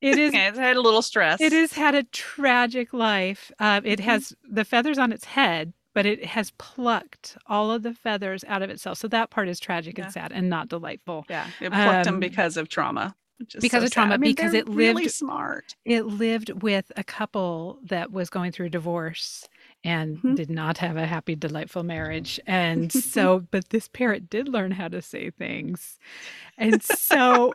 It 0.00 0.18
is 0.18 0.32
it's 0.34 0.56
had 0.58 0.76
a 0.76 0.80
little 0.80 1.02
stress. 1.02 1.40
It 1.42 1.52
has 1.52 1.72
had 1.74 1.94
a 1.94 2.04
tragic 2.04 2.92
life. 2.94 3.52
Uh, 3.58 3.82
it 3.84 3.98
Mhm. 3.98 4.04
has 4.04 4.32
the 4.50 4.64
feathers 4.64 4.98
on 4.98 5.12
its 5.12 5.26
head, 5.26 5.74
but 5.94 6.06
it 6.06 6.24
has 6.24 6.50
plucked 6.58 7.36
all 7.46 7.70
of 7.70 7.82
the 7.82 7.94
feathers 7.94 8.44
out 8.48 8.62
of 8.62 8.70
itself. 8.70 8.98
So 8.98 9.08
that 9.08 9.30
part 9.30 9.48
is 9.48 9.58
tragic 9.60 9.98
Yeah. 9.98 10.04
and 10.04 10.12
sad 10.12 10.32
and 10.32 10.48
not 10.48 10.68
delightful. 10.68 11.24
Yeah. 11.28 11.46
It 11.60 11.70
plucked 11.72 12.06
Um, 12.06 12.14
him 12.14 12.20
because 12.20 12.56
of 12.56 12.68
trauma. 12.68 13.14
because 13.60 13.80
so 13.80 13.86
of 13.86 13.90
trauma. 13.90 14.14
I 14.14 14.16
mean, 14.18 14.32
because 14.32 14.52
it 14.54 14.68
really 14.68 15.04
lived- 15.04 15.14
smart. 15.14 15.74
It 15.86 16.02
lived 16.04 16.62
with 16.62 16.92
a 16.96 17.02
couple 17.04 17.78
that 17.84 18.12
was 18.12 18.28
going 18.28 18.52
through 18.52 18.68
divorce 18.68 19.48
and 19.82 20.18
Mhm. 20.18 20.36
did 20.36 20.50
not 20.50 20.76
have 20.78 20.98
a 20.98 21.06
happy, 21.06 21.34
delightful 21.34 21.82
marriage. 21.82 22.38
And 22.46 22.92
so, 22.92 23.46
but 23.50 23.70
this 23.70 23.88
parrot 23.88 24.28
did 24.28 24.46
learn 24.46 24.72
how 24.72 24.88
to 24.88 25.00
say 25.00 25.30
things. 25.30 25.98
And 26.58 26.82
so, 26.82 27.54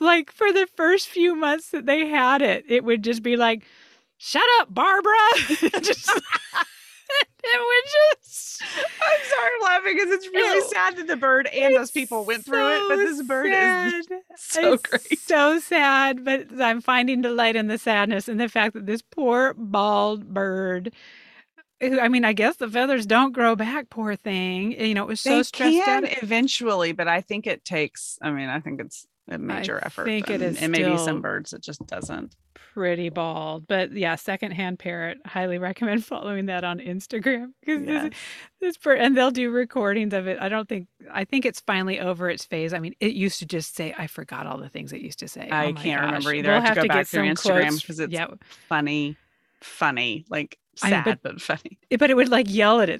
like, 0.00 0.32
for 0.32 0.52
the 0.54 0.66
first 0.74 1.06
few 1.08 1.34
months 1.36 1.68
that 1.70 1.84
they 1.84 2.06
had 2.08 2.40
it, 2.40 2.64
it 2.66 2.82
would 2.82 3.04
just 3.04 3.22
be 3.22 3.36
like, 3.36 3.62
shut 4.16 4.42
up, 4.60 4.72
Barbara. 4.72 5.12
just, 5.82 6.10
just. 8.22 8.62
I'm 8.76 9.24
sorry 9.24 9.50
I'm 9.56 9.62
laughing 9.62 9.96
because 9.96 10.10
it's 10.12 10.26
really 10.28 10.58
Ew. 10.58 10.68
sad 10.68 10.96
that 10.96 11.06
the 11.06 11.16
bird 11.16 11.46
and 11.48 11.74
those 11.74 11.90
people 11.90 12.24
went 12.24 12.44
through 12.44 12.76
it, 12.76 12.82
but 12.88 12.96
this 12.96 13.22
bird 13.22 13.52
is 13.52 14.06
so 14.36 14.72
it's 14.74 14.82
great. 14.82 15.18
So 15.20 15.58
sad, 15.60 16.24
but 16.24 16.46
I'm 16.60 16.80
finding 16.80 17.22
delight 17.22 17.56
in 17.56 17.66
the 17.68 17.78
sadness 17.78 18.28
and 18.28 18.40
the 18.40 18.48
fact 18.48 18.74
that 18.74 18.86
this 18.86 19.02
poor 19.02 19.54
bald 19.54 20.32
bird. 20.32 20.92
Eh, 21.80 21.98
I 22.00 22.08
mean, 22.08 22.24
I 22.24 22.32
guess 22.32 22.56
the 22.56 22.68
feathers 22.68 23.06
don't 23.06 23.32
grow 23.32 23.54
back. 23.56 23.90
Poor 23.90 24.16
thing. 24.16 24.72
You 24.72 24.94
know, 24.94 25.02
it 25.02 25.08
was 25.08 25.20
so 25.20 25.36
they 25.36 25.42
stressed 25.42 25.84
can 25.84 26.04
out. 26.04 26.22
eventually, 26.22 26.92
but 26.92 27.08
I 27.08 27.20
think 27.20 27.46
it 27.46 27.64
takes. 27.64 28.18
I 28.22 28.30
mean, 28.30 28.48
I 28.48 28.60
think 28.60 28.80
it's 28.80 29.06
a 29.28 29.38
major 29.38 29.78
effort. 29.84 30.02
I 30.02 30.06
think 30.06 30.30
it 30.30 30.42
is 30.42 30.62
and 30.62 30.72
maybe 30.72 30.96
some 30.98 31.20
birds 31.20 31.52
it 31.52 31.62
just 31.62 31.86
doesn't. 31.86 32.34
Pretty 32.76 33.08
bald, 33.08 33.66
but 33.66 33.92
yeah, 33.92 34.16
secondhand 34.16 34.78
parrot. 34.78 35.16
Highly 35.24 35.56
recommend 35.70 36.04
following 36.04 36.44
that 36.46 36.62
on 36.62 36.78
Instagram 36.78 37.52
because 37.60 37.82
Yes. 37.86 38.12
this, 38.60 38.76
this 38.76 38.98
and 38.98 39.16
they'll 39.16 39.30
do 39.30 39.50
recordings 39.50 40.12
of 40.12 40.26
it. 40.26 40.36
I 40.42 40.50
don't 40.50 40.68
think 40.68 40.86
I 41.10 41.24
think 41.24 41.46
it's 41.46 41.60
finally 41.60 41.98
over 41.98 42.28
its 42.28 42.44
phase. 42.44 42.74
I 42.74 42.78
mean, 42.78 42.94
it 43.00 43.14
used 43.14 43.38
to 43.38 43.46
just 43.46 43.74
say, 43.74 43.94
"I 43.96 44.08
forgot 44.08 44.46
all 44.46 44.58
the 44.58 44.68
things 44.68 44.92
it 44.92 45.00
used 45.00 45.20
to 45.20 45.28
say." 45.28 45.48
Oh 45.50 45.56
I 45.56 45.66
Oh 45.68 45.72
can't 45.72 46.02
remember 46.04 46.34
either. 46.34 46.50
I 46.52 46.56
We'll 46.58 46.66
have 46.66 46.74
to 46.74 46.82
go 46.82 46.88
back 46.88 47.06
through 47.06 47.34
some 47.34 47.52
Instagram 47.54 47.68
quotes. 47.70 47.86
'cause 47.86 47.98
it's- 47.98 48.12
yeah, 48.14 48.26
Funny, 48.68 49.16
funny, 49.62 50.26
like 50.28 50.58
I 50.82 50.90
sad 50.90 51.04
but- 51.06 51.22
but, 51.22 51.40
funny. 51.40 51.78
It- 51.88 51.98
but 51.98 52.10
it 52.10 52.14
would 52.14 52.28
like 52.28 52.46
yell 52.52 52.82
at 52.82 52.90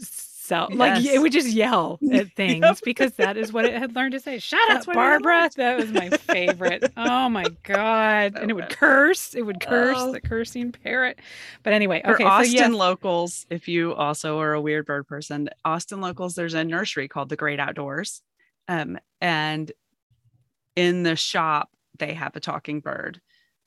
itself 0.47 0.73
like 0.75 1.05
it 1.05 1.21
would 1.21 1.33
just 1.33 1.49
yell 1.49 1.99
at 2.13 2.33
things 2.37 2.63
Yep. 2.63 2.79
because 2.85 3.13
that 3.15 3.37
is 3.37 3.53
what 3.53 3.65
it 3.65 3.75
had 3.75 3.95
learned 3.95 4.13
to 4.13 4.21
say. 4.21 4.39
Shut 4.39 4.59
That's 4.69 4.87
up 4.89 4.95
what 4.95 4.97
it 4.97 5.01
had 5.01 5.23
barbara 5.23 5.51
that 5.57 5.77
was 5.79 5.91
my 5.93 6.11
favorite. 6.11 6.93
Oh 6.97 7.29
my 7.29 7.45
god. 7.65 8.35
So 8.35 8.41
and 8.43 8.51
it 8.51 8.55
would 8.55 8.69
bad. 8.69 8.77
curse. 8.79 9.35
It 9.35 9.43
would 9.43 9.61
curse 9.61 9.97
Oh. 9.99 10.13
the 10.13 10.21
cursing 10.21 10.73
parrot. 10.73 11.19
But 11.63 11.73
anyway 11.73 12.01
For 12.05 12.15
okay 12.15 12.25
Austin 12.25 12.53
so 12.57 12.63
yes, 12.69 12.73
locals, 12.73 13.47
if 13.51 13.69
you 13.69 13.95
also 13.95 14.39
are 14.41 14.53
a 14.55 14.61
weird 14.61 14.87
bird 14.87 15.07
person, 15.07 15.49
Austin 15.65 16.01
locals, 16.01 16.35
there's 16.35 16.55
a 16.55 16.65
nursery 16.65 17.09
called 17.09 17.29
the 17.29 17.37
Great 17.37 17.59
Outdoors. 17.61 18.23
Um, 18.69 18.99
and 19.21 19.71
in 20.77 21.03
the 21.03 21.17
shop, 21.17 21.71
they 21.99 22.15
have 22.15 22.37
a 22.37 22.41
talking 22.41 22.81
bird 22.81 23.21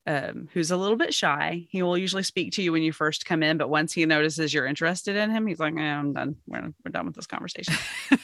um, 0.10 0.50
who's 0.54 0.72
a 0.72 0.78
little 0.78 0.98
bit 0.98 1.14
shy. 1.14 1.68
He 1.70 1.84
will 1.84 1.96
usually 1.96 2.24
speak 2.24 2.54
to 2.54 2.64
you 2.64 2.72
when 2.72 2.82
you 2.82 2.92
first 2.92 3.28
come 3.28 3.44
in, 3.44 3.58
but 3.58 3.70
once 3.70 3.94
he 3.94 4.04
notices 4.08 4.52
you're 4.52 4.66
interested 4.66 5.16
in 5.16 5.30
him, 5.30 5.46
he's 5.46 5.60
like, 5.60 5.76
eh, 5.78 5.82
I'm 5.82 6.14
done. 6.14 6.36
We're, 6.48 6.74
we're 6.84 6.92
done 6.92 7.06
with 7.06 7.16
this 7.16 7.28
conversation. 7.28 7.76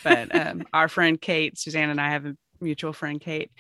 but 0.04 0.36
um, 0.36 0.64
our 0.74 0.88
friend 0.88 1.22
Kate, 1.22 1.60
Suzanne, 1.60 1.92
and 1.92 2.02
I 2.02 2.10
have 2.10 2.26
a 2.26 2.36
mutual 2.60 2.92
friend, 2.92 3.22
Kate 3.22 3.52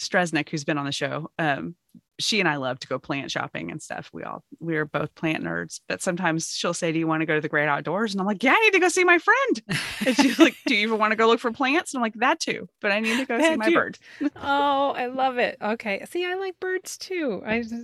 Stresnick, 0.00 0.48
who's 0.48 0.64
been 0.64 0.78
on 0.78 0.86
the 0.86 0.92
show. 0.92 1.30
Um, 1.38 1.74
she 2.20 2.38
and 2.40 2.48
I 2.48 2.56
love 2.56 2.78
to 2.80 2.86
go 2.86 2.98
plant 2.98 3.30
shopping 3.30 3.70
and 3.70 3.82
stuff. 3.82 4.08
We 4.12 4.22
all 4.22 4.44
we're 4.60 4.84
both 4.84 5.14
plant 5.14 5.42
nerds, 5.44 5.80
but 5.88 6.00
sometimes 6.02 6.52
she'll 6.54 6.74
say, 6.74 6.92
"Do 6.92 6.98
you 6.98 7.06
want 7.06 7.22
to 7.22 7.26
go 7.26 7.34
to 7.34 7.40
the 7.40 7.48
great 7.48 7.68
outdoors?" 7.68 8.12
And 8.14 8.20
I'm 8.20 8.26
like, 8.26 8.42
"Yeah, 8.42 8.54
I 8.56 8.60
need 8.60 8.72
to 8.72 8.78
go 8.78 8.88
see 8.88 9.04
my 9.04 9.18
friend." 9.18 9.62
And 10.06 10.16
she's 10.16 10.38
like, 10.38 10.54
"Do 10.66 10.74
you 10.74 10.82
even 10.86 10.98
want 10.98 11.12
to 11.12 11.16
go 11.16 11.26
look 11.26 11.40
for 11.40 11.50
plants?" 11.52 11.92
And 11.92 11.98
I'm 11.98 12.02
like, 12.02 12.14
"That 12.14 12.40
too, 12.40 12.68
but 12.80 12.92
I 12.92 13.00
need 13.00 13.16
to 13.18 13.24
go 13.26 13.38
see 13.38 13.48
That 13.48 13.58
my 13.58 13.68
too. 13.68 13.74
bird." 13.74 13.98
oh 14.36 14.92
i 14.96 15.06
love 15.06 15.38
it 15.38 15.56
okay 15.60 16.04
see 16.08 16.24
i 16.24 16.34
like 16.34 16.58
birds 16.60 16.96
too 16.96 17.42
i 17.44 17.60
just 17.62 17.74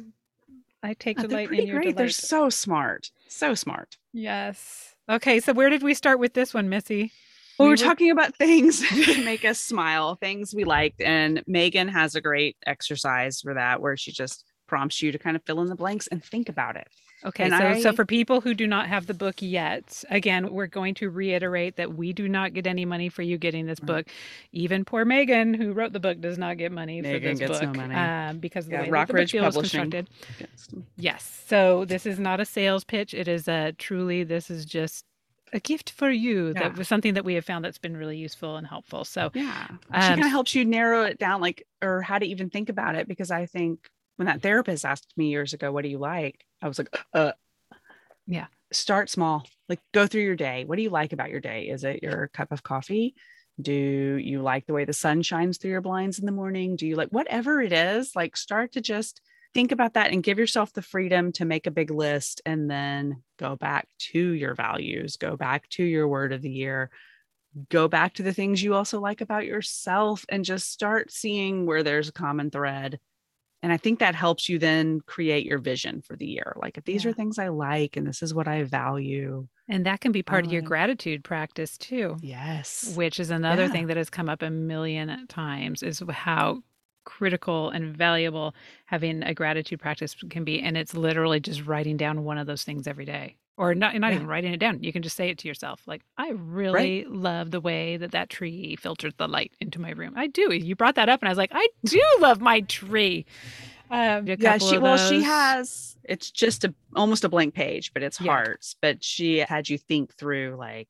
i 0.82 0.94
take 0.94 1.18
oh, 1.18 1.22
they're 1.22 1.46
delight 1.46 1.50
in 1.60 1.66
your 1.66 1.80
great. 1.80 1.96
They're 1.96 2.08
so 2.10 2.50
smart, 2.50 3.10
so 3.28 3.54
smart. 3.54 3.96
yes 4.12 4.94
okay 5.08 5.40
so 5.40 5.52
where 5.52 5.68
did 5.70 5.82
we 5.82 5.94
start 5.94 6.18
with 6.18 6.34
this 6.34 6.54
one 6.54 6.68
missy 6.68 7.12
Well, 7.60 7.68
We 7.68 7.72
we're 7.74 7.76
were- 7.82 7.88
talking 7.88 8.10
about 8.10 8.34
things 8.36 8.80
that 9.06 9.22
make 9.24 9.44
us 9.44 9.60
smile, 9.60 10.14
things 10.16 10.54
we 10.54 10.64
liked, 10.64 11.00
and 11.00 11.42
Megan 11.46 11.88
has 11.88 12.14
a 12.14 12.20
great 12.20 12.56
exercise 12.66 13.40
for 13.40 13.54
that, 13.54 13.80
where 13.80 13.96
she 13.96 14.12
just 14.12 14.44
prompts 14.66 15.02
you 15.02 15.12
to 15.12 15.18
kind 15.18 15.36
of 15.36 15.42
fill 15.44 15.60
in 15.60 15.68
the 15.68 15.74
blanks 15.74 16.06
and 16.06 16.24
think 16.24 16.48
about 16.48 16.76
it. 16.76 16.88
Okay, 17.22 17.44
And 17.50 17.52
so 17.52 17.90
so 17.90 17.92
for 17.92 18.06
people 18.06 18.40
who 18.40 18.54
do 18.54 18.66
not 18.66 18.86
have 18.86 19.06
the 19.06 19.12
book 19.12 19.42
yet, 19.42 20.02
again, 20.08 20.50
we're 20.54 20.68
going 20.68 20.94
to 20.94 21.10
reiterate 21.10 21.76
that 21.76 21.92
we 21.92 22.14
do 22.14 22.26
not 22.28 22.54
get 22.54 22.66
any 22.66 22.86
money 22.86 23.10
for 23.10 23.20
you 23.20 23.36
getting 23.36 23.66
this 23.66 23.78
Right. 23.80 23.86
book. 24.06 24.06
Even 24.52 24.86
poor 24.86 25.04
Megan, 25.04 25.52
who 25.52 25.72
wrote 25.74 25.92
the 25.92 26.00
book, 26.00 26.18
does 26.22 26.38
not 26.38 26.56
get 26.56 26.72
money 26.72 27.02
for 27.02 27.18
this 27.20 27.38
gets 27.40 27.60
no 27.60 27.66
book 27.66 27.76
money. 27.76 27.94
um, 27.94 28.38
because 28.38 28.64
of 28.64 28.70
the 28.70 28.76
Yeah, 28.76 28.82
way 28.84 28.90
that 28.90 29.06
the 29.08 29.12
book 29.12 29.20
Rockridge 29.20 29.32
deal 29.32 29.44
is 29.44 29.54
Publishing. 29.54 29.90
constructed. 29.90 30.08
Yes, 30.96 31.44
so 31.46 31.84
this 31.84 32.06
is 32.06 32.18
not 32.18 32.40
a 32.40 32.46
sales 32.46 32.84
pitch. 32.84 33.12
It 33.12 33.28
is 33.28 33.48
a 33.48 33.72
truly. 33.76 34.24
This 34.24 34.48
is 34.50 34.64
just 34.64 35.04
a 35.52 35.60
gift 35.60 35.90
for 35.90 36.10
you. 36.10 36.54
That 36.54 36.76
was 36.76 36.88
something 36.88 37.14
that 37.14 37.24
we 37.24 37.34
have 37.34 37.44
found 37.44 37.64
that's 37.64 37.78
been 37.78 37.96
really 37.96 38.16
useful 38.16 38.56
and 38.56 38.66
helpful. 38.66 39.04
So 39.04 39.30
Yeah. 39.34 39.66
she 39.68 39.76
Um, 39.92 40.00
kind 40.00 40.24
of 40.24 40.30
helps 40.30 40.54
you 40.54 40.64
narrow 40.64 41.04
it 41.04 41.18
down, 41.18 41.40
like, 41.40 41.66
or 41.82 42.02
how 42.02 42.18
to 42.18 42.26
even 42.26 42.50
think 42.50 42.68
about 42.68 42.94
it. 42.94 43.08
Because 43.08 43.30
I 43.30 43.46
think 43.46 43.88
when 44.16 44.26
that 44.26 44.42
therapist 44.42 44.84
asked 44.84 45.12
me 45.16 45.28
years 45.28 45.52
ago, 45.52 45.72
what 45.72 45.82
do 45.82 45.88
you 45.88 45.98
like? 45.98 46.44
I 46.62 46.68
was 46.68 46.78
like, 46.78 46.94
uh, 47.14 47.32
Yeah. 48.26 48.46
Start 48.72 49.10
small. 49.10 49.46
Like, 49.68 49.80
go 49.92 50.06
through 50.06 50.22
your 50.22 50.36
day. 50.36 50.64
What 50.64 50.76
do 50.76 50.82
you 50.82 50.90
like 50.90 51.12
about 51.12 51.30
your 51.30 51.40
day? 51.40 51.68
Is 51.68 51.82
it 51.82 52.02
your 52.02 52.28
cup 52.28 52.52
of 52.52 52.62
coffee? 52.62 53.14
Do 53.60 53.72
you 53.72 54.42
like 54.42 54.66
the 54.66 54.72
way 54.72 54.84
the 54.84 54.92
sun 54.92 55.22
shines 55.22 55.58
through 55.58 55.72
your 55.72 55.80
blinds 55.80 56.18
in 56.20 56.26
the 56.26 56.32
morning? 56.32 56.76
Do 56.76 56.86
you 56.86 56.94
like 56.94 57.08
whatever 57.08 57.60
it 57.60 57.72
is? 57.72 58.14
Like, 58.14 58.36
start 58.36 58.72
to 58.72 58.80
just 58.80 59.20
think 59.54 59.72
about 59.72 59.94
that 59.94 60.12
and 60.12 60.22
give 60.22 60.38
yourself 60.38 60.72
the 60.72 60.82
freedom 60.82 61.32
to 61.32 61.44
make 61.44 61.66
a 61.66 61.70
big 61.72 61.90
list 61.90 62.40
and 62.46 62.70
then 62.70 63.22
go 63.38 63.56
back 63.56 63.88
to 63.98 64.30
your 64.32 64.54
values, 64.54 65.16
go 65.16 65.36
back 65.36 65.68
to 65.70 65.84
your 65.84 66.08
word 66.08 66.32
of 66.32 66.42
the 66.42 66.50
year, 66.50 66.90
go 67.70 67.88
back 67.88 68.14
to 68.14 68.22
the 68.22 68.34
things 68.34 68.62
you 68.62 68.74
also 68.74 69.00
like 69.00 69.20
about 69.20 69.46
yourself 69.46 70.24
and 70.28 70.44
just 70.44 70.70
start 70.70 71.10
seeing 71.10 71.66
where 71.66 71.82
there's 71.82 72.08
a 72.08 72.12
common 72.12 72.50
thread 72.50 73.00
and 73.62 73.72
I 73.72 73.78
think 73.78 73.98
that 74.00 74.14
helps 74.14 74.48
you 74.48 74.58
then 74.58 75.00
create 75.02 75.46
your 75.46 75.58
vision 75.58 76.02
for 76.02 76.16
the 76.16 76.26
year. 76.26 76.54
Like 76.56 76.78
if 76.78 76.84
these 76.84 77.04
Yeah. 77.04 77.06
are 77.06 77.12
things 77.12 77.38
I 77.38 77.48
like 77.48 77.96
and 77.96 78.06
this 78.06 78.22
is 78.22 78.34
what 78.34 78.48
I 78.48 78.62
value. 78.64 79.48
And 79.68 79.86
that 79.86 80.00
can 80.00 80.12
be 80.12 80.22
part 80.22 80.44
of 80.44 80.52
your 80.52 80.62
Um, 80.62 80.62
gratitude 80.62 81.22
practice 81.24 81.78
too, 81.78 82.22
Yes. 82.22 82.82
which 82.82 83.20
is 83.20 83.30
another 83.30 83.68
Yeah. 83.68 83.70
thing 83.70 83.88
that 83.88 83.96
has 83.96 84.10
come 84.10 84.28
up 84.28 84.42
a 84.42 84.50
million 84.50 85.26
times 85.28 85.82
is 85.82 86.02
how 86.10 86.62
critical 87.04 87.70
and 87.70 87.96
valuable 87.96 88.54
having 88.86 89.22
a 89.22 89.34
gratitude 89.34 89.80
practice 89.80 90.14
can 90.30 90.44
be. 90.44 90.60
And 90.60 90.76
it's 90.76 90.94
literally 90.94 91.40
just 91.40 91.66
writing 91.66 91.96
down 91.96 92.24
one 92.24 92.38
of 92.38 92.46
those 92.46 92.64
things 92.64 92.86
every 92.86 93.04
day. 93.04 93.36
Or 93.56 93.74
not, 93.74 93.94
not 93.96 94.08
Yeah. 94.10 94.16
even 94.16 94.26
writing 94.26 94.54
it 94.54 94.56
down. 94.58 94.82
You 94.82 94.90
can 94.92 95.02
just 95.02 95.16
say 95.16 95.28
it 95.28 95.36
to 95.38 95.48
yourself. 95.48 95.82
Like, 95.86 96.00
I 96.16 96.30
really 96.30 97.04
love 97.04 97.50
the 97.50 97.60
way 97.60 97.98
that 97.98 98.12
that 98.12 98.30
tree 98.30 98.74
filters 98.76 99.12
the 99.18 99.28
light 99.28 99.52
into 99.60 99.78
my 99.80 99.90
room. 99.90 100.14
I 100.16 100.28
do. 100.28 100.52
You 100.54 100.74
brought 100.74 100.94
that 100.94 101.10
up, 101.10 101.20
and 101.20 101.28
I 101.28 101.30
was 101.30 101.36
like, 101.38 101.50
I 101.52 101.68
do 101.84 102.02
love 102.20 102.40
my 102.40 102.60
tree. 102.62 103.26
Um, 103.90 104.24
Yeah, 104.26 104.56
she 104.56 104.78
well, 104.78 104.96
she 104.96 105.20
has 105.22 105.96
it's 106.04 106.30
just 106.30 106.64
a 106.64 106.74
almost 106.96 107.24
a 107.24 107.28
blank 107.28 107.54
page, 107.54 107.92
but 107.92 108.02
it's 108.02 108.18
Yeah. 108.18 108.32
hearts. 108.32 108.76
But 108.80 109.04
she 109.04 109.38
had 109.38 109.68
you 109.68 109.76
think 109.78 110.14
through 110.14 110.56
like 110.58 110.88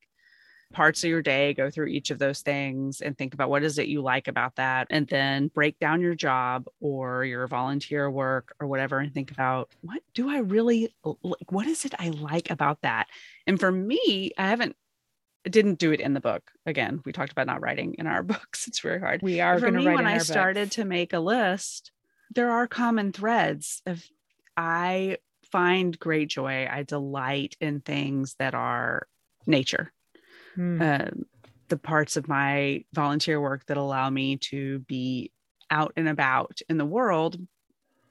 parts 0.73 1.03
of 1.03 1.11
your 1.11 1.23
day, 1.23 1.53
go 1.55 1.71
through 1.71 1.87
each 1.87 2.11
of 2.11 2.19
those 2.19 2.41
things 2.43 3.01
and 3.01 3.17
think 3.17 3.35
about 3.35 3.51
what 3.51 3.63
is 3.63 3.79
it 3.79 3.89
you 3.89 4.01
like 4.03 4.29
about 4.29 4.57
that. 4.57 4.87
And 4.91 5.07
then 5.09 5.49
break 5.49 5.79
down 5.79 6.01
your 6.01 6.15
job 6.15 6.67
or 6.81 7.25
your 7.25 7.47
volunteer 7.47 8.11
work 8.11 8.55
or 8.61 8.67
whatever 8.67 8.99
and 8.99 9.13
think 9.13 9.31
about 9.31 9.71
what 9.83 10.03
do 10.15 10.31
I 10.31 10.39
really 10.39 10.95
like? 11.05 11.51
What 11.51 11.67
is 11.67 11.85
it 11.85 11.95
I 11.99 12.11
like 12.11 12.51
about 12.51 12.81
that? 12.83 13.09
And 13.47 13.59
for 13.59 13.71
me, 13.73 14.31
I 14.39 14.49
haven't 14.49 14.77
didn't 15.49 15.79
do 15.79 15.91
it 15.91 16.01
in 16.01 16.13
the 16.13 16.21
book. 16.21 16.51
Again, 16.67 17.01
we 17.05 17.13
talked 17.13 17.33
about 17.33 17.47
not 17.47 17.63
writing 17.63 17.95
in 17.99 18.07
our 18.07 18.23
books. 18.25 18.67
It's 18.69 18.81
very 18.81 19.01
hard. 19.01 19.23
We 19.23 19.41
are 19.41 19.57
For 19.59 19.63
going 19.71 19.75
to 19.75 19.81
me, 19.81 19.87
write 19.87 19.97
when 19.97 20.07
I 20.07 20.19
started 20.19 20.67
books. 20.67 20.77
to 20.77 20.85
make 20.85 21.13
a 21.13 21.19
list, 21.21 21.93
there 22.35 22.51
are 22.51 22.67
common 22.67 23.13
threads 23.13 23.83
of 23.87 24.05
I 24.57 25.17
find 25.51 25.99
great 25.99 26.29
joy. 26.29 26.69
I 26.71 26.83
delight 26.85 27.57
in 27.61 27.81
things 27.81 28.37
that 28.39 28.55
are 28.55 29.09
nature. 29.47 29.93
Hmm. 30.55 30.83
Um, 30.83 31.27
the 31.69 31.77
parts 31.79 32.17
of 32.17 32.29
my 32.29 32.85
volunteer 32.93 33.41
work 33.41 33.67
that 33.67 33.77
allow 33.77 34.11
me 34.11 34.37
to 34.39 34.81
be 34.81 35.33
out 35.71 35.93
and 35.97 36.09
about 36.09 36.61
in 36.69 36.79
the 36.79 36.87
world, 36.87 37.37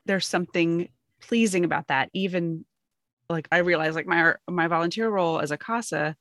there's 0.05 0.27
something 0.27 0.89
pleasing 1.21 1.65
about 1.65 1.87
that. 1.87 2.09
Even 2.13 2.65
like 3.29 3.47
I 3.51 3.59
realize 3.59 3.95
like 3.95 4.07
my 4.07 4.35
my 4.49 4.67
volunteer 4.67 5.09
role 5.09 5.39
as 5.39 5.51
a 5.51 5.57
CASA 5.57 6.15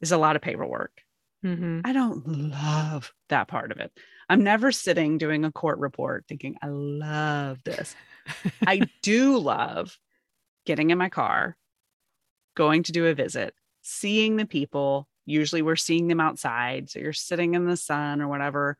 is 0.00 0.12
a 0.12 0.18
lot 0.18 0.36
of 0.36 0.42
paperwork. 0.42 1.02
Mhm. 1.44 1.82
I 1.84 1.92
don't 1.92 2.26
love 2.26 3.12
that 3.28 3.48
part 3.48 3.72
of 3.72 3.78
it. 3.78 3.92
I'm 4.28 4.44
never 4.44 4.72
sitting 4.72 5.18
doing 5.18 5.44
a 5.44 5.52
court 5.52 5.78
report 5.78 6.24
thinking, 6.28 6.56
I 6.62 6.68
love 6.68 7.62
this. 7.64 7.96
I 8.66 8.88
do 9.02 9.38
love 9.38 9.98
getting 10.66 10.90
in 10.90 10.98
my 10.98 11.08
car, 11.08 11.56
going 12.54 12.82
to 12.84 12.92
do 12.92 13.06
a 13.06 13.14
visit, 13.14 13.54
seeing 13.82 14.36
the 14.36 14.46
people. 14.46 15.08
Usually 15.26 15.62
we're 15.62 15.76
seeing 15.76 16.08
them 16.08 16.20
outside. 16.20 16.90
So 16.90 16.98
you're 16.98 17.12
sitting 17.12 17.54
in 17.54 17.66
the 17.66 17.76
sun 17.76 18.20
or 18.20 18.28
whatever. 18.28 18.76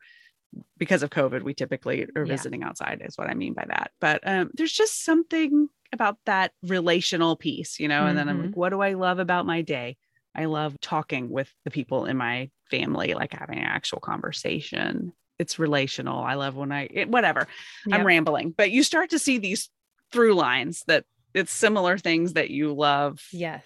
Because 0.77 1.01
of 1.01 1.09
COVID, 1.09 1.41
we 1.41 1.53
typically 1.53 2.03
are 2.15 2.25
Yeah. 2.25 2.31
visiting 2.35 2.61
outside, 2.61 3.01
is 3.03 3.17
what 3.17 3.29
I 3.29 3.33
mean 3.33 3.53
by 3.53 3.65
that. 3.67 3.91
But 3.99 4.21
um, 4.23 4.51
there's 4.53 4.71
just 4.71 5.03
something 5.03 5.67
about 5.91 6.17
that 6.25 6.51
relational 6.61 7.35
piece, 7.35 7.79
you 7.79 7.87
know? 7.87 8.05
And 8.05 8.17
then 8.17 8.29
I'm 8.29 8.41
like, 8.41 8.55
what 8.55 8.69
do 8.69 8.81
I 8.81 8.93
love 8.93 9.19
about 9.19 9.45
my 9.45 9.61
day? 9.61 9.97
I 10.35 10.45
love 10.45 10.75
talking 10.81 11.29
with 11.29 11.51
the 11.63 11.71
people 11.71 12.05
in 12.05 12.17
my 12.17 12.49
family, 12.69 13.13
like 13.13 13.33
having 13.33 13.59
an 13.59 13.65
actual 13.65 13.99
conversation. 13.99 15.13
It's 15.39 15.59
relational. 15.59 16.23
I 16.23 16.35
love 16.35 16.55
when 16.55 16.71
I, 16.71 16.87
it, 16.89 17.09
whatever. 17.09 17.47
I'm 17.91 18.05
rambling, 18.05 18.51
but 18.51 18.71
you 18.71 18.83
start 18.83 19.11
to 19.11 19.19
see 19.19 19.37
these 19.39 19.69
through 20.11 20.35
lines 20.35 20.83
that 20.87 21.05
it's 21.33 21.51
similar 21.51 21.97
things 21.97 22.33
that 22.33 22.51
you 22.51 22.73
love. 22.73 23.23
Yes. 23.31 23.63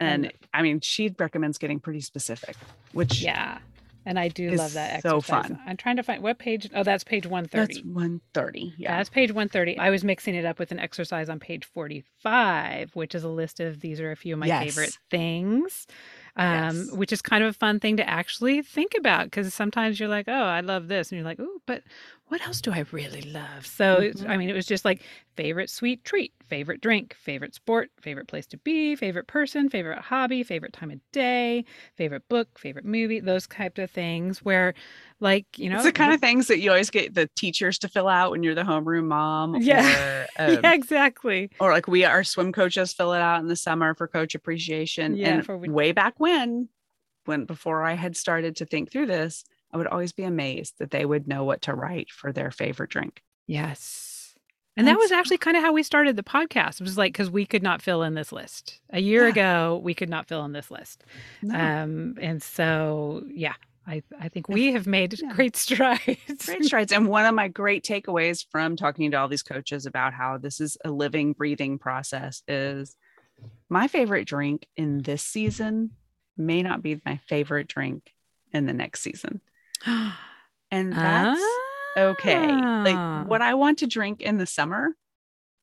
And 0.00 0.32
I 0.54 0.62
mean, 0.62 0.80
she 0.80 1.14
recommends 1.18 1.58
getting 1.58 1.78
pretty 1.80 2.00
specific, 2.00 2.56
which 2.92 3.20
Yeah. 3.22 3.58
And 4.06 4.18
I 4.18 4.28
do 4.28 4.52
love 4.52 4.72
that 4.72 5.02
so 5.02 5.18
exercise. 5.18 5.48
fun. 5.48 5.60
I'm 5.66 5.76
trying 5.76 5.96
to 5.96 6.02
find 6.02 6.22
what 6.22 6.38
page. 6.38 6.70
Oh, 6.74 6.82
that's 6.82 7.04
page 7.04 7.26
130. 7.26 7.74
that's 7.74 7.84
130. 7.84 8.74
Yeah. 8.78 8.96
That's 8.96 9.10
page 9.10 9.30
130. 9.30 9.78
I 9.78 9.90
was 9.90 10.02
mixing 10.04 10.34
it 10.34 10.46
up 10.46 10.58
with 10.58 10.72
an 10.72 10.78
exercise 10.78 11.28
on 11.28 11.38
page 11.38 11.66
45, 11.66 12.96
which 12.96 13.14
is 13.14 13.24
a 13.24 13.28
list 13.28 13.60
of 13.60 13.80
these 13.80 14.00
are 14.00 14.10
a 14.10 14.16
few 14.16 14.34
of 14.34 14.40
my 14.40 14.48
favorite 14.48 14.98
things, 15.10 15.86
um, 16.36 16.76
Yes. 16.76 16.92
which 16.92 17.12
is 17.12 17.20
kind 17.20 17.44
of 17.44 17.50
a 17.50 17.52
fun 17.52 17.78
thing 17.78 17.98
to 17.98 18.08
actually 18.08 18.62
think 18.62 18.94
about 18.96 19.24
because 19.26 19.52
sometimes 19.52 20.00
you're 20.00 20.08
like, 20.08 20.28
oh, 20.28 20.32
I 20.32 20.60
love 20.60 20.88
this. 20.88 21.10
And 21.12 21.18
you're 21.18 21.24
like, 21.26 21.38
oh, 21.38 21.60
but 21.66 21.82
what 22.30 22.40
else 22.46 22.60
do 22.60 22.72
I 22.72 22.84
really 22.92 23.20
love? 23.22 23.66
So, 23.66 24.00
Mhm. 24.00 24.28
I 24.28 24.36
mean, 24.36 24.48
it 24.48 24.54
was 24.54 24.64
just 24.64 24.84
like 24.84 25.02
favorite 25.36 25.68
sweet 25.68 26.04
treat, 26.04 26.32
favorite 26.48 26.80
drink, 26.80 27.14
favorite 27.14 27.54
sport, 27.54 27.90
favorite 28.00 28.28
place 28.28 28.46
to 28.46 28.56
be, 28.56 28.96
favorite 28.96 29.26
person, 29.26 29.68
favorite 29.68 29.98
hobby, 29.98 30.42
favorite 30.42 30.72
time 30.72 30.90
of 30.90 31.00
day, 31.12 31.64
favorite 31.96 32.26
book, 32.28 32.58
favorite 32.58 32.84
movie, 32.84 33.20
those 33.20 33.46
types 33.46 33.78
of 33.78 33.90
things 33.90 34.38
where, 34.44 34.72
like, 35.20 35.58
you 35.58 35.68
know, 35.68 35.76
it's 35.76 35.84
the 35.84 35.92
kind 35.92 36.14
of 36.14 36.20
things 36.20 36.46
that 36.46 36.60
you 36.60 36.70
always 36.70 36.88
get 36.90 37.14
the 37.14 37.28
teachers 37.36 37.78
to 37.80 37.88
fill 37.88 38.08
out 38.08 38.30
when 38.30 38.42
you're 38.42 38.54
the 38.54 38.62
homeroom 38.62 39.04
mom. 39.08 39.54
Yeah. 39.60 39.82
Or, 39.84 40.26
um, 40.56 40.60
yeah, 40.62 40.72
exactly. 40.72 41.50
or 41.60 41.72
like 41.72 41.86
we, 41.88 42.04
our 42.04 42.24
swim 42.24 42.52
coaches 42.52 42.92
fill 42.92 43.12
it 43.12 43.20
out 43.20 43.40
in 43.40 43.48
the 43.48 43.56
summer 43.56 43.94
for 43.94 44.08
coach 44.08 44.34
appreciation. 44.34 45.16
Yeah, 45.16 45.34
and 45.34 45.44
for 45.44 45.58
we- 45.58 45.68
way 45.68 45.92
back 45.92 46.14
when, 46.18 46.68
when 47.26 47.44
before 47.44 47.82
I 47.84 47.94
had 47.94 48.16
started 48.16 48.56
to 48.56 48.64
think 48.64 48.90
through 48.90 49.06
this, 49.06 49.44
I 49.72 49.76
would 49.76 49.86
always 49.86 50.12
be 50.12 50.24
amazed 50.24 50.74
that 50.78 50.90
they 50.90 51.04
would 51.04 51.28
know 51.28 51.44
what 51.44 51.62
to 51.62 51.74
write 51.74 52.10
for 52.10 52.32
their 52.32 52.50
favorite 52.50 52.90
drink. 52.90 53.22
Yes. 53.46 54.34
And 54.76 54.86
that 54.86 54.98
was 54.98 55.12
actually 55.12 55.38
kind 55.38 55.56
of 55.56 55.62
how 55.62 55.72
we 55.72 55.82
started 55.82 56.16
the 56.16 56.22
podcast. 56.22 56.80
It 56.80 56.84
was 56.84 56.96
like 56.96 57.12
because 57.12 57.28
we 57.30 57.44
could 57.44 57.62
not 57.62 57.82
fill 57.82 58.02
in 58.02 58.14
this 58.14 58.32
list 58.32 58.80
a 58.90 59.00
year 59.00 59.24
Yeah. 59.24 59.30
ago. 59.32 59.80
We 59.84 59.92
could 59.94 60.08
not 60.08 60.26
fill 60.26 60.44
in 60.44 60.52
this 60.52 60.70
list, 60.70 61.04
No. 61.42 61.54
um, 61.54 62.16
and 62.20 62.42
so 62.42 63.24
yeah, 63.28 63.54
I 63.86 64.02
I 64.18 64.28
think 64.28 64.48
we 64.48 64.72
have 64.72 64.86
made 64.86 65.20
Yeah. 65.20 65.32
great 65.34 65.56
strides. 65.56 66.46
great 66.46 66.64
strides. 66.64 66.92
And 66.92 67.08
one 67.08 67.26
of 67.26 67.34
my 67.34 67.48
great 67.48 67.84
takeaways 67.84 68.46
from 68.50 68.74
talking 68.76 69.10
to 69.10 69.18
all 69.18 69.28
these 69.28 69.42
coaches 69.42 69.84
about 69.86 70.14
how 70.14 70.38
this 70.38 70.60
is 70.60 70.78
a 70.84 70.90
living, 70.90 71.32
breathing 71.34 71.78
process 71.78 72.42
is 72.48 72.96
my 73.68 73.86
favorite 73.86 74.26
drink 74.26 74.66
in 74.76 75.02
this 75.02 75.22
season 75.22 75.90
may 76.36 76.62
not 76.62 76.80
be 76.82 77.00
my 77.04 77.18
favorite 77.26 77.68
drink 77.68 78.14
in 78.52 78.66
the 78.66 78.72
next 78.72 79.00
season. 79.02 79.40
And 80.70 80.92
that's 80.92 81.42
okay. 81.96 82.46
Ah. 82.48 82.82
Like 82.84 83.28
what 83.28 83.42
I 83.42 83.54
want 83.54 83.78
to 83.78 83.86
drink 83.86 84.22
in 84.22 84.38
the 84.38 84.46
summer 84.46 84.90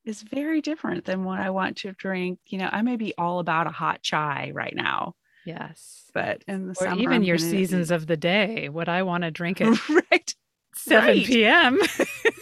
is 0.04 0.22
very 0.22 0.60
different 0.60 1.04
than 1.04 1.24
what 1.24 1.40
I 1.40 1.50
want 1.50 1.78
to 1.78 1.92
drink. 1.92 2.38
You 2.46 2.58
know, 2.58 2.68
I 2.70 2.82
may 2.82 2.96
be 2.96 3.14
all 3.16 3.38
about 3.38 3.66
a 3.66 3.70
hot 3.70 4.02
chai 4.02 4.52
right 4.54 4.74
now, 4.74 5.14
yes, 5.46 6.10
but 6.14 6.42
in 6.46 6.66
the 6.66 6.72
or 6.72 6.74
summer, 6.74 7.00
even 7.00 7.12
I'm 7.14 7.22
your 7.22 7.38
seasons 7.38 7.90
of 7.90 8.06
the 8.06 8.16
day. 8.16 8.68
What 8.68 8.88
I 8.88 9.02
want 9.02 9.24
to 9.24 9.30
drink 9.30 9.60
at 9.60 9.88
right. 10.10 10.34
seven 10.74 11.08
right. 11.08 11.26
p.m. 11.26 11.78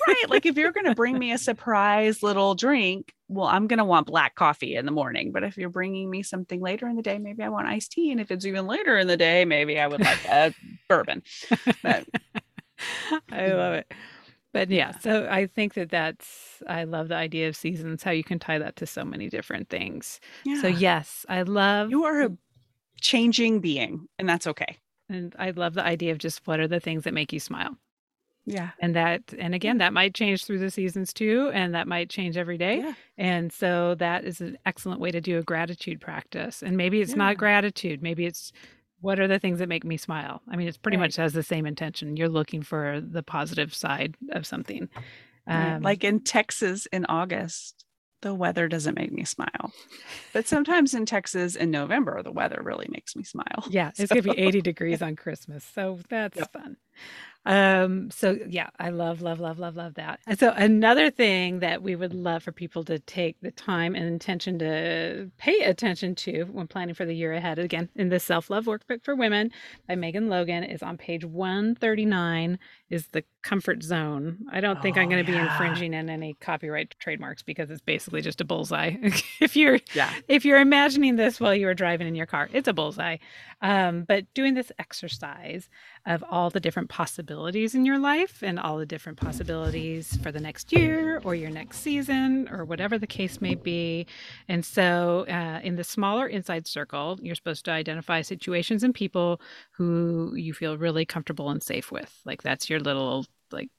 right. 0.08 0.24
Like 0.28 0.46
if 0.46 0.56
you're 0.56 0.72
going 0.72 0.86
to 0.86 0.94
bring 0.94 1.18
me 1.18 1.32
a 1.32 1.38
surprise 1.38 2.22
little 2.22 2.54
drink, 2.54 3.14
well, 3.28 3.46
I'm 3.46 3.66
going 3.66 3.78
to 3.78 3.84
want 3.84 4.06
black 4.06 4.34
coffee 4.34 4.76
in 4.76 4.86
the 4.86 4.92
morning. 4.92 5.32
But 5.32 5.44
if 5.44 5.56
you're 5.56 5.68
bringing 5.68 6.10
me 6.10 6.22
something 6.22 6.60
later 6.60 6.88
in 6.88 6.96
the 6.96 7.02
day, 7.02 7.18
maybe 7.18 7.42
I 7.42 7.48
want 7.48 7.68
iced 7.68 7.92
tea. 7.92 8.10
And 8.10 8.20
if 8.20 8.30
it's 8.30 8.44
even 8.44 8.66
later 8.66 8.98
in 8.98 9.06
the 9.06 9.16
day, 9.16 9.44
maybe 9.44 9.78
I 9.78 9.86
would 9.86 10.00
like 10.00 10.24
a 10.26 10.54
bourbon. 10.88 11.22
But 11.82 12.06
I 13.30 13.48
love 13.52 13.74
it. 13.74 13.92
But 14.52 14.70
yeah, 14.70 14.98
so 14.98 15.28
I 15.30 15.46
think 15.46 15.74
that 15.74 15.90
that's, 15.90 16.62
I 16.66 16.84
love 16.84 17.08
the 17.08 17.14
idea 17.14 17.48
of 17.48 17.56
seasons, 17.56 18.02
how 18.02 18.10
you 18.10 18.24
can 18.24 18.38
tie 18.38 18.58
that 18.58 18.76
to 18.76 18.86
so 18.86 19.04
many 19.04 19.28
different 19.28 19.68
things. 19.68 20.18
yeah, 20.44 20.60
So, 20.62 20.68
yes, 20.68 21.26
I 21.28 21.42
love, 21.42 21.90
you 21.90 22.04
are 22.04 22.22
a 22.22 22.30
changing 23.02 23.60
being, 23.60 24.08
and 24.18 24.26
that's 24.28 24.46
okay. 24.46 24.78
and 25.10 25.34
I 25.38 25.50
love 25.50 25.74
the 25.74 25.84
idea 25.84 26.12
of 26.12 26.18
just 26.18 26.46
what 26.46 26.58
are 26.58 26.68
the 26.68 26.80
things 26.80 27.04
that 27.04 27.12
make 27.12 27.32
you 27.34 27.40
smile. 27.40 27.76
Yeah. 28.46 28.70
And 28.78 28.94
that, 28.94 29.22
and 29.38 29.54
again, 29.54 29.78
that 29.78 29.92
might 29.92 30.14
change 30.14 30.44
through 30.46 30.60
the 30.60 30.70
seasons 30.70 31.12
too, 31.12 31.50
and 31.52 31.74
that 31.74 31.86
might 31.88 32.08
change 32.08 32.36
every 32.38 32.56
day. 32.56 32.78
Yeah. 32.78 32.94
And 33.18 33.52
so 33.52 33.94
that 33.96 34.24
is 34.24 34.40
an 34.40 34.56
excellent 34.64 35.00
way 35.00 35.10
to 35.10 35.20
do 35.20 35.36
a 35.38 35.42
gratitude 35.42 36.00
practice. 36.00 36.62
And 36.62 36.76
maybe 36.78 37.00
it's 37.02 37.10
Yeah. 37.10 37.16
not 37.18 37.36
gratitude, 37.36 38.02
maybe 38.02 38.24
it's 38.24 38.52
what 39.06 39.18
are 39.20 39.28
the 39.28 39.38
things 39.38 39.60
that 39.60 39.68
make 39.68 39.84
me 39.84 39.96
smile? 39.96 40.42
I 40.50 40.56
mean, 40.56 40.68
it's 40.68 40.76
pretty 40.76 40.96
Right. 40.96 41.04
much 41.04 41.16
has 41.16 41.32
the 41.32 41.42
same 41.42 41.64
intention. 41.66 42.16
You're 42.16 42.28
looking 42.28 42.62
for 42.62 43.00
the 43.00 43.22
positive 43.22 43.72
side 43.74 44.16
of 44.32 44.44
something. 44.46 44.88
Um, 45.46 45.82
like 45.82 46.02
in 46.04 46.20
Texas 46.20 46.86
in 46.86 47.06
August, 47.08 47.84
the 48.22 48.34
weather 48.34 48.66
doesn't 48.66 48.96
make 48.98 49.12
me 49.12 49.24
smile. 49.24 49.72
But 50.32 50.46
sometimes 50.54 50.92
in 50.94 51.06
Texas 51.06 51.54
in 51.54 51.70
November, 51.70 52.22
the 52.22 52.32
weather 52.32 52.60
really 52.64 52.88
makes 52.90 53.14
me 53.14 53.22
smile. 53.22 53.64
Yeah, 53.70 53.88
it's 53.96 54.08
So- 54.08 54.20
gonna 54.20 54.22
be 54.34 54.40
80 54.40 54.60
degrees 54.62 55.02
on 55.02 55.14
Christmas, 55.16 55.64
so 55.64 56.00
that's 56.08 56.36
Yep. 56.36 56.52
fun. 56.52 56.76
Um, 57.48 58.10
so 58.10 58.36
yeah, 58.48 58.70
I 58.80 58.88
love, 58.90 59.22
love, 59.22 59.38
love, 59.38 59.60
love, 59.60 59.76
love 59.76 59.94
that. 59.94 60.18
And 60.26 60.36
so 60.36 60.52
another 60.56 61.12
thing 61.12 61.60
that 61.60 61.80
we 61.80 61.94
would 61.94 62.12
love 62.12 62.42
for 62.42 62.50
people 62.50 62.82
to 62.84 62.98
take 62.98 63.40
the 63.40 63.52
time 63.52 63.94
and 63.94 64.04
intention 64.04 64.58
to 64.58 65.30
pay 65.38 65.60
attention 65.60 66.16
to 66.16 66.42
when 66.46 66.66
planning 66.66 66.96
for 66.96 67.04
the 67.04 67.14
year 67.14 67.32
ahead, 67.34 67.60
again, 67.60 67.88
in 67.94 68.08
the 68.08 68.18
self-love 68.18 68.64
workbook 68.64 69.04
for 69.04 69.14
women 69.14 69.52
by 69.86 69.94
Megan 69.94 70.28
Logan 70.28 70.64
is 70.64 70.82
on 70.82 70.96
page 70.98 71.24
139 71.24 72.58
is 72.90 73.06
the 73.08 73.22
comfort 73.42 73.82
zone. 73.82 74.38
I 74.50 74.60
don't 74.60 74.82
think 74.82 74.96
Oh, 74.96 75.00
I'm 75.00 75.08
going 75.08 75.24
to 75.24 75.30
be 75.32 75.38
infringing 75.38 75.94
in 75.94 76.10
any 76.10 76.34
copyright 76.40 76.96
trademarks 76.98 77.42
because 77.44 77.70
it's 77.70 77.80
basically 77.80 78.22
just 78.22 78.40
a 78.40 78.44
bullseye. 78.44 78.96
if 79.40 79.54
you're 79.56 79.78
Yeah. 79.94 80.12
if 80.26 80.44
you're 80.44 80.60
imagining 80.60 81.14
this 81.14 81.38
while 81.40 81.54
you 81.54 81.66
were 81.66 81.74
driving 81.74 82.08
in 82.08 82.16
your 82.16 82.26
car, 82.26 82.48
it's 82.52 82.66
a 82.66 82.72
bullseye. 82.72 83.18
Um, 83.62 84.02
but 84.02 84.32
doing 84.34 84.54
this 84.54 84.72
exercise 84.80 85.68
of 86.06 86.24
all 86.30 86.50
the 86.50 86.60
different 86.60 86.88
possibilities 86.88 87.74
in 87.74 87.84
your 87.84 87.98
life 87.98 88.42
and 88.42 88.58
all 88.60 88.78
the 88.78 88.86
different 88.86 89.18
possibilities 89.18 90.16
for 90.22 90.32
the 90.32 90.40
next 90.40 90.72
year 90.72 91.20
or 91.24 91.34
your 91.34 91.50
next 91.50 91.80
season 91.80 92.48
or 92.50 92.64
whatever 92.64 92.98
the 92.98 93.06
case 93.06 93.40
may 93.40 93.54
be. 93.56 94.06
And 94.48 94.64
so, 94.64 95.26
uh, 95.28 95.60
in 95.62 95.76
the 95.76 95.84
smaller 95.84 96.26
inside 96.28 96.66
circle, 96.66 97.18
you're 97.22 97.34
supposed 97.34 97.64
to 97.66 97.72
identify 97.72 98.22
situations 98.22 98.82
and 98.84 98.94
people 98.94 99.40
who 99.72 100.34
you 100.36 100.54
feel 100.54 100.78
really 100.78 101.04
comfortable 101.04 101.50
and 101.50 101.62
safe 101.62 101.92
with. 101.92 102.20
Like 102.24 102.42
that's 102.42 102.70
your 102.70 102.80
little, 102.80 103.26
like, 103.52 103.70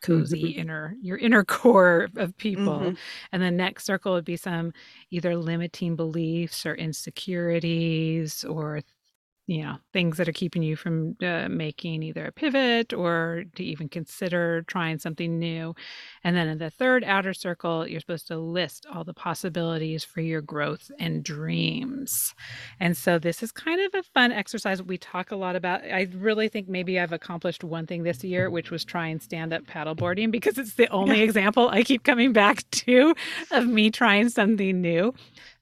cozy 0.00 0.50
inner 0.50 0.94
your 1.02 1.18
inner 1.18 1.44
core 1.44 2.08
of 2.16 2.36
people 2.36 2.92
Mhm. 2.92 2.98
and 3.32 3.42
the 3.42 3.50
next 3.50 3.84
circle 3.84 4.12
would 4.12 4.24
be 4.24 4.36
some 4.36 4.72
either 5.10 5.36
limiting 5.36 5.96
beliefs 5.96 6.64
or 6.64 6.74
insecurities 6.76 8.44
or 8.44 8.80
you 9.48 9.62
know 9.62 9.76
things 9.94 10.18
that 10.18 10.28
are 10.28 10.32
keeping 10.32 10.62
you 10.62 10.76
from 10.76 11.16
uh, 11.22 11.48
making 11.48 12.02
either 12.02 12.26
a 12.26 12.32
pivot 12.32 12.92
or 12.92 13.44
to 13.56 13.64
even 13.64 13.88
consider 13.88 14.62
trying 14.68 14.98
something 14.98 15.38
new. 15.38 15.74
And 16.22 16.36
then 16.36 16.48
in 16.48 16.58
the 16.58 16.70
third 16.70 17.02
outer 17.02 17.32
circle 17.32 17.88
you're 17.88 18.00
supposed 18.00 18.28
to 18.28 18.36
list 18.38 18.86
all 18.92 19.04
the 19.04 19.14
possibilities 19.14 20.04
for 20.04 20.20
your 20.20 20.42
growth 20.42 20.90
and 21.00 21.24
dreams. 21.24 22.34
And 22.78 22.96
so 22.96 23.18
this 23.18 23.42
is 23.42 23.50
kind 23.50 23.80
of 23.80 23.94
a 23.98 24.02
fun 24.02 24.32
exercise. 24.32 24.82
We 24.82 24.98
talk 24.98 25.30
a 25.30 25.36
lot 25.36 25.56
about 25.56 25.82
i 25.84 26.06
really 26.16 26.48
think 26.48 26.68
maybe 26.68 26.98
i've 27.00 27.12
accomplished 27.12 27.64
one 27.64 27.86
thing 27.86 28.02
this 28.02 28.22
year 28.22 28.50
which 28.50 28.70
was 28.70 28.84
try 28.84 29.06
and 29.06 29.22
stand 29.22 29.52
up 29.52 29.64
paddleboarding 29.64 30.30
because 30.30 30.58
it's 30.58 30.74
the 30.74 30.88
only 30.90 31.22
example 31.22 31.68
i 31.70 31.82
keep 31.82 32.04
coming 32.04 32.32
back 32.32 32.68
to 32.70 33.14
of 33.50 33.66
me 33.66 33.90
trying 33.90 34.28
something 34.28 34.80
new 34.80 35.14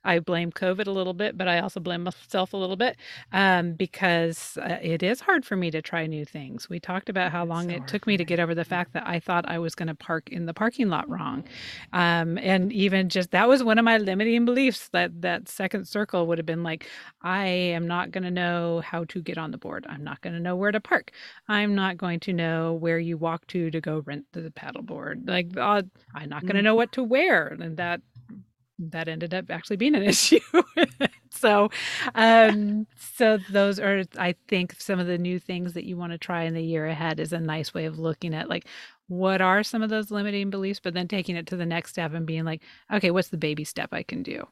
I 0.07 0.20
blame 0.20 0.52
COVID 0.52 0.86
a 0.86 0.90
little 0.92 1.14
bit, 1.14 1.36
but 1.36 1.48
I 1.48 1.59
also 1.59 1.80
blame 1.80 2.04
myself 2.04 2.52
a 2.52 2.57
little 2.57 2.76
bit 2.76 2.96
um, 3.32 3.72
because 3.72 4.57
uh, 4.57 4.78
it 4.80 5.02
is 5.02 5.20
hard 5.20 5.44
for 5.44 5.57
me 5.57 5.70
to 5.72 5.82
try 5.82 6.07
new 6.07 6.24
things. 6.24 6.70
We 6.70 6.78
talked 6.78 7.09
about 7.09 7.32
how 7.32 7.44
long 7.44 7.68
so 7.68 7.76
it 7.76 7.88
took 7.88 8.07
me 8.07 8.16
to 8.16 8.24
get 8.24 8.38
over 8.38 8.54
the 8.54 8.64
fact 8.64 8.92
that 8.92 9.07
I 9.07 9.18
thought 9.18 9.48
I 9.48 9.59
was 9.59 9.74
going 9.74 9.88
to 9.88 9.94
park 9.94 10.28
in 10.30 10.46
the 10.46 10.54
parking 10.54 10.88
lot 10.88 11.09
wrong, 11.09 11.44
um, 11.92 12.38
and 12.38 12.72
even 12.72 13.09
just 13.09 13.32
that 13.32 13.48
was 13.48 13.64
one 13.64 13.78
of 13.78 13.84
my 13.84 13.98
limiting 13.98 14.44
beliefs. 14.44 14.88
That 14.92 15.22
that 15.22 15.48
second 15.48 15.88
circle 15.88 16.26
would 16.28 16.38
have 16.38 16.46
been 16.46 16.62
like, 16.62 16.86
I 17.22 17.46
am 17.46 17.88
not 17.88 18.12
going 18.12 18.24
to 18.24 18.30
know 18.30 18.82
how 18.84 19.04
to 19.07 19.20
get 19.20 19.38
on 19.38 19.50
the 19.50 19.59
board. 19.59 19.86
I'm 19.88 20.04
not 20.04 20.20
going 20.20 20.34
to 20.34 20.40
know 20.40 20.54
where 20.54 20.70
to 20.70 20.80
park. 20.80 21.11
I'm 21.48 21.74
not 21.74 21.96
going 21.96 22.20
to 22.20 22.32
know 22.32 22.74
where 22.74 23.00
you 23.00 23.16
walk 23.16 23.46
to 23.48 23.70
to 23.72 23.80
go 23.80 24.02
rent 24.07 24.26
the 24.32 24.52
paddleboard. 24.52 25.28
Like 25.28 25.57
uh, 25.57 25.82
I'm 26.14 26.28
not 26.28 26.42
going 26.42 26.57
to 26.57 26.62
know 26.62 26.76
what 26.76 26.92
to 26.92 27.02
wear, 27.02 27.48
and 27.61 27.76
that 27.76 28.00
that 28.79 29.09
ended 29.09 29.35
up 29.35 29.51
actually 29.51 29.77
being 29.77 29.95
an 29.95 30.03
issue. 30.05 30.41
so, 31.31 31.70
um, 32.14 32.87
so 32.97 33.39
those 33.49 33.79
are, 33.79 34.05
I 34.18 34.35
think, 34.49 34.77
some 34.79 34.99
of 34.99 35.07
the 35.07 35.18
new 35.18 35.39
things 35.39 35.74
that 35.74 35.85
you 35.85 35.97
want 35.97 36.12
to 36.12 36.18
try 36.18 36.45
in 36.45 36.55
the 36.55 36.62
year 36.62 36.87
ahead 36.87 37.20
is 37.20 37.33
a 37.33 37.41
nice 37.41 37.74
way 37.74 37.85
of 37.87 37.99
looking 37.99 38.35
at 38.35 38.49
like 38.49 38.66
what 39.09 39.41
are 39.41 39.62
some 39.62 39.83
of 39.83 39.91
those 39.91 40.11
limiting 40.11 40.51
beliefs, 40.51 40.81
but 40.83 40.95
then 40.95 41.09
taking 41.09 41.37
it 41.37 41.47
to 41.47 41.57
the 41.57 41.66
next 41.66 41.91
step 41.91 42.12
and 42.12 42.27
being 42.27 42.45
like, 42.45 42.62
okay, 42.93 43.11
what's 43.11 43.29
the 43.29 43.37
baby 43.37 43.64
step 43.64 43.91
I 43.93 44.03
can 44.03 44.22
do? 44.22 44.47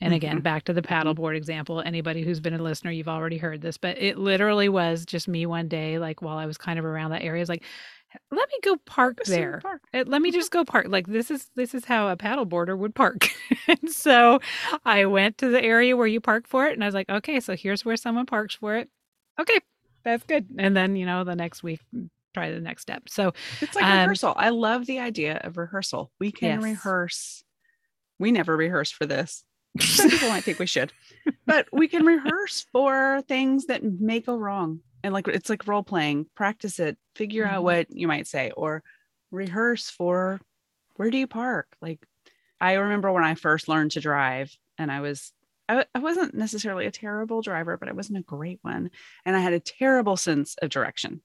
And 0.00 0.12
again, 0.12 0.40
Mhm. 0.40 0.42
back 0.42 0.64
to 0.64 0.72
the 0.74 0.82
paddleboard 0.82 1.36
example. 1.36 1.80
Anybody 1.80 2.22
who's 2.22 2.40
been 2.40 2.54
a 2.54 2.62
listener, 2.62 2.90
you've 2.90 3.08
already 3.08 3.38
heard 3.38 3.62
this, 3.62 3.78
but 3.78 3.96
it 3.98 4.18
literally 4.18 4.68
was 4.68 5.06
just 5.06 5.28
me 5.28 5.46
one 5.46 5.68
day, 5.68 5.98
like 5.98 6.20
while 6.22 6.36
I 6.38 6.46
was 6.46 6.58
kind 6.58 6.78
of 6.78 6.84
around 6.84 7.12
that 7.12 7.22
area, 7.22 7.42
is 7.42 7.48
like, 7.48 7.64
let 8.30 8.48
me 8.48 8.54
go 8.62 8.76
park 8.86 9.24
there 9.26 9.60
park. 9.62 9.82
uh, 9.92 10.04
let 10.06 10.22
me 10.22 10.30
just 10.30 10.50
go 10.50 10.64
park 10.64 10.86
like 10.88 11.06
this 11.06 11.30
is 11.30 11.50
this 11.54 11.74
is 11.74 11.84
how 11.84 12.08
a 12.08 12.16
paddleboarder 12.16 12.76
would 12.76 12.94
park 12.94 13.28
and 13.68 13.90
so 13.90 14.38
i 14.84 15.04
went 15.04 15.36
to 15.38 15.48
the 15.48 15.62
area 15.62 15.96
where 15.96 16.06
you 16.06 16.20
park 16.20 16.46
for 16.46 16.66
it 16.66 16.72
and 16.72 16.82
i 16.82 16.86
was 16.86 16.94
like 16.94 17.08
okay 17.10 17.40
so 17.40 17.54
here's 17.56 17.84
where 17.84 17.96
someone 17.96 18.24
parks 18.26 18.54
for 18.54 18.76
it 18.76 18.88
okay 19.40 19.58
that's 20.04 20.24
good 20.24 20.46
and 20.58 20.76
then 20.76 20.96
you 20.96 21.04
know 21.04 21.24
the 21.24 21.36
next 21.36 21.62
week 21.62 21.80
mm, 21.94 22.08
try 22.32 22.50
the 22.50 22.60
next 22.60 22.82
step 22.82 23.02
so 23.08 23.32
It's 23.60 23.74
like 23.76 23.84
Um, 23.84 24.00
rehearsal. 24.00 24.34
I 24.36 24.50
love 24.50 24.86
the 24.86 24.98
idea 25.00 25.40
of 25.42 25.56
rehearsal. 25.56 26.10
We 26.20 26.30
can 26.32 26.58
Yes. 26.58 26.62
rehearse. 26.64 27.44
We 28.18 28.30
never 28.30 28.56
rehearse 28.56 28.90
for 28.90 29.06
this. 29.06 29.42
Some 29.80 30.10
people 30.10 30.28
might 30.28 30.44
think 30.44 30.58
we 30.58 30.66
should, 30.66 30.92
but 31.46 31.66
we 31.72 31.88
can 31.88 32.04
rehearse 32.06 32.66
for 32.72 33.22
things 33.26 33.66
that 33.66 33.82
may 33.82 34.20
go 34.20 34.36
wrong. 34.36 34.80
And 35.06 35.12
like 35.14 35.28
it's 35.28 35.48
like 35.48 35.68
role 35.68 35.84
playing, 35.84 36.26
practice 36.34 36.80
it, 36.80 36.98
figure 37.14 37.44
Mhm. 37.46 37.50
out 37.50 37.62
what 37.62 37.86
you 37.90 38.08
might 38.08 38.26
say, 38.26 38.50
or 38.56 38.82
rehearse 39.30 39.88
for 39.88 40.40
where 40.96 41.10
do 41.10 41.16
you 41.18 41.28
park? 41.28 41.68
Like 41.80 42.04
I 42.60 42.72
remember 42.74 43.12
when 43.12 43.22
I 43.22 43.36
first 43.36 43.68
learned 43.68 43.92
to 43.92 44.00
drive, 44.00 44.56
and 44.78 44.90
I 44.90 45.00
was 45.00 45.32
I, 45.68 45.84
I 45.94 46.00
wasn't 46.00 46.34
necessarily 46.34 46.86
a 46.86 46.90
terrible 46.90 47.40
driver, 47.40 47.76
but 47.76 47.88
I 47.88 47.92
wasn't 47.92 48.18
a 48.18 48.22
great 48.22 48.58
one. 48.62 48.90
And 49.24 49.36
I 49.36 49.40
had 49.40 49.52
a 49.52 49.60
terrible 49.60 50.16
sense 50.16 50.56
of 50.62 50.70
direction. 50.70 51.22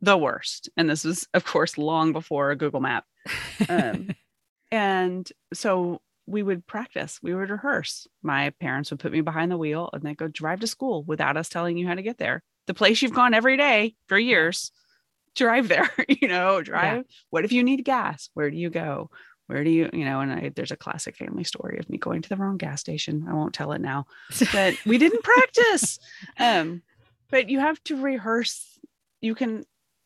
The 0.00 0.16
worst. 0.16 0.70
And 0.78 0.88
this 0.88 1.04
was, 1.04 1.28
of 1.34 1.44
course, 1.44 1.76
long 1.76 2.12
before 2.14 2.50
a 2.50 2.56
Google 2.56 2.80
map. 2.80 3.04
Um, 3.68 4.10
and 4.72 5.30
so 5.52 6.00
we 6.26 6.42
would 6.42 6.66
practice, 6.66 7.20
we 7.22 7.34
would 7.34 7.50
rehearse. 7.50 8.06
My 8.22 8.50
parents 8.60 8.90
would 8.90 9.00
put 9.00 9.12
me 9.12 9.20
behind 9.20 9.50
the 9.50 9.58
wheel 9.58 9.90
and 9.92 10.02
they'd 10.02 10.16
go 10.16 10.28
drive 10.28 10.60
to 10.60 10.66
school 10.66 11.02
without 11.04 11.36
us 11.36 11.48
telling 11.50 11.76
you 11.76 11.86
how 11.86 11.94
to 11.94 12.02
get 12.02 12.18
there. 12.18 12.42
The 12.70 12.74
place 12.74 13.02
you've 13.02 13.12
gone 13.12 13.34
every 13.34 13.56
day 13.56 13.96
for 14.06 14.16
years, 14.16 14.70
drive 15.34 15.66
there, 15.66 15.90
you 16.08 16.28
know, 16.28 16.62
drive. 16.62 17.04
What 17.30 17.44
if 17.44 17.50
you 17.50 17.64
need 17.64 17.84
gas? 17.84 18.30
Where 18.34 18.48
do 18.48 18.56
you 18.56 18.70
go? 18.70 19.10
Where 19.48 19.64
do 19.64 19.70
you, 19.70 19.90
you 19.92 20.04
know, 20.04 20.20
and 20.20 20.32
I, 20.32 20.52
there's 20.54 20.70
a 20.70 20.76
classic 20.76 21.16
family 21.16 21.42
story 21.42 21.80
of 21.80 21.90
me 21.90 21.98
going 21.98 22.22
to 22.22 22.28
the 22.28 22.36
wrong 22.36 22.58
gas 22.58 22.80
station. 22.80 23.26
I 23.28 23.34
won't 23.34 23.54
tell 23.54 23.72
it 23.72 23.80
now, 23.80 24.06
but 24.52 24.76
we 24.86 24.98
didn't 24.98 25.24
practice. 25.24 25.98
Um, 26.38 26.82
but 27.28 27.50
you 27.50 27.58
have 27.58 27.82
to 27.86 28.00
rehearse. 28.00 28.78
You 29.20 29.34
can, 29.34 29.64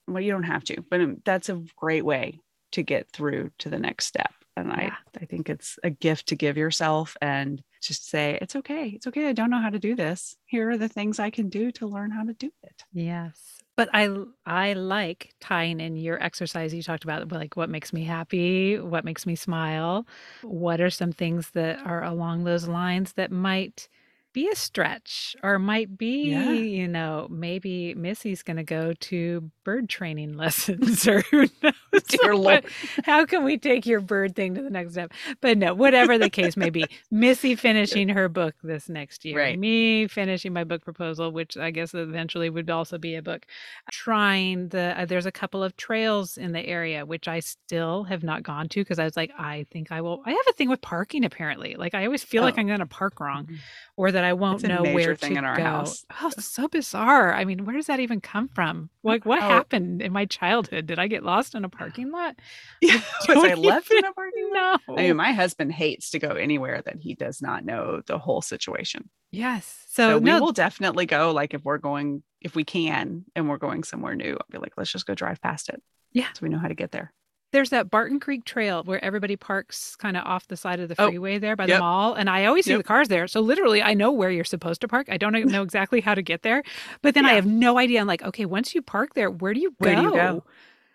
well, 0.08 0.22
you 0.22 0.32
don't 0.32 0.44
have 0.44 0.64
to, 0.64 0.82
but 0.88 1.02
um, 1.02 1.20
that's 1.22 1.50
a 1.50 1.62
great 1.76 2.06
way 2.06 2.40
to 2.72 2.82
get 2.82 3.10
through 3.10 3.50
to 3.58 3.68
the 3.68 3.78
next 3.78 4.06
step. 4.06 4.32
And 4.56 4.72
I, 4.72 4.90
I 5.20 5.26
think 5.26 5.50
it's 5.50 5.78
a 5.84 5.90
gift 5.90 6.28
to 6.28 6.34
give 6.34 6.56
yourself 6.56 7.14
and 7.20 7.62
just 7.86 8.08
say, 8.08 8.38
it's 8.40 8.56
okay. 8.56 8.88
It's 8.88 9.06
okay. 9.06 9.28
I 9.28 9.32
don't 9.32 9.50
know 9.50 9.60
how 9.60 9.70
to 9.70 9.78
do 9.78 9.94
this. 9.94 10.36
Here 10.46 10.70
are 10.70 10.78
the 10.78 10.88
things 10.88 11.18
I 11.18 11.30
can 11.30 11.48
do 11.48 11.70
to 11.72 11.86
learn 11.86 12.10
how 12.10 12.24
to 12.24 12.32
do 12.32 12.50
it. 12.62 12.84
Yes. 12.92 13.62
But 13.76 13.88
I 13.92 14.08
I 14.46 14.74
like 14.74 15.34
tying 15.40 15.80
in 15.80 15.96
your 15.96 16.22
exercise 16.22 16.72
you 16.72 16.82
talked 16.82 17.04
about 17.04 17.30
like 17.32 17.56
what 17.56 17.68
makes 17.68 17.92
me 17.92 18.04
happy, 18.04 18.78
what 18.78 19.04
makes 19.04 19.26
me 19.26 19.34
smile. 19.34 20.06
What 20.42 20.80
are 20.80 20.90
some 20.90 21.12
things 21.12 21.50
that 21.50 21.84
are 21.84 22.04
along 22.04 22.44
those 22.44 22.68
lines 22.68 23.14
that 23.14 23.32
might 23.32 23.88
be 24.34 24.48
a 24.50 24.54
stretch 24.54 25.34
or 25.42 25.58
might 25.58 25.96
be, 25.96 26.30
Yeah. 26.32 26.50
you 26.52 26.86
know, 26.86 27.26
maybe 27.30 27.94
Missy's 27.94 28.42
going 28.42 28.58
to 28.58 28.62
go 28.64 28.92
to 28.92 29.50
bird 29.64 29.88
training 29.88 30.32
lessons 30.36 31.08
or 31.08 31.22
who 31.22 31.46
knows. 31.62 31.72
Dear 32.08 32.34
Lord. 32.36 32.64
how 33.04 33.24
can 33.24 33.44
we 33.44 33.56
take 33.56 33.86
your 33.86 34.00
bird 34.00 34.34
thing 34.36 34.54
to 34.56 34.62
the 34.62 34.68
next 34.68 34.92
step? 34.92 35.12
But 35.40 35.56
no, 35.56 35.72
whatever 35.72 36.18
the 36.18 36.28
case 36.28 36.56
may 36.56 36.68
be, 36.68 36.84
Missy 37.10 37.54
finishing 37.54 38.08
her 38.10 38.28
book 38.28 38.54
this 38.62 38.88
next 38.90 39.24
year, 39.24 39.38
Right. 39.38 39.58
me 39.58 40.08
finishing 40.08 40.52
my 40.52 40.64
book 40.64 40.82
proposal, 40.84 41.30
which 41.30 41.56
I 41.56 41.70
guess 41.70 41.94
eventually 41.94 42.50
would 42.50 42.68
also 42.68 42.98
be 42.98 43.14
a 43.14 43.22
book. 43.22 43.46
Trying 43.92 44.68
the 44.70 45.00
uh, 45.00 45.04
there's 45.06 45.26
a 45.26 45.32
couple 45.32 45.62
of 45.62 45.76
trails 45.76 46.36
in 46.36 46.50
the 46.52 46.66
area 46.66 47.06
which 47.06 47.28
I 47.28 47.38
still 47.40 48.02
have 48.04 48.24
not 48.24 48.42
gone 48.42 48.68
to 48.70 48.80
because 48.80 48.98
I 48.98 49.04
was 49.04 49.16
like, 49.16 49.30
I 49.38 49.64
think 49.70 49.92
I 49.92 50.00
will. 50.00 50.20
I 50.26 50.30
have 50.30 50.46
a 50.50 50.52
thing 50.54 50.68
with 50.68 50.80
parking 50.80 51.24
apparently. 51.24 51.76
Like 51.78 51.94
I 51.94 52.04
always 52.04 52.24
feel 52.24 52.42
like 52.42 52.54
Oh. 52.56 52.60
I'm 52.60 52.66
going 52.66 52.80
to 52.80 52.86
park 52.86 53.20
wrong 53.20 53.48
or 53.96 54.10
that 54.10 54.23
I 54.24 54.32
won't 54.32 54.62
know 54.62 54.82
where 54.82 55.14
thing 55.14 55.32
to 55.34 55.38
in 55.38 55.44
our 55.44 55.56
go. 55.56 55.62
house. 55.62 56.04
Oh, 56.22 56.30
so 56.38 56.66
bizarre. 56.68 57.32
I 57.34 57.44
mean, 57.44 57.64
where 57.64 57.76
does 57.76 57.86
that 57.86 58.00
even 58.00 58.20
come 58.20 58.48
from? 58.48 58.90
Like, 59.02 59.24
what 59.24 59.38
Oh. 59.38 59.42
happened 59.48 60.02
in 60.02 60.12
my 60.12 60.24
childhood? 60.26 60.86
Did 60.86 60.98
I 60.98 61.06
get 61.06 61.22
lost 61.22 61.54
in 61.54 61.64
a 61.64 61.68
parking 61.68 62.10
lot? 62.10 62.36
Yeah. 62.80 63.00
Was 63.28 63.44
I 63.44 63.54
left 63.54 63.90
in 63.92 64.04
a 64.04 64.12
parking 64.12 64.50
lot? 64.54 64.80
No. 64.88 64.96
I 64.98 65.02
mean, 65.02 65.16
my 65.16 65.32
husband 65.32 65.72
hates 65.72 66.10
to 66.10 66.18
go 66.18 66.30
anywhere 66.30 66.82
that 66.84 66.96
he 67.00 67.14
does 67.14 67.40
not 67.40 67.64
know 67.64 68.02
the 68.06 68.18
whole 68.18 68.42
situation. 68.42 69.08
yes. 69.30 69.84
So, 69.88 70.10
So, 70.10 70.18
we 70.18 70.24
no, 70.30 70.40
will 70.40 70.52
definitely 70.52 71.06
go, 71.06 71.30
like 71.32 71.54
if 71.54 71.62
we're 71.64 71.78
going, 71.78 72.22
if 72.40 72.56
we 72.56 72.64
can, 72.64 73.24
and 73.36 73.48
we're 73.48 73.58
going 73.58 73.84
somewhere 73.84 74.16
new, 74.16 74.32
I'll 74.32 74.46
be 74.50 74.58
like, 74.58 74.72
let's 74.76 74.90
just 74.90 75.06
go 75.06 75.14
drive 75.14 75.40
past 75.40 75.68
it. 75.68 75.80
Yeah. 76.12 76.26
So 76.34 76.40
we 76.42 76.48
know 76.48 76.58
how 76.58 76.68
to 76.68 76.74
get 76.74 76.90
there. 76.90 77.12
There's 77.54 77.70
that 77.70 77.90
Barton 77.90 78.20
Creek 78.20 78.44
Trail 78.44 78.82
where 78.84 79.02
everybody 79.02 79.36
parks 79.36 79.96
kind 79.96 80.16
of 80.16 80.24
off 80.26 80.48
the 80.48 80.56
side 80.56 80.80
of 80.80 80.88
the 80.90 80.94
Oh, 80.98 81.08
freeway 81.08 81.38
there 81.38 81.56
by 81.56 81.64
yep. 81.66 81.76
the 81.76 81.80
mall, 81.80 82.12
and 82.14 82.28
I 82.28 82.44
always 82.44 82.66
see 82.66 82.72
Yep. 82.72 82.78
the 82.80 82.84
cars 82.84 83.08
there. 83.08 83.26
So 83.28 83.40
literally, 83.40 83.80
I 83.82 83.94
know 83.94 84.12
where 84.12 84.30
you're 84.30 84.44
supposed 84.44 84.80
to 84.82 84.88
park. 84.88 85.06
I 85.08 85.16
don't 85.16 85.32
know 85.32 85.62
exactly 85.68 86.00
how 86.02 86.14
to 86.14 86.22
get 86.22 86.42
there, 86.42 86.62
but 87.00 87.14
then 87.14 87.24
I 87.24 87.32
have 87.32 87.46
no 87.46 87.78
idea. 87.78 88.00
I'm 88.00 88.06
like, 88.06 88.22
okay, 88.22 88.44
once 88.44 88.74
you 88.74 88.82
park 88.82 89.14
there, 89.14 89.30
where 89.30 89.54
do 89.54 89.60
you 89.60 89.74
Where 89.78 89.94
go? 89.94 90.00
do 90.02 90.06
you 90.08 90.12
go? 90.12 90.44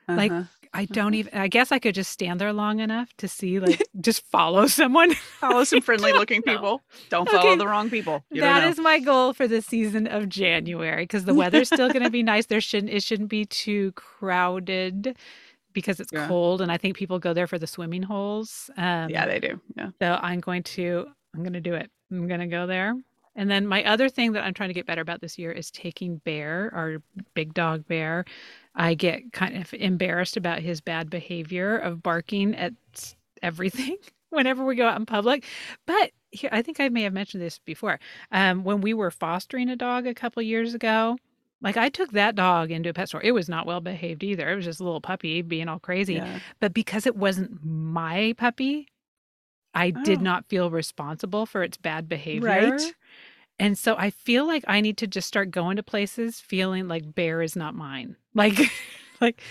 Like, 0.07 0.31
Uh-huh. 0.31 0.43
I 0.71 0.85
don't 0.85 1.13
Uh-huh. 1.13 1.19
even. 1.19 1.33
I 1.33 1.47
guess 1.47 1.71
I 1.71 1.79
could 1.79 1.95
just 1.95 2.11
stand 2.11 2.39
there 2.39 2.53
long 2.53 2.79
enough 2.79 3.11
to 3.17 3.27
see, 3.27 3.59
like, 3.65 3.81
just 4.01 4.23
follow 4.27 4.67
someone. 4.67 5.15
follow 5.41 5.63
some 5.63 5.81
friendly 5.87 6.13
looking 6.13 6.43
know. 6.45 6.53
people. 6.53 6.81
Don't 7.09 7.27
follow 7.27 7.49
Okay. 7.51 7.57
the 7.57 7.67
wrong 7.67 7.89
people. 7.89 8.23
You 8.31 8.41
That 8.41 8.63
is 8.65 8.77
my 8.79 8.99
goal 8.99 9.33
for 9.33 9.47
the 9.47 9.61
season 9.63 10.05
of 10.05 10.29
January 10.29 11.03
because 11.03 11.25
the 11.25 11.33
weather's 11.33 11.69
still 11.69 11.89
going 11.89 12.03
to 12.03 12.11
be 12.11 12.21
nice. 12.21 12.45
There 12.45 12.61
shouldn't 12.61 12.91
it 12.93 13.01
shouldn't 13.01 13.29
be 13.29 13.45
too 13.45 13.93
crowded 13.93 15.17
because 15.73 15.99
it's 15.99 16.11
Yeah. 16.11 16.27
cold, 16.27 16.61
and 16.61 16.71
I 16.71 16.77
think 16.77 16.95
people 16.97 17.19
go 17.19 17.33
there 17.33 17.47
for 17.47 17.59
the 17.59 17.67
swimming 17.67 18.03
holes. 18.03 18.69
Um, 18.77 19.09
yeah, 19.09 19.25
they 19.25 19.39
do. 19.39 19.59
Yeah. 19.75 19.89
so 20.01 20.19
I'm 20.21 20.39
going 20.39 20.63
to 20.63 21.07
I'm 21.33 21.43
going 21.43 21.53
to 21.53 21.61
do 21.61 21.75
it. 21.75 21.89
I'm 22.11 22.27
going 22.27 22.39
to 22.39 22.47
go 22.47 22.65
there. 22.65 22.95
And 23.35 23.49
then 23.49 23.67
my 23.67 23.83
other 23.85 24.09
thing 24.09 24.31
that 24.33 24.43
I'm 24.43 24.53
trying 24.53 24.69
to 24.69 24.73
get 24.73 24.87
better 24.87 25.01
about 25.01 25.21
this 25.21 25.37
year 25.37 25.51
is 25.51 25.69
taking 25.71 26.17
Bear, 26.25 26.71
our 26.73 26.97
big 27.35 27.53
dog 27.53 27.87
Bear. 27.87 28.25
I 28.75 28.95
get 28.95 29.31
kind 29.31 29.55
of 29.57 29.73
embarrassed 29.75 30.35
about 30.35 30.59
his 30.59 30.81
bad 30.81 31.09
behavior 31.09 31.77
of 31.77 32.01
barking 32.01 32.55
at 32.55 32.73
everything 33.43 33.97
whenever 34.31 34.65
we 34.65 34.75
go 34.75 34.87
out 34.87 34.99
in 34.99 35.05
public. 35.05 35.45
But 35.85 36.11
here, 36.31 36.49
I 36.51 36.61
think 36.63 36.79
I 36.79 36.89
may 36.89 37.03
have 37.03 37.13
mentioned 37.13 37.41
this 37.43 37.59
before. 37.59 37.99
Um, 38.31 38.63
when 38.63 38.81
we 38.81 38.93
were 38.93 39.11
fostering 39.11 39.69
a 39.69 39.75
dog 39.75 40.07
a 40.07 40.13
couple 40.15 40.41
years 40.41 40.73
ago, 40.73 41.17
like 41.61 41.77
I 41.77 41.89
took 41.89 42.11
that 42.13 42.35
dog 42.35 42.71
into 42.71 42.89
a 42.89 42.93
pet 42.93 43.09
store. 43.09 43.21
It 43.23 43.31
was 43.33 43.49
not 43.49 43.65
well 43.65 43.81
behaved 43.81 44.23
either. 44.23 44.49
It 44.51 44.55
was 44.55 44.65
just 44.65 44.79
a 44.79 44.83
little 44.83 45.01
puppy 45.01 45.41
being 45.41 45.67
all 45.67 45.79
crazy 45.79 46.15
Yeah. 46.15 46.39
but 46.59 46.73
because 46.73 47.05
it 47.05 47.15
wasn't 47.15 47.63
my 47.63 48.33
puppy, 48.37 48.87
I 49.73 49.91
did 49.91 50.19
Oh. 50.19 50.23
not 50.23 50.45
feel 50.47 50.69
responsible 50.71 51.45
for 51.45 51.63
its 51.63 51.77
bad 51.77 52.07
behavior. 52.09 52.47
Right. 52.47 52.81
And 53.59 53.77
so 53.77 53.95
I 53.97 54.09
feel 54.09 54.47
like 54.47 54.63
I 54.67 54.79
need 54.81 54.97
to 54.97 55.07
just 55.07 55.27
start 55.27 55.51
going 55.51 55.75
to 55.75 55.83
places 55.83 56.39
feeling 56.39 56.87
like 56.87 57.13
bear 57.13 57.41
is 57.41 57.55
not 57.55 57.75
mine. 57.75 58.15
Like 58.35 58.57
like 59.19 59.41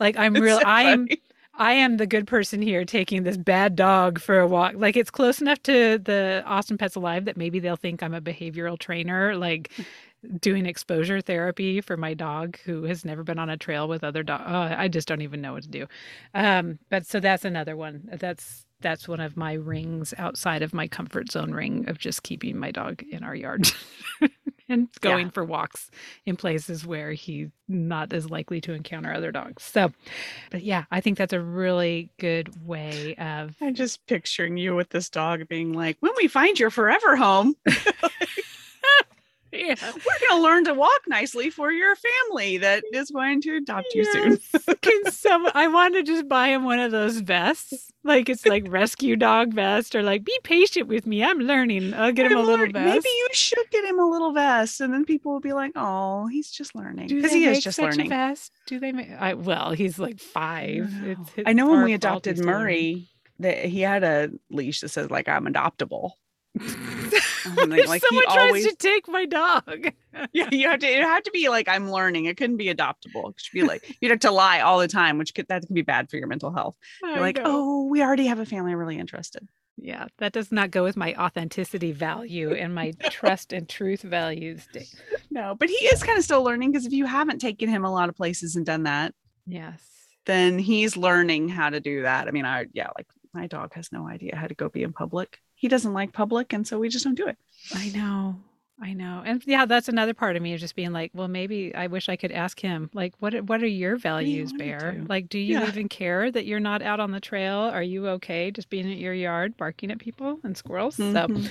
like 0.00 0.16
I'm 0.16 0.34
It's 0.36 0.42
real 0.42 0.58
so 0.60 0.64
I'm. 0.66 1.06
I 1.60 1.72
am 1.72 1.96
the 1.96 2.06
good 2.06 2.28
person 2.28 2.62
here 2.62 2.84
taking 2.84 3.24
this 3.24 3.36
bad 3.36 3.74
dog 3.74 4.20
for 4.20 4.38
a 4.38 4.46
walk. 4.46 4.74
Like 4.76 4.96
it's 4.96 5.10
close 5.10 5.40
enough 5.40 5.60
to 5.64 5.98
the 5.98 6.42
Austin 6.46 6.78
Pets 6.78 6.94
Alive 6.94 7.24
that 7.24 7.36
maybe 7.36 7.58
they'll 7.58 7.74
think 7.76 8.00
I'm 8.00 8.14
a 8.14 8.20
behavioral 8.20 8.78
trainer, 8.78 9.36
like 9.36 9.72
doing 10.40 10.66
exposure 10.66 11.20
therapy 11.20 11.80
for 11.80 11.96
my 11.96 12.14
dog 12.14 12.58
who 12.64 12.84
has 12.84 13.04
never 13.04 13.22
been 13.22 13.38
on 13.38 13.50
a 13.50 13.56
trail 13.56 13.88
with 13.88 14.04
other 14.04 14.22
dogs. 14.22 14.44
Oh, 14.46 14.60
I 14.76 14.88
just 14.88 15.08
don't 15.08 15.22
even 15.22 15.40
know 15.40 15.54
what 15.54 15.62
to 15.62 15.68
do. 15.68 15.86
Um, 16.34 16.78
but 16.90 17.06
so 17.06 17.20
that's 17.20 17.44
another 17.44 17.76
one. 17.76 18.08
That's 18.12 18.64
that's 18.80 19.08
one 19.08 19.20
of 19.20 19.36
my 19.36 19.54
rings 19.54 20.14
outside 20.18 20.62
of 20.62 20.72
my 20.72 20.86
comfort 20.86 21.32
zone 21.32 21.52
ring 21.52 21.88
of 21.88 21.98
just 21.98 22.22
keeping 22.22 22.56
my 22.56 22.70
dog 22.70 23.02
in 23.10 23.24
our 23.24 23.34
yard 23.34 23.68
and 24.68 24.88
going 25.00 25.30
for 25.30 25.44
walks 25.44 25.90
in 26.26 26.36
places 26.36 26.86
where 26.86 27.12
he's 27.12 27.48
not 27.66 28.12
as 28.12 28.30
likely 28.30 28.60
to 28.60 28.72
encounter 28.72 29.12
other 29.12 29.32
dogs. 29.32 29.62
So, 29.64 29.92
but 30.50 30.62
yeah, 30.62 30.84
I 30.90 31.00
think 31.00 31.18
that's 31.18 31.32
a 31.32 31.40
really 31.40 32.10
good 32.18 32.66
way 32.66 33.14
of 33.16 33.56
I'm 33.60 33.74
just 33.74 34.06
picturing 34.06 34.56
you 34.56 34.74
with 34.74 34.90
this 34.90 35.08
dog 35.08 35.48
being 35.48 35.72
like, 35.72 35.96
when 36.00 36.12
we 36.16 36.28
find 36.28 36.58
your 36.58 36.70
forever 36.70 37.16
home, 37.16 37.56
yeah. 39.52 39.74
we're 39.82 40.28
going 40.28 40.30
to 40.30 40.42
learn 40.42 40.64
to 40.64 40.74
walk 40.74 41.00
nicely 41.06 41.50
for 41.50 41.70
your 41.72 41.94
family 41.96 42.58
that 42.58 42.84
is 42.92 43.10
going 43.10 43.40
to 43.42 43.56
adopt 43.56 43.86
you 43.94 44.04
soon. 44.04 44.38
Yes. 44.52 44.64
Can 44.82 45.10
some 45.12 45.48
I 45.54 45.68
want 45.68 45.94
to 45.94 46.02
just 46.02 46.28
buy 46.28 46.48
him 46.48 46.64
one 46.64 46.78
of 46.78 46.90
those 46.92 47.18
vests. 47.18 47.90
Like 48.04 48.28
it's 48.28 48.46
like 48.46 48.64
rescue 48.68 49.16
dog 49.16 49.52
vest 49.52 49.94
or 49.94 50.02
like 50.02 50.24
be 50.24 50.38
patient 50.42 50.88
with 50.88 51.06
me. 51.06 51.22
I'm 51.22 51.38
learning. 51.40 51.92
I'll 51.94 52.12
get 52.12 52.26
him 52.30 52.38
a 52.38 52.40
I'm 52.40 52.46
little 52.46 52.64
learn- 52.64 52.72
vest. 52.72 52.86
Maybe 52.86 53.08
you 53.08 53.28
should 53.32 53.70
get 53.70 53.84
him 53.84 53.98
a 53.98 54.08
little 54.08 54.32
vest, 54.32 54.80
and 54.80 54.94
then 54.94 55.04
people 55.04 55.32
will 55.32 55.40
be 55.40 55.52
like, 55.52 55.72
"Oh, 55.76 56.26
he's 56.28 56.50
just 56.50 56.74
learning," 56.74 57.08
because 57.08 57.32
he 57.32 57.44
is 57.44 57.62
just 57.62 57.78
learning. 57.78 58.08
Vest? 58.08 58.52
Do 58.66 58.78
they 58.80 58.92
make 58.92 59.10
I 59.10 59.34
well, 59.34 59.72
he's 59.72 59.98
like 59.98 60.20
five. 60.20 60.90
I 61.02 61.06
It's, 61.08 61.18
know. 61.18 61.26
it's 61.36 61.48
I 61.48 61.52
know 61.52 61.68
when 61.68 61.82
we 61.84 61.92
adopted 61.92 62.36
still 62.38 62.46
learning. 62.46 62.62
Murray, 62.64 63.08
that 63.40 63.64
he 63.66 63.80
had 63.80 64.04
a 64.04 64.30
leash 64.48 64.80
that 64.80 64.88
says 64.88 65.10
like 65.10 65.28
I'm 65.28 65.44
adoptable. 65.46 66.12
if 67.58 67.88
like, 67.88 68.02
he 68.02 68.06
someone 68.08 68.24
tries 68.24 68.36
always- 68.48 68.66
to 68.66 68.76
take 68.76 69.08
my 69.08 69.24
dog. 69.26 69.92
Yeah, 70.32 70.48
you 70.50 70.68
have 70.68 70.80
to. 70.80 70.86
It 70.86 71.04
had 71.04 71.24
to 71.26 71.30
be 71.30 71.48
like 71.48 71.68
I'm 71.68 71.92
learning. 71.92 72.24
It 72.24 72.36
couldn't 72.36 72.56
be 72.56 72.74
adoptable. 72.74 73.30
It 73.30 73.34
should 73.40 73.52
be 73.52 73.62
like 73.62 73.96
you'd 74.00 74.10
have 74.10 74.18
to 74.20 74.32
lie 74.32 74.60
all 74.62 74.80
the 74.80 74.88
time, 74.88 75.16
which 75.16 75.32
could 75.32 75.46
that 75.46 75.64
can 75.64 75.74
be 75.74 75.82
bad 75.82 76.10
for 76.10 76.16
your 76.16 76.26
mental 76.26 76.50
health. 76.52 76.74
You're 77.02 77.20
like, 77.20 77.36
know. 77.36 77.44
oh, 77.46 77.84
we 77.84 78.02
already 78.02 78.26
have 78.26 78.40
a 78.40 78.44
family 78.46 78.72
I'm 78.72 78.78
really 78.78 78.98
interested. 78.98 79.46
Yeah, 79.76 80.06
that 80.18 80.32
does 80.32 80.50
not 80.50 80.72
go 80.72 80.82
with 80.82 80.96
my 80.96 81.14
authenticity 81.14 81.92
value 81.92 82.52
and 82.52 82.74
my 82.74 82.94
trust 83.10 83.52
and 83.52 83.68
truth 83.68 84.02
values. 84.02 84.66
No, 85.30 85.54
but 85.54 85.68
he 85.68 85.76
is 85.76 86.02
kind 86.02 86.18
of 86.18 86.24
still 86.24 86.42
learning 86.42 86.72
because 86.72 86.84
if 86.84 86.92
you 86.92 87.06
haven't 87.06 87.38
taken 87.38 87.68
him 87.68 87.84
a 87.84 87.92
lot 87.92 88.08
of 88.08 88.16
places 88.16 88.56
and 88.56 88.66
done 88.66 88.82
that, 88.84 89.14
Yes. 89.46 89.80
then 90.26 90.58
he's 90.58 90.96
learning 90.96 91.48
how 91.48 91.70
to 91.70 91.78
do 91.78 92.02
that. 92.02 92.26
I 92.26 92.32
mean, 92.32 92.44
I 92.44 92.66
yeah, 92.72 92.88
like 92.96 93.06
my 93.32 93.46
dog 93.46 93.72
has 93.74 93.92
no 93.92 94.08
idea 94.08 94.34
how 94.34 94.48
to 94.48 94.54
go 94.54 94.68
be 94.68 94.82
in 94.82 94.92
public. 94.92 95.38
He 95.58 95.68
doesn't 95.68 95.92
like 95.92 96.12
public, 96.12 96.52
and 96.52 96.66
so 96.66 96.78
we 96.78 96.88
just 96.88 97.04
don't 97.04 97.14
do 97.16 97.26
it. 97.26 97.36
I 97.74 97.88
know. 97.90 98.36
I 98.80 98.92
know. 98.92 99.24
And 99.26 99.42
yeah, 99.44 99.66
that's 99.66 99.88
another 99.88 100.14
part 100.14 100.36
of 100.36 100.42
me 100.42 100.54
of 100.54 100.60
just 100.60 100.76
being 100.76 100.92
like, 100.92 101.10
well, 101.12 101.26
maybe 101.26 101.74
I 101.74 101.88
wish 101.88 102.08
I 102.08 102.14
could 102.14 102.30
ask 102.30 102.60
him, 102.60 102.88
like, 102.94 103.12
what 103.18 103.34
are- 103.34 103.42
what 103.42 103.60
are 103.60 103.66
your 103.66 103.96
values, 103.96 104.52
wanna 104.52 104.64
Bear? 104.64 104.92
do? 104.92 105.06
Like, 105.08 105.28
do 105.28 105.36
you 105.40 105.58
Yeah. 105.58 105.66
even 105.66 105.88
care 105.88 106.30
that 106.30 106.46
you're 106.46 106.60
not 106.60 106.80
out 106.80 107.00
on 107.00 107.10
the 107.10 107.18
trail? 107.18 107.58
Are 107.58 107.82
you 107.82 108.06
okay 108.06 108.52
just 108.52 108.70
being 108.70 108.88
at 108.88 108.98
your 108.98 109.14
yard 109.14 109.56
barking 109.56 109.90
at 109.90 109.98
people 109.98 110.38
and 110.44 110.56
squirrels? 110.56 110.94
So 110.94 111.02
Mhm. 111.02 111.50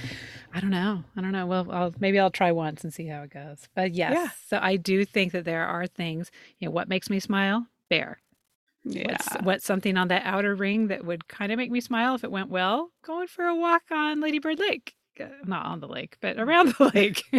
I 0.53 0.62
don't 0.62 0.70
know. 0.70 1.03
I 1.18 1.22
don't 1.22 1.34
know. 1.34 1.45
Well, 1.45 1.68
I'll, 1.70 1.93
maybe 1.99 2.18
I'll 2.18 2.32
try 2.32 2.53
once 2.53 2.86
and 2.86 2.93
see 2.93 3.08
how 3.08 3.24
it 3.24 3.32
goes. 3.32 3.68
But 3.76 3.93
yes, 3.93 4.14
Yeah. 4.14 4.30
so 4.47 4.60
I 4.62 4.78
do 4.78 5.03
think 5.03 5.34
that 5.34 5.43
there 5.43 5.66
are 5.66 5.86
things, 5.86 6.32
you 6.60 6.68
know, 6.70 6.72
what 6.72 6.88
makes 6.88 7.10
me 7.10 7.20
smile? 7.20 7.68
Bear. 7.89 8.20
Yeah, 8.92 9.12
What's, 9.12 9.44
what's 9.44 9.66
something 9.66 9.98
on 9.98 10.08
that 10.10 10.24
outer 10.26 10.56
ring 10.56 10.88
that 10.88 11.06
would 11.06 11.28
kind 11.28 11.52
of 11.52 11.58
make 11.58 11.72
me 11.72 11.82
smile 11.82 12.16
if 12.16 12.24
it 12.24 12.32
went 12.32 12.50
well? 12.50 12.92
Going 13.04 13.28
for 13.28 13.46
a 13.46 13.56
walk 13.56 13.84
on 13.92 14.22
Lady 14.22 14.40
Bird 14.40 14.60
Lake. 14.60 14.94
Uh, 15.20 15.26
Not 15.46 15.66
on 15.66 15.80
the 15.80 15.88
lake, 15.88 16.18
but 16.22 16.38
around 16.38 16.76
the 16.78 16.92
lake. 16.94 17.24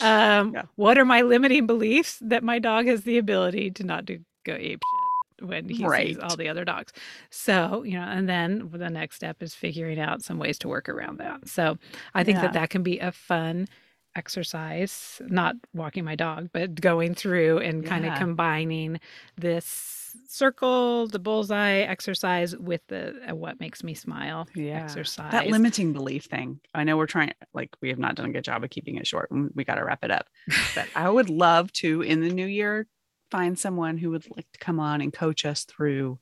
um, 0.00 0.52
Yeah. 0.54 0.62
What 0.76 0.98
are 0.98 1.04
my 1.04 1.22
limiting 1.22 1.66
beliefs 1.66 2.18
that 2.20 2.42
my 2.42 2.58
dog 2.58 2.86
has 2.86 3.02
the 3.04 3.18
ability 3.18 3.70
to 3.72 3.84
not 3.84 4.04
do 4.04 4.20
go 4.44 4.54
ape 4.54 4.82
shit 4.82 5.48
when 5.48 5.68
he 5.68 5.86
sees 5.88 6.18
all 6.18 6.36
the 6.36 6.48
other 6.48 6.64
dogs? 6.64 6.92
So, 7.30 7.82
you 7.84 7.94
know, 7.94 8.02
and 8.06 8.28
then 8.28 8.70
the 8.72 8.90
next 8.90 9.16
step 9.16 9.42
is 9.42 9.54
figuring 9.54 10.00
out 10.00 10.22
some 10.22 10.38
ways 10.38 10.58
to 10.60 10.68
work 10.68 10.88
around 10.88 11.18
that. 11.18 11.48
So 11.48 11.78
I 12.14 12.24
think 12.24 12.36
Yeah. 12.36 12.42
that 12.42 12.52
that 12.54 12.70
can 12.70 12.82
be 12.82 12.98
a 12.98 13.12
fun 13.12 13.68
exercise, 14.16 15.20
not 15.26 15.56
walking 15.74 16.04
my 16.04 16.14
dog, 16.14 16.48
but 16.52 16.80
going 16.80 17.14
through 17.14 17.58
and 17.58 17.84
kind 17.84 18.06
of 18.06 18.14
combining 18.16 19.00
this 19.36 20.03
circle, 20.26 21.06
the 21.08 21.18
bullseye 21.18 21.78
exercise 21.80 22.56
with 22.56 22.80
the 22.88 23.14
uh, 23.30 23.34
what 23.34 23.60
makes 23.60 23.82
me 23.82 23.94
smile 23.94 24.48
Yeah. 24.54 24.82
exercise. 24.82 25.32
that 25.32 25.46
limiting 25.48 25.92
belief 25.92 26.24
thing. 26.24 26.60
I 26.74 26.84
know 26.84 26.96
we're 26.96 27.06
trying, 27.06 27.32
like, 27.52 27.70
we 27.80 27.88
have 27.90 27.98
not 27.98 28.14
done 28.16 28.26
a 28.26 28.32
good 28.32 28.44
job 28.44 28.64
of 28.64 28.70
keeping 28.70 28.96
it 28.96 29.06
short. 29.06 29.30
and 29.30 29.50
We 29.54 29.64
got 29.64 29.76
to 29.76 29.84
wrap 29.84 30.04
it 30.04 30.10
up. 30.10 30.26
But 30.74 30.88
I 30.94 31.08
would 31.08 31.30
love 31.46 31.72
to, 31.74 32.02
in 32.02 32.20
the 32.20 32.30
new 32.30 32.46
year, 32.46 32.86
find 33.30 33.58
someone 33.58 33.96
who 33.98 34.10
would 34.10 34.24
like 34.36 34.50
to 34.52 34.58
come 34.58 34.78
on 34.80 35.00
and 35.00 35.12
coach 35.12 35.44
us 35.44 35.64
through 35.64 36.18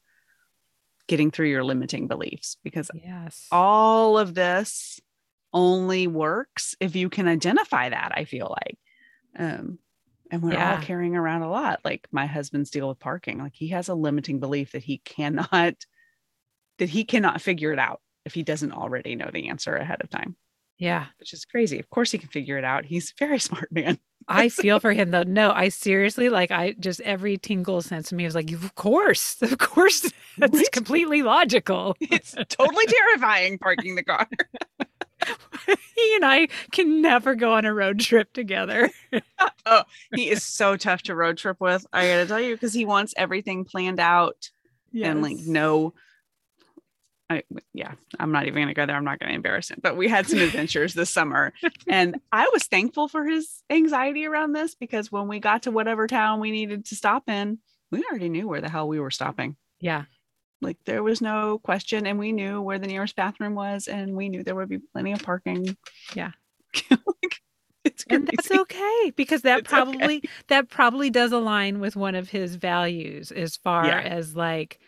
getting 1.09 1.31
through 1.31 1.49
your 1.49 1.65
limiting 1.65 2.07
beliefs 2.09 2.57
because 2.63 2.91
yes. 2.95 3.49
all 3.51 4.17
of 4.19 4.35
this 4.35 5.01
only 5.53 6.07
works 6.07 6.75
if 6.81 6.97
you 6.97 7.11
can 7.11 7.29
identify 7.29 7.89
that 7.91 8.13
i 8.15 8.25
feel 8.25 8.57
like 8.65 8.79
um 9.39 9.79
and 10.33 10.43
we're 10.43 10.55
Yeah. 10.55 10.77
all 10.77 10.83
carrying 10.83 11.15
around 11.15 11.43
a 11.43 11.51
lot 11.51 11.79
like 11.85 12.09
my 12.11 12.27
husband's 12.27 12.71
deal 12.71 12.89
with 12.89 12.99
parking 12.99 13.39
like 13.39 13.55
he 13.55 13.69
has 13.69 13.89
a 13.89 13.95
limiting 13.95 14.41
belief 14.41 14.73
that 14.73 14.83
he 14.83 14.99
cannot 14.99 15.47
that 16.79 16.89
he 16.89 17.05
cannot 17.05 17.41
figure 17.41 17.73
it 17.73 17.79
out 17.79 18.01
if 18.25 18.35
he 18.35 18.43
doesn't 18.43 18.73
already 18.73 19.15
know 19.15 19.31
the 19.33 19.49
answer 19.49 19.77
ahead 19.77 20.01
of 20.03 20.11
time 20.11 20.35
yeah. 20.79 21.07
which 21.21 21.33
is 21.33 21.45
crazy 21.45 21.79
of 21.79 21.89
course 21.91 22.11
he 22.11 22.19
can 22.19 22.29
figure 22.31 22.59
it 22.59 22.65
out 22.65 22.85
he's 22.85 23.11
a 23.13 23.25
very 23.25 23.39
smart 23.49 23.71
man 23.71 23.99
I 24.29 24.49
feel 24.51 24.79
for 24.79 24.93
him 24.93 25.11
though. 25.11 25.25
No, 25.25 25.51
I 25.51 25.69
seriously 25.69 26.29
like 26.29 26.53
I 26.53 26.75
just 26.79 27.01
every 27.01 27.39
tingle 27.39 27.83
sense 27.83 28.13
of 28.13 28.17
me 28.17 28.25
was 28.25 28.37
like, 28.37 28.53
of 28.53 28.77
course, 28.77 29.43
of 29.43 29.59
course, 29.59 30.13
that's 30.39 30.57
Right? 30.57 30.71
completely 30.71 31.23
logical. 31.23 31.97
it's 32.01 32.33
totally 32.49 32.87
terrifying 32.87 33.59
parking 33.59 33.97
the 33.97 34.05
car 34.05 34.29
he 35.67 36.15
and 36.17 36.25
I 36.25 36.49
can 36.71 37.01
never 37.03 37.35
go 37.35 37.53
on 37.55 37.65
a 37.65 37.75
road 37.75 38.01
trip 38.01 38.33
together. 38.33 38.91
Oh, 39.65 39.85
he 40.13 40.29
is 40.29 40.43
so 40.43 40.77
tough 40.77 41.03
to 41.03 41.15
road 41.15 41.39
trip 41.39 41.61
with 41.61 41.87
i 41.93 42.09
gotta 42.09 42.27
tell 42.27 42.41
you 42.41 42.57
because 42.57 42.73
he 42.73 42.85
wants 42.85 43.15
everything 43.17 43.65
planned 43.65 44.01
out 44.01 44.51
and 44.93 45.23
like 45.23 45.37
no 45.47 45.95
I, 47.33 47.43
yeah, 47.73 47.93
I'm 48.21 48.31
not 48.31 48.47
even 48.47 48.69
to 48.69 48.75
go 48.75 48.85
there. 48.85 48.97
I'm 48.97 49.05
not 49.05 49.19
to 49.21 49.29
embarrass 49.29 49.71
him. 49.71 49.79
But 49.83 49.97
we 49.97 50.07
had 50.07 50.27
some 50.27 50.41
adventures 50.41 50.93
this 50.93 51.09
summer, 51.09 51.53
and 51.89 52.21
I 52.33 52.51
was 52.53 52.65
thankful 52.65 53.09
for 53.09 53.25
his 53.25 53.63
anxiety 53.71 54.27
around 54.27 54.53
this 54.53 54.75
because 54.75 55.11
when 55.11 55.29
we 55.29 55.41
got 55.41 55.63
to 55.63 55.71
whatever 55.71 56.07
town 56.07 56.41
we 56.41 56.51
needed 56.51 56.85
to 56.87 56.97
stop 56.97 57.29
in, 57.29 57.59
we 57.91 58.05
already 58.05 58.29
knew 58.29 58.47
where 58.47 58.61
the 58.61 58.69
hell 58.69 58.87
we 58.87 59.01
were 59.01 59.11
stopping. 59.11 59.57
Yeah. 59.81 60.05
Like 60.63 60.79
there 60.87 61.03
was 61.03 61.21
no 61.21 61.59
question, 61.59 62.07
and 62.07 62.19
we 62.19 62.33
knew 62.33 62.61
where 62.63 62.79
the 62.79 62.87
nearest 62.87 63.17
bathroom 63.17 63.55
was, 63.55 63.89
and 63.89 64.15
we 64.17 64.29
knew 64.29 64.43
there 64.43 64.55
would 64.55 64.69
be 64.69 64.79
plenty 64.79 65.13
of 65.13 65.23
parking. 65.23 65.77
Yeah. 66.15 66.31
like, 66.91 67.41
it's 67.85 68.05
and 68.09 68.27
that's 68.29 68.51
okay 68.51 69.13
because 69.17 69.43
that 69.43 69.59
It's 69.61 69.73
okay. 69.73 69.83
probably 69.83 70.23
that 70.49 70.69
probably 70.71 71.11
does 71.11 71.33
align 71.33 71.81
with 71.81 71.97
one 71.97 72.15
of 72.15 72.31
his 72.31 72.55
values 72.55 73.33
as 73.33 73.57
far 73.57 73.87
Yeah. 73.87 74.01
as 74.01 74.37
like 74.37 74.79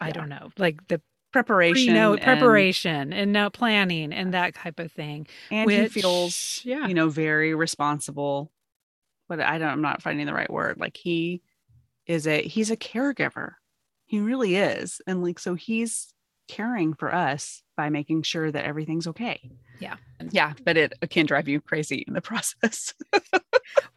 I 0.00 0.08
Yeah. 0.08 0.12
don't 0.14 0.28
know, 0.30 0.50
like 0.58 0.88
the 0.88 1.00
preparation. 1.32 1.86
pre-know 1.88 2.16
preparation 2.16 3.12
and 3.12 3.32
no 3.32 3.50
planning 3.50 4.12
and 4.12 4.32
that 4.34 4.54
type 4.54 4.78
of 4.78 4.90
thing. 4.92 5.26
and 5.50 5.68
he 5.70 5.88
feels 5.88 6.60
yeah. 6.64 6.86
you 6.86 6.94
know 6.94 7.08
very 7.08 7.54
responsible 7.56 8.52
but 9.28 9.40
i 9.40 9.58
don't 9.58 9.68
i'm 9.68 9.82
not 9.82 10.00
finding 10.00 10.26
the 10.26 10.32
right 10.32 10.48
word 10.50 10.78
like 10.78 10.96
he 10.96 11.42
is 12.06 12.28
a 12.28 12.40
he's 12.42 12.70
a 12.70 12.76
caregiver 12.76 13.54
he 14.06 14.20
really 14.20 14.56
is 14.56 15.00
and 15.06 15.22
like 15.22 15.38
so 15.38 15.54
he's 15.54 16.12
caring 16.48 16.92
for 16.94 17.14
us 17.14 17.62
by 17.76 17.88
making 17.88 18.22
sure 18.22 18.50
that 18.52 18.64
everything's 18.64 19.06
okay 19.06 19.50
Yeah. 19.80 19.96
yeah 20.30 20.52
but 20.64 20.76
it 20.76 20.92
can 21.10 21.24
drive 21.26 21.48
you 21.48 21.60
crazy 21.60 22.04
in 22.06 22.12
the 22.14 22.20
process 22.30 22.92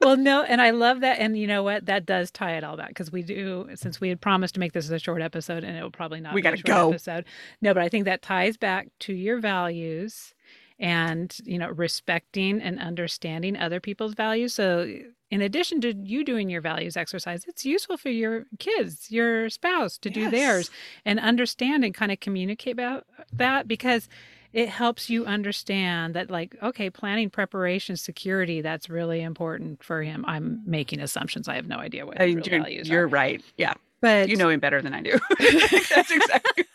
well, 0.01 0.15
no, 0.15 0.43
and 0.43 0.61
I 0.61 0.69
love 0.69 1.01
that. 1.01 1.19
And 1.19 1.37
you 1.37 1.45
know 1.45 1.61
what? 1.61 1.85
That 1.87 2.05
does 2.05 2.31
tie 2.31 2.55
it 2.55 2.63
all 2.63 2.77
back 2.77 2.89
because 2.89 3.11
we 3.11 3.21
do, 3.21 3.67
since 3.75 3.99
we 3.99 4.07
had 4.09 4.21
promised 4.21 4.53
to 4.53 4.59
make 4.59 4.71
this 4.71 4.89
a 4.89 4.97
short 4.99 5.21
episode, 5.21 5.63
and 5.63 5.77
it 5.77 5.83
will 5.83 5.91
probably 5.91 6.21
not 6.21 6.33
We 6.33 6.39
be 6.41 6.43
gotta 6.43 6.57
short 6.57 6.65
go. 6.67 6.89
episode. 6.91 7.25
No, 7.61 7.73
but 7.73 7.83
I 7.83 7.89
think 7.89 8.05
that 8.05 8.21
ties 8.21 8.55
back 8.57 8.87
to 9.01 9.13
your 9.13 9.39
values 9.39 10.33
and, 10.79 11.35
you 11.43 11.59
know, 11.59 11.69
respecting 11.69 12.61
and 12.61 12.79
understanding 12.79 13.57
other 13.57 13.79
people's 13.81 14.13
values. 14.13 14.53
So, 14.53 14.87
in 15.29 15.41
addition 15.41 15.81
to 15.81 15.93
you 15.93 16.23
doing 16.23 16.49
your 16.49 16.61
values 16.61 16.95
exercise, 16.95 17.45
it's 17.47 17.65
useful 17.65 17.97
for 17.97 18.09
your 18.09 18.45
kids, 18.59 19.11
your 19.11 19.49
spouse 19.49 19.97
to 19.99 20.09
do 20.09 20.29
theirs 20.29 20.69
and 21.05 21.19
understand 21.19 21.83
and 21.83 21.93
kind 21.93 22.11
of 22.11 22.19
communicate 22.19 22.73
about 22.73 23.05
that 23.33 23.67
because 23.67 24.07
it 24.53 24.69
helps 24.69 25.09
you 25.09 25.25
understand 25.25 26.13
that 26.15 26.31
like 26.31 26.55
okay 26.63 26.89
planning 26.89 27.29
preparation 27.29 27.97
security 27.97 28.61
that's 28.61 28.89
really 28.89 29.21
important 29.21 29.83
for 29.83 30.01
him. 30.01 30.23
I'm 30.27 30.61
making 30.65 31.01
assumptions 31.01 31.47
i 31.47 31.55
have 31.55 31.67
no 31.67 31.77
idea 31.77 32.05
what 32.05 32.17
his 32.17 32.33
you're, 32.33 32.59
values 32.61 32.89
you're 32.89 33.03
are 33.03 33.07
right. 33.07 33.43
Yeah. 33.57 33.73
But 33.99 34.29
you 34.29 34.35
know 34.35 34.49
him 34.49 34.59
better 34.59 34.81
than 34.81 34.93
i 34.93 35.01
do. 35.01 35.11
That's 35.39 36.11
exactly 36.11 36.65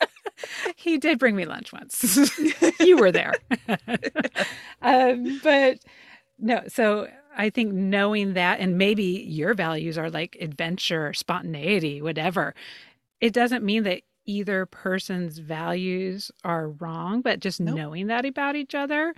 he 0.76 0.98
did 0.98 1.18
bring 1.18 1.36
me 1.36 1.44
lunch 1.44 1.72
once. 1.72 2.30
You 2.80 2.96
were 2.96 3.12
there. 3.12 3.34
Um, 4.82 5.40
but 5.42 5.78
no 6.38 6.62
so 6.68 7.08
i 7.36 7.50
think 7.50 7.72
knowing 7.72 8.34
that 8.34 8.60
and 8.60 8.78
maybe 8.78 9.24
your 9.28 9.54
values 9.54 9.98
are 9.98 10.10
like 10.10 10.36
adventure 10.40 11.12
spontaneity 11.14 12.00
whatever 12.02 12.54
it 13.20 13.32
doesn't 13.32 13.64
mean 13.64 13.82
that 13.84 14.02
either 14.26 14.66
person's 14.66 15.38
values 15.38 16.30
are 16.44 16.68
wrong 16.70 17.20
but 17.22 17.40
just 17.40 17.60
Nope. 17.60 17.76
knowing 17.76 18.06
that 18.08 18.24
about 18.24 18.56
each 18.56 18.74
other 18.74 19.14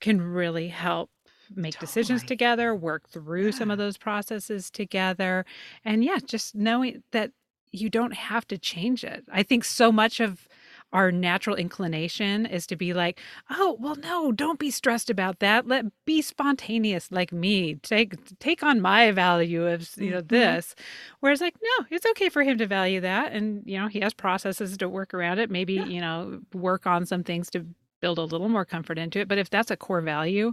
can 0.00 0.20
really 0.20 0.68
help 0.68 1.10
make 1.54 1.78
decisions 1.78 2.22
together 2.22 2.74
work 2.74 3.08
through 3.08 3.52
some 3.52 3.70
of 3.70 3.78
those 3.78 3.96
processes 3.96 4.70
together. 4.70 5.44
And 5.84 6.04
yeah 6.04 6.18
just 6.26 6.54
knowing 6.54 7.02
that 7.12 7.32
you 7.72 7.90
don't 7.90 8.14
have 8.14 8.46
to 8.48 8.58
change 8.58 9.04
it. 9.04 9.24
I 9.32 9.42
think 9.42 9.64
so 9.64 9.90
much 9.92 10.20
of 10.20 10.48
our 10.94 11.12
natural 11.12 11.56
inclination 11.56 12.46
is 12.46 12.66
to 12.68 12.76
be 12.76 12.94
like, 12.94 13.20
"Oh, 13.50 13.76
well 13.80 13.96
no, 13.96 14.32
don't 14.32 14.58
be 14.60 14.70
stressed 14.70 15.10
about 15.10 15.40
that. 15.40 15.66
Let 15.68 15.86
be 16.06 16.22
spontaneous 16.22 17.12
like 17.12 17.32
me. 17.32 17.74
Take 17.76 18.14
take 18.38 18.62
on 18.62 18.80
my 18.80 19.10
value 19.12 19.66
of, 19.66 19.90
you 19.98 20.12
know, 20.12 20.22
Mhm. 20.22 20.28
this." 20.28 20.74
Whereas 21.20 21.40
like, 21.42 21.56
no, 21.62 21.86
it's 21.90 22.06
okay 22.06 22.28
for 22.30 22.42
him 22.44 22.58
to 22.58 22.66
value 22.66 23.00
that 23.00 23.32
and, 23.32 23.62
you 23.66 23.78
know, 23.78 23.88
he 23.88 24.00
has 24.00 24.14
processes 24.14 24.76
to 24.78 24.88
work 24.88 25.12
around 25.14 25.38
it, 25.40 25.50
maybe, 25.50 25.74
Yeah. 25.74 25.86
you 25.86 26.00
know, 26.00 26.40
work 26.54 26.86
on 26.86 27.06
some 27.06 27.24
things 27.24 27.50
to 27.50 27.66
build 28.00 28.18
a 28.18 28.22
little 28.24 28.48
more 28.48 28.64
comfort 28.66 28.98
into 28.98 29.18
it, 29.20 29.28
but 29.28 29.38
if 29.38 29.50
that's 29.50 29.70
a 29.70 29.76
core 29.76 30.00
value, 30.02 30.52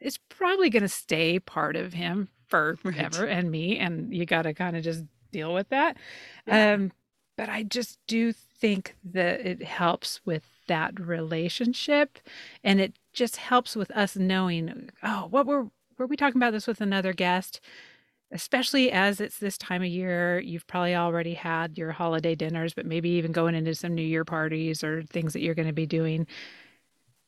it's 0.00 0.18
probably 0.28 0.70
going 0.70 0.82
to 0.82 0.88
stay 0.88 1.38
part 1.40 1.76
of 1.76 1.92
him 1.94 2.28
forever 2.48 3.24
and 3.26 3.50
me 3.50 3.78
and 3.78 4.14
you 4.14 4.26
got 4.26 4.42
to 4.42 4.54
kind 4.54 4.76
of 4.76 4.84
just 4.84 5.04
deal 5.32 5.54
with 5.54 5.68
that. 5.70 5.96
Yeah. 6.46 6.74
Um, 6.74 6.92
but 7.36 7.48
I 7.48 7.62
just 7.62 7.98
do 8.06 8.32
think 8.32 8.96
that 9.04 9.40
it 9.40 9.62
helps 9.62 10.20
with 10.24 10.44
that 10.68 10.98
relationship 10.98 12.18
and 12.64 12.80
it 12.80 12.94
just 13.12 13.36
helps 13.36 13.76
with 13.76 13.90
us 13.92 14.16
knowing, 14.16 14.90
oh, 15.02 15.26
what 15.30 15.46
were 15.46 15.68
were 15.98 16.06
we 16.06 16.16
talking 16.16 16.38
about 16.38 16.52
this 16.52 16.66
with 16.66 16.80
another 16.80 17.12
guest? 17.12 17.60
Especially 18.32 18.90
as 18.90 19.20
it's 19.20 19.38
this 19.38 19.56
time 19.56 19.82
of 19.82 19.88
year, 19.88 20.40
you've 20.40 20.66
probably 20.66 20.94
already 20.96 21.34
had 21.34 21.78
your 21.78 21.92
holiday 21.92 22.34
dinners, 22.34 22.74
but 22.74 22.84
maybe 22.84 23.08
even 23.10 23.32
going 23.32 23.54
into 23.54 23.74
some 23.74 23.94
New 23.94 24.02
Year 24.02 24.24
parties 24.24 24.82
or 24.82 25.04
things 25.04 25.32
that 25.32 25.40
you're 25.40 25.54
going 25.54 25.68
to 25.68 25.72
be 25.72 25.86
doing. 25.86 26.26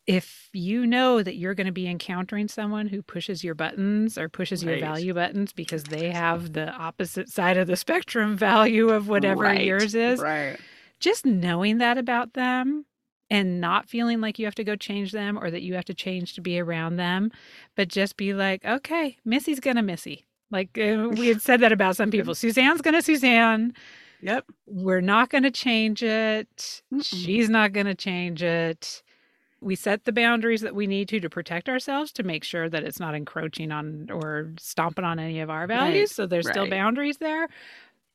If 0.09 0.49
you 0.53 0.87
know 0.87 1.23
that 1.23 1.37
you're 1.37 1.55
going 1.55 1.67
to 1.67 1.73
be 1.73 1.87
encountering 1.87 2.49
someone 2.49 2.89
who 2.89 3.03
pushes 3.03 3.45
your 3.45 3.55
buttons 3.55 4.17
or 4.17 4.29
pushes 4.29 4.65
your 4.65 4.79
value 4.81 5.13
buttons 5.15 5.53
because 5.53 5.85
they 5.85 6.11
have 6.11 6.55
the 6.55 6.71
opposite 6.71 7.29
side 7.29 7.59
of 7.59 7.67
the 7.67 7.77
spectrum 7.77 8.37
value 8.37 8.89
of 8.89 9.09
whatever 9.09 9.43
Right, 9.43 9.65
yours 9.65 9.95
is, 9.95 10.21
right 10.21 10.59
just 11.01 11.25
knowing 11.25 11.79
that 11.79 11.99
about 11.99 12.35
them 12.35 12.85
and 13.31 13.61
not 13.61 13.89
feeling 13.89 14.21
like 14.21 14.39
you 14.39 14.47
have 14.47 14.55
to 14.57 14.65
go 14.65 14.75
change 14.77 15.13
them 15.13 15.39
or 15.39 15.51
that 15.51 15.63
you 15.63 15.75
have 15.75 15.85
to 15.87 15.95
change 15.95 16.35
to 16.35 16.41
be 16.41 16.59
around 16.59 16.97
them, 16.97 17.31
but 17.77 17.89
just 17.89 18.17
be 18.17 18.33
like, 18.33 18.65
okay, 18.65 19.17
Missy's 19.25 19.61
gonna 19.61 19.83
Missy. 19.83 20.27
Like 20.51 20.79
uh, 20.79 21.09
we 21.13 21.29
had 21.29 21.43
said 21.43 21.61
that 21.61 21.73
about 21.73 21.97
some 21.97 22.11
people. 22.11 22.35
Suzanne's 22.35 22.81
gonna 22.81 23.03
Suzanne. 23.03 23.75
yep 24.21 24.47
We're 24.67 25.03
not 25.03 25.29
gonna 25.31 25.51
change 25.51 26.03
it. 26.03 26.83
Mm-mm. 26.93 27.05
She's 27.05 27.51
not 27.51 27.73
gonna 27.73 27.95
change 27.95 28.43
it. 28.43 29.03
We 29.61 29.75
set 29.75 30.05
the 30.05 30.13
boundaries 30.13 30.61
that 30.61 30.75
we 30.75 30.87
need 30.87 31.09
to 31.09 31.21
to 31.21 31.29
protect 31.29 31.69
ourselves 31.69 32.13
to 32.13 32.23
make 32.23 32.45
sure 32.45 32.69
that 32.69 32.85
it's 32.85 33.01
not 33.01 33.15
encroaching 33.15 33.73
on 33.73 34.09
or 34.11 34.53
stomping 34.59 35.05
on 35.05 35.19
any 35.19 35.41
of 35.41 35.51
our 35.51 35.67
values. 35.67 36.11
Right, 36.11 36.11
So 36.11 36.27
there's 36.27 36.49
still 36.49 36.69
boundaries 36.71 37.19
there. 37.19 37.49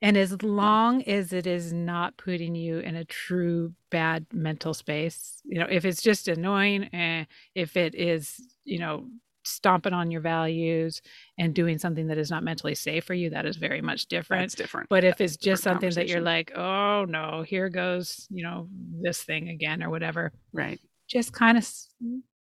And 0.04 0.18
as 0.18 0.44
long 0.44 1.02
as 1.04 1.32
it 1.32 1.48
is 1.48 1.72
not 1.72 2.18
putting 2.18 2.56
you 2.56 2.80
in 2.80 2.98
a 2.98 3.06
true 3.06 3.74
bad 3.90 4.26
mental 4.34 4.74
space, 4.74 5.42
you 5.46 5.60
know, 5.60 5.68
if 5.70 5.86
it's 5.86 6.02
just 6.02 6.28
annoying, 6.28 6.94
eh, 6.94 7.24
if 7.56 7.78
it 7.78 7.96
is, 7.96 8.42
you 8.66 8.80
know, 8.80 9.08
stomping 9.46 9.94
on 9.94 10.12
your 10.12 10.20
values 10.20 11.02
and 11.38 11.54
doing 11.54 11.78
something 11.78 12.08
that 12.08 12.18
is 12.18 12.30
not 12.30 12.44
mentally 12.44 12.76
safe 12.76 13.06
for 13.06 13.14
you, 13.14 13.30
that 13.30 13.46
is 13.46 13.56
very 13.56 13.82
much 13.82 14.08
different. 14.08 14.42
that's 14.42 14.56
different 14.56 14.90
But 14.90 15.06
if 15.06 15.18
That's 15.18 15.36
it's 15.36 15.44
just 15.44 15.64
something 15.64 15.92
that 15.92 16.10
you're 16.10 16.22
like, 16.22 16.52
oh 16.54 17.06
no, 17.06 17.44
here 17.48 17.70
goes, 17.70 18.28
you 18.30 18.44
know, 18.44 18.68
this 19.02 19.24
thing 19.24 19.50
again 19.50 19.82
or 19.82 19.90
whatever, 19.90 20.34
right 20.52 20.82
just 21.14 21.32
kind 21.34 21.58
of 21.58 21.64
s- 21.64 21.90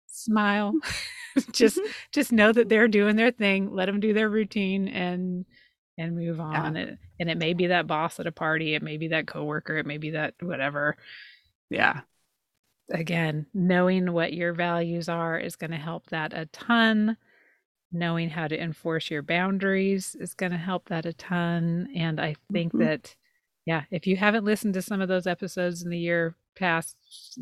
smile. 0.07 0.73
just 1.53 1.79
just 2.11 2.31
know 2.31 2.51
that 2.51 2.69
they're 2.69 2.87
doing 2.87 3.15
their 3.15 3.31
thing. 3.31 3.71
Let 3.73 3.85
them 3.87 3.99
do 3.99 4.13
their 4.13 4.29
routine 4.29 4.87
and 4.89 5.45
and 5.97 6.15
move 6.15 6.39
on. 6.39 6.75
It, 6.77 6.99
and 7.19 7.29
it 7.29 7.37
may 7.39 7.53
be 7.53 7.67
that 7.67 7.87
boss 7.87 8.19
at 8.19 8.27
a 8.27 8.31
party, 8.31 8.75
it 8.75 8.83
may 8.83 8.97
be 8.97 9.07
that 9.09 9.25
coworker, 9.27 9.77
it 9.77 9.85
may 9.87 9.97
be 9.97 10.11
that 10.11 10.35
whatever. 10.41 10.97
yeah 11.71 12.01
Again, 12.91 13.47
knowing 13.53 14.13
what 14.13 14.31
your 14.33 14.53
values 14.53 15.09
are 15.09 15.37
is 15.37 15.55
going 15.57 15.71
to 15.71 15.77
help 15.77 16.07
that 16.07 16.33
a 16.33 16.45
ton. 16.47 17.17
Knowing 17.91 18.29
how 18.29 18.47
to 18.47 18.61
enforce 18.61 19.09
your 19.11 19.21
boundaries 19.21 20.15
is 20.19 20.33
going 20.33 20.51
to 20.51 20.57
help 20.57 20.87
that 20.89 21.05
a 21.05 21.13
ton. 21.13 21.87
And 21.95 22.19
I 22.19 22.35
think 22.51 22.73
Mhm. 22.73 22.79
that, 22.79 23.15
yeah, 23.65 23.83
if 23.91 24.07
you 24.07 24.15
haven't 24.17 24.45
listened 24.45 24.73
to 24.75 24.81
some 24.81 25.01
of 25.01 25.07
those 25.09 25.27
episodes 25.27 25.83
in 25.83 25.89
the 25.89 25.97
year 25.97 26.35
past, 26.57 26.95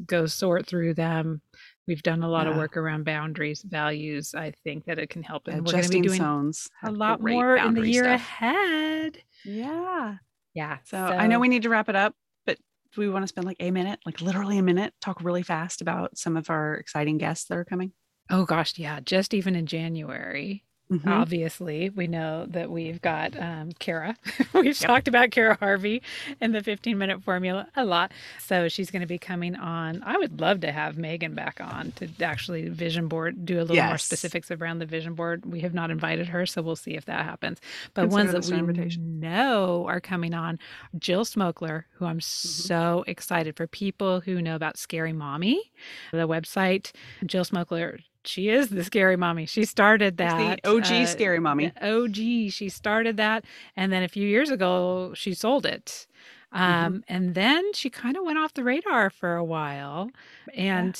go 0.05 0.25
sort 0.25 0.65
through 0.67 0.93
them. 0.93 1.41
We've 1.87 2.01
done 2.03 2.23
a 2.23 2.27
lot 2.29 2.47
of 2.47 2.55
work 2.57 2.77
around 2.77 3.05
boundaries, 3.05 3.61
values. 3.61 4.33
I 4.33 4.51
think 4.63 4.85
that 4.85 4.97
it 4.97 5.09
can 5.09 5.21
help. 5.21 5.47
Yeah, 5.47 5.55
And 5.55 5.65
we're 5.65 5.73
going 5.73 5.83
to 5.83 5.89
be 5.89 6.01
doing 6.01 6.19
Sones 6.19 6.67
a 6.83 6.91
lot 6.91 7.21
more 7.21 7.55
in 7.57 7.75
the 7.75 7.87
year 7.87 8.05
stuff. 8.05 8.15
ahead. 8.21 9.17
yeah 9.43 10.15
Yeah. 10.55 10.77
So, 10.85 10.97
I 10.97 11.27
know 11.27 11.39
we 11.39 11.47
need 11.47 11.61
to 11.63 11.69
wrap 11.69 11.87
it 11.89 11.95
up, 11.95 12.15
but 12.45 12.57
do 12.93 13.01
we 13.01 13.09
want 13.09 13.23
to 13.23 13.27
spend 13.27 13.45
like 13.45 13.57
a 13.59 13.69
minute, 13.71 13.99
like 14.05 14.19
literally 14.19 14.57
a 14.57 14.63
minute, 14.63 14.93
talk 14.99 15.23
really 15.23 15.43
fast 15.43 15.81
about 15.81 16.17
some 16.17 16.35
of 16.37 16.49
our 16.49 16.73
exciting 16.75 17.17
guests 17.19 17.45
that 17.49 17.57
are 17.57 17.65
coming? 17.65 17.91
Oh 18.31 18.45
gosh, 18.45 18.77
yeah. 18.79 18.99
Just 19.01 19.35
even 19.35 19.55
in 19.55 19.67
January, 19.67 20.64
Mhm. 20.91 21.07
obviously, 21.07 21.89
we 21.89 22.05
know 22.05 22.45
that 22.47 22.69
we've 22.69 23.01
got 23.01 23.35
um, 23.41 23.71
Kara. 23.79 24.15
we've 24.53 24.65
Yep. 24.65 24.87
talked 24.87 25.07
about 25.07 25.31
Kara 25.31 25.57
Harvey 25.59 26.03
and 26.39 26.53
the 26.53 26.61
15 26.61 26.95
minute 26.97 27.23
formula 27.23 27.67
a 27.75 27.83
lot. 27.83 28.11
So 28.39 28.67
she's 28.67 28.91
going 28.91 29.01
to 29.01 29.07
be 29.07 29.17
coming 29.17 29.55
on. 29.55 30.03
I 30.05 30.15
would 30.17 30.39
love 30.39 30.59
to 30.61 30.71
have 30.71 30.95
Megan 30.97 31.33
back 31.33 31.59
on 31.59 31.91
to 31.93 32.07
actually 32.21 32.69
vision 32.69 33.07
board, 33.07 33.45
do 33.45 33.59
a 33.59 33.63
little 33.63 33.83
more 33.83 33.97
specifics 33.97 34.51
around 34.51 34.77
the 34.77 34.85
vision 34.85 35.15
board. 35.15 35.45
We 35.45 35.61
have 35.61 35.73
not 35.73 35.89
invited 35.89 36.27
her, 36.27 36.45
so 36.45 36.61
we'll 36.61 36.75
see 36.75 36.91
if 36.95 37.05
that 37.05 37.25
happens. 37.25 37.59
But 37.95 38.03
Consider 38.09 38.31
ones 38.33 38.47
that 38.47 38.53
we 38.53 38.59
invitation. 38.59 39.19
know 39.19 39.85
are 39.87 39.99
coming 39.99 40.33
on 40.35 40.59
Jill 40.99 41.25
Smokler, 41.25 41.85
who 41.93 42.05
I'm 42.05 42.19
Mm-hmm. 42.19 42.21
so 42.67 43.03
excited 43.07 43.55
for 43.57 43.65
people 43.67 44.19
who 44.21 44.41
know 44.41 44.55
about 44.55 44.77
Scary 44.77 45.13
Mommy, 45.13 45.71
the 46.11 46.27
website. 46.27 46.91
Jill 47.25 47.43
Smokler, 47.43 47.99
she 48.27 48.49
is 48.49 48.69
the 48.69 48.83
scary 48.83 49.15
mommy. 49.15 49.45
She 49.45 49.65
started 49.65 50.13
She's 50.13 50.27
that. 50.29 50.59
the 50.63 50.69
OG 50.69 50.83
uh, 50.91 51.05
scary 51.05 51.39
mommy. 51.39 51.71
OG. 51.81 52.15
She 52.51 52.69
started 52.69 53.17
that. 53.17 53.45
And 53.75 53.91
then 53.91 54.03
a 54.03 54.07
few 54.07 54.27
years 54.27 54.49
ago, 54.49 55.13
she 55.15 55.33
sold 55.33 55.65
it. 55.65 56.07
Um, 56.51 57.03
And 57.07 57.35
then 57.35 57.73
she 57.73 57.89
kind 57.89 58.15
of 58.15 58.23
went 58.23 58.37
off 58.37 58.53
the 58.53 58.63
radar 58.63 59.09
for 59.09 59.35
a 59.35 59.43
while 59.43 60.09
and 60.55 60.97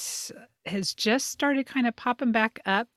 has 0.65 0.93
just 0.93 1.27
started 1.27 1.65
kind 1.65 1.87
of 1.87 1.95
popping 1.95 2.31
back 2.31 2.59
up. 2.65 2.89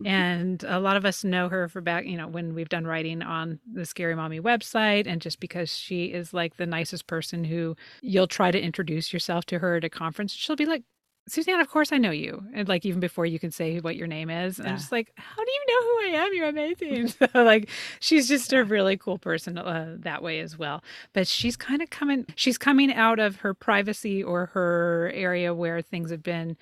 Mhm. 0.00 0.06
And 0.08 0.64
a 0.64 0.80
lot 0.80 0.96
of 0.96 1.04
us 1.04 1.22
know 1.22 1.50
her 1.50 1.68
for 1.68 1.82
back, 1.82 2.06
you 2.06 2.16
know, 2.16 2.26
when 2.28 2.54
we've 2.54 2.70
done 2.70 2.86
writing 2.86 3.20
on 3.20 3.60
the 3.70 3.84
Scary 3.84 4.14
Mommy 4.14 4.40
website, 4.40 5.06
and 5.06 5.20
just 5.20 5.38
because 5.38 5.76
she 5.76 6.06
is 6.06 6.32
like 6.32 6.56
the 6.56 6.64
nicest 6.64 7.06
person 7.06 7.44
who 7.44 7.76
you'll 8.00 8.26
try 8.26 8.50
to 8.50 8.58
introduce 8.58 9.12
yourself 9.12 9.44
to 9.46 9.58
her 9.58 9.76
at 9.76 9.84
a 9.84 9.90
conference, 9.90 10.32
she'll 10.32 10.56
be 10.56 10.64
like, 10.64 10.82
Suzanne, 11.28 11.60
of 11.60 11.68
course 11.68 11.92
I 11.92 11.98
know 11.98 12.10
you. 12.12 12.44
And 12.54 12.68
like 12.68 12.84
even 12.86 13.00
before 13.00 13.26
you 13.26 13.38
can 13.38 13.50
say 13.50 13.80
what 13.80 13.96
your 13.96 14.06
name 14.06 14.30
is. 14.30 14.58
And 14.58 14.68
I'm 14.68 14.76
just 14.76 14.92
like, 14.92 15.12
how 15.16 15.44
do 15.44 15.50
you 15.50 15.64
know 15.68 15.82
who 15.82 16.18
I 16.18 16.24
am? 16.24 16.34
You're 16.34 16.48
amazing. 16.48 17.08
so 17.08 17.26
like 17.34 17.68
she's 18.00 18.28
just 18.28 18.52
a 18.52 18.64
really 18.64 18.96
cool 18.96 19.18
person 19.18 19.58
uh, 19.58 19.96
that 20.00 20.22
way 20.22 20.40
as 20.40 20.56
well. 20.58 20.82
But 21.12 21.26
she's 21.26 21.56
kind 21.56 21.82
of 21.82 21.90
coming 21.90 22.26
she's 22.36 22.58
coming 22.58 22.92
out 22.92 23.18
of 23.18 23.36
her 23.36 23.54
privacy 23.54 24.22
or 24.22 24.46
her 24.46 25.10
area 25.14 25.52
where 25.54 25.82
things 25.82 26.10
have 26.10 26.22
been 26.22 26.56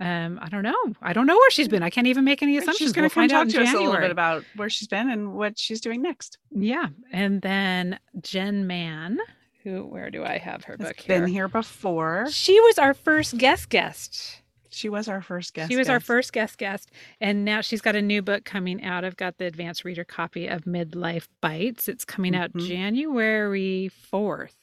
um, 0.00 0.40
I 0.42 0.48
don't 0.48 0.64
know. 0.64 0.74
I 1.00 1.12
don't 1.12 1.26
know 1.26 1.36
where 1.36 1.50
she's 1.50 1.68
been. 1.68 1.84
I 1.84 1.90
can't 1.90 2.08
even 2.08 2.24
make 2.24 2.42
any 2.42 2.56
assumptions. 2.56 2.78
She's 2.88 2.92
going 2.92 3.04
We'll 3.04 3.10
to 3.10 3.14
come 3.14 3.22
find 3.28 3.32
out 3.32 3.44
talk 3.44 3.54
to 3.54 3.62
us 3.62 3.72
a 3.72 3.78
little 3.78 4.00
bit 4.00 4.10
about 4.10 4.42
where 4.56 4.68
she's 4.68 4.88
been 4.88 5.08
and 5.08 5.34
what 5.34 5.58
she's 5.60 5.80
doing 5.80 6.02
next. 6.02 6.38
yeah. 6.50 6.88
And 7.12 7.40
then 7.40 8.00
Jen 8.20 8.66
Mann, 8.66 9.18
who 9.64 9.84
where 9.84 10.10
do 10.10 10.24
I 10.24 10.38
have 10.38 10.64
her 10.64 10.76
book 10.76 10.96
been 11.06 11.26
here? 11.26 11.34
here 11.44 11.48
before. 11.48 12.26
She 12.30 12.58
was 12.60 12.78
our 12.78 12.94
first 12.94 13.38
guest 13.38 13.68
guest. 13.68 14.38
She 14.70 14.88
was 14.88 15.06
our 15.06 15.20
first 15.20 15.52
guest. 15.52 15.70
She 15.70 15.76
was 15.76 15.90
our 15.90 16.00
first 16.00 16.32
guest 16.32 16.56
guest, 16.56 16.90
and 17.20 17.44
now 17.44 17.60
she's 17.60 17.82
got 17.82 17.94
a 17.94 18.00
new 18.00 18.22
book 18.22 18.44
coming 18.44 18.82
out. 18.82 19.04
I've 19.04 19.18
got 19.18 19.36
the 19.36 19.44
advanced 19.44 19.84
reader 19.84 20.02
copy 20.04 20.46
of 20.46 20.62
Midlife 20.64 21.26
Bites. 21.42 21.88
It's 21.88 22.06
coming 22.06 22.34
out 22.34 22.54
Mhm. 22.54 22.66
January 22.68 23.88
fourth. 23.88 24.56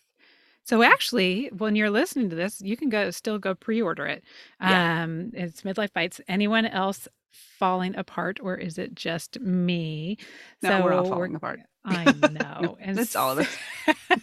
So 0.63 0.81
actually, 0.83 1.49
when 1.55 1.75
you're 1.75 1.89
listening 1.91 2.29
to 2.31 2.35
this, 2.35 2.59
you 2.61 2.75
can 2.75 2.89
go 2.89 3.11
still 3.11 3.37
go 3.39 3.53
pre-order 3.55 4.05
it. 4.07 4.23
Yeah. 4.61 5.03
Um, 5.03 5.31
it's 5.33 5.61
Midlife 5.61 5.93
Bites. 5.93 6.21
Anyone 6.27 6.65
else 6.65 7.07
falling 7.31 7.95
apart, 7.95 8.39
or 8.41 8.55
is 8.55 8.77
it 8.79 8.95
just 8.95 9.39
me? 9.39 10.17
No, 10.63 10.83
we're 10.83 10.93
all 10.93 11.05
So 11.05 11.11
falling 11.11 11.35
apart. 11.35 11.59
I 11.85 12.03
know. 12.05 12.59
No, 12.61 12.77
it's 12.79 13.15
all 13.15 13.31
of 13.31 13.39
us. 13.39 13.57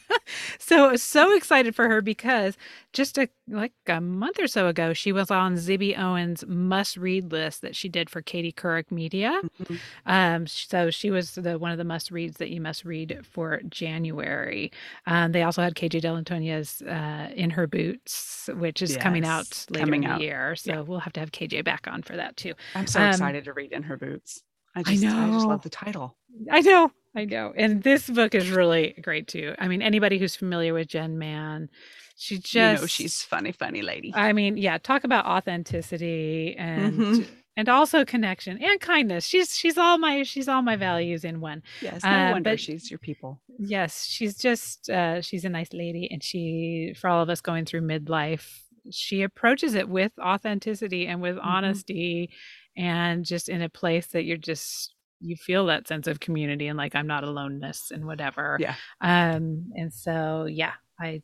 so 0.58 0.94
so 0.96 1.34
excited 1.34 1.74
for 1.74 1.88
her 1.88 2.00
because 2.02 2.56
just 2.92 3.16
a 3.18 3.28
like 3.48 3.72
a 3.86 4.00
month 4.00 4.38
or 4.40 4.46
so 4.46 4.66
ago, 4.68 4.92
she 4.92 5.12
was 5.12 5.30
on 5.30 5.54
Zibby 5.56 5.98
Owens' 5.98 6.44
must 6.46 6.96
read 6.96 7.32
list 7.32 7.62
that 7.62 7.74
she 7.74 7.88
did 7.88 8.10
for 8.10 8.20
Katie 8.22 8.52
Couric 8.52 8.90
Media. 8.90 9.40
Mhm. 9.62 9.78
Um, 10.06 10.46
so 10.46 10.90
she 10.90 11.10
was 11.10 11.32
the 11.34 11.58
one 11.58 11.72
of 11.72 11.78
the 11.78 11.84
must 11.84 12.10
reads 12.10 12.36
that 12.38 12.50
you 12.50 12.60
must 12.60 12.84
read 12.84 13.20
for 13.28 13.60
January. 13.68 14.70
Um, 15.06 15.32
they 15.32 15.42
also 15.42 15.62
had 15.62 15.74
KJ 15.74 16.02
Dell'Antonia's 16.02 16.82
uh, 16.82 17.30
In 17.34 17.50
Her 17.50 17.66
Boots, 17.66 18.48
which 18.54 18.82
is 18.82 18.96
coming 18.96 19.24
out 19.24 19.66
later 19.70 19.84
coming 19.86 20.02
in 20.04 20.10
the 20.10 20.14
out. 20.16 20.20
year. 20.20 20.56
So 20.56 20.72
Yeah. 20.72 20.80
we'll 20.80 21.00
have 21.00 21.12
to 21.14 21.20
have 21.20 21.32
KJ 21.32 21.64
back 21.64 21.86
on 21.88 22.02
for 22.02 22.16
that 22.16 22.36
too. 22.36 22.54
I'm 22.74 22.86
so 22.86 23.00
Um, 23.00 23.08
excited 23.10 23.44
to 23.44 23.52
read 23.52 23.72
in 23.72 23.82
her 23.84 23.96
boots. 23.96 24.42
I 24.74 24.80
I 24.80 24.82
just, 24.82 25.04
I, 25.06 25.30
just 25.30 25.46
love 25.46 25.62
the 25.62 25.70
title. 25.70 26.16
I 26.50 26.60
know, 26.60 26.92
I 27.16 27.24
know. 27.24 27.52
And 27.56 27.82
this 27.82 28.08
book 28.10 28.34
is 28.34 28.50
really 28.50 28.94
great 29.02 29.26
too. 29.26 29.54
I 29.58 29.68
mean, 29.68 29.80
anybody 29.82 30.18
who's 30.18 30.36
familiar 30.36 30.74
with 30.74 30.88
Jen 30.88 31.18
Mann, 31.18 31.70
she 32.16 32.36
just 32.38 32.54
you 32.54 32.60
know, 32.82 32.86
she's 32.86 33.22
funny, 33.22 33.52
funny 33.52 33.82
lady. 33.82 34.12
I 34.14 34.32
mean, 34.32 34.56
yeah, 34.56 34.78
talk 34.78 35.02
about 35.04 35.24
authenticity 35.26 36.54
and 36.58 36.94
Mhm. 36.94 37.26
and 37.56 37.68
also 37.70 38.04
connection 38.04 38.62
and 38.62 38.80
kindness. 38.80 39.24
She's 39.26 39.56
she's 39.56 39.78
all 39.78 39.98
my 39.98 40.22
she's 40.24 40.46
all 40.48 40.62
my 40.62 40.76
values 40.76 41.24
in 41.24 41.40
one. 41.40 41.62
yes, 41.80 42.02
no 42.04 42.10
uh, 42.10 42.30
wonder 42.32 42.50
but- 42.50 42.60
she's 42.60 42.90
your 42.90 42.98
people. 42.98 43.40
Yes, 43.58 44.04
she's 44.06 44.36
just 44.36 44.90
uh 44.90 45.20
she's 45.22 45.44
a 45.44 45.48
nice 45.48 45.72
lady 45.72 46.08
and 46.10 46.22
she 46.22 46.92
for 46.98 47.08
all 47.08 47.22
of 47.22 47.30
us 47.30 47.40
going 47.40 47.64
through 47.64 47.80
midlife, 47.82 48.60
she 48.90 49.22
approaches 49.22 49.74
it 49.74 49.88
with 49.88 50.12
authenticity 50.18 51.06
and 51.06 51.22
with 51.22 51.36
Mhm. 51.36 51.44
honesty 51.46 52.30
and 52.76 53.24
just 53.24 53.48
in 53.48 53.62
a 53.62 53.70
place 53.70 54.08
that 54.08 54.24
you're 54.24 54.36
just 54.36 54.92
you 55.20 55.36
feel 55.36 55.66
that 55.66 55.88
sense 55.88 56.06
of 56.06 56.20
community 56.20 56.66
and 56.68 56.76
like 56.76 56.94
I'm 56.94 57.06
not 57.06 57.24
aloneness 57.24 57.90
and 57.90 58.04
whatever. 58.06 58.56
Yeah. 58.60 58.74
Um 59.00 59.70
and 59.76 59.92
so 59.92 60.46
yeah, 60.46 60.72
I 61.00 61.22